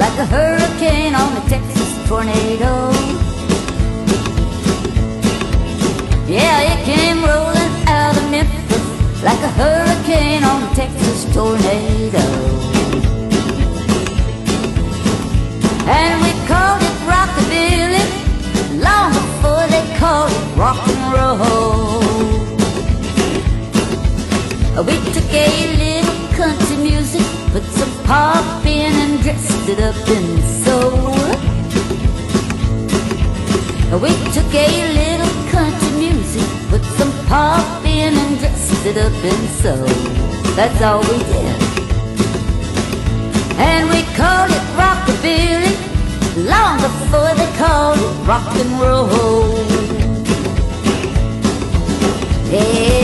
Like 0.00 0.18
a 0.18 0.24
hurricane 0.24 1.14
on 1.14 1.36
a 1.36 1.40
Texas 1.46 1.90
tornado. 2.08 2.90
Yeah, 6.26 6.72
it 6.72 6.80
came 6.86 7.22
rolling 7.22 7.74
out 7.86 8.16
of 8.16 8.30
Memphis 8.30 9.22
like 9.22 9.42
a 9.42 9.52
hurricane 9.60 10.42
on 10.42 10.62
a 10.62 10.74
Texas 10.74 11.24
tornado. 11.34 12.24
And 15.98 16.14
we 16.24 16.32
called 16.48 16.82
it 16.90 16.96
rockabilly 17.12 18.04
long 18.80 19.12
before 19.12 19.66
they 19.68 19.84
called 19.98 20.32
it 20.32 20.46
rock 20.56 20.80
and 20.88 21.04
roll. 21.12 22.00
We 24.82 24.96
took 25.12 25.30
a 25.30 25.76
little 25.76 26.19
country 26.40 26.76
music, 26.78 27.26
put 27.52 27.62
some 27.64 27.92
pop 28.04 28.64
in 28.64 28.94
and 29.04 29.22
dressed 29.22 29.68
it 29.68 29.78
up 29.78 30.08
in 30.08 30.26
soul. 30.64 31.12
We 34.04 34.12
took 34.32 34.52
a 34.54 34.68
little 35.00 35.34
country 35.52 35.92
music, 35.98 36.46
put 36.70 36.82
some 36.98 37.12
pop 37.26 37.84
in 37.84 38.14
and 38.22 38.38
dressed 38.38 38.86
it 38.86 38.96
up 38.96 39.12
in 39.30 39.40
soul. 39.60 39.86
That's 40.56 40.80
all 40.80 41.00
we 41.10 41.18
did. 41.30 41.58
And 43.68 43.90
we 43.92 44.00
called 44.16 44.50
it 44.58 44.66
rockabilly 44.80 45.74
long 46.52 46.78
before 46.80 47.34
they 47.40 47.50
called 47.58 47.98
it 47.98 48.14
rock 48.26 48.50
and 48.62 48.72
roll. 48.80 49.56
Hey, 52.48 52.99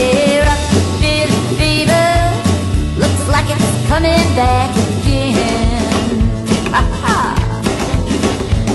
coming 3.87 4.27
back 4.35 4.69
again. 4.75 6.19
Ha 6.73 6.81
ha. 7.01 7.15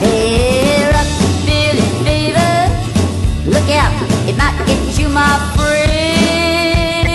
Hey, 0.01 0.89
rockabilly 0.93 1.87
fever, 2.05 2.55
look 3.55 3.69
out, 3.77 3.93
it 4.29 4.37
might 4.41 4.57
get 4.67 4.99
you, 4.99 5.09
my 5.09 5.37
friend. 5.55 7.09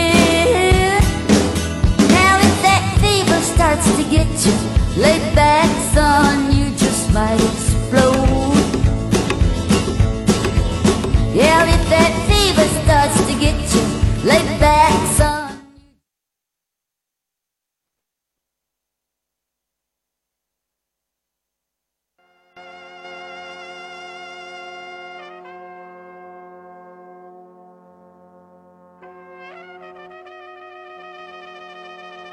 Now 2.18 2.34
if 2.48 2.56
that 2.68 2.84
fever 3.02 3.42
starts 3.42 3.88
to 3.98 4.04
get 4.04 4.30
you, 4.46 4.54
lay 5.02 5.20
back, 5.34 5.67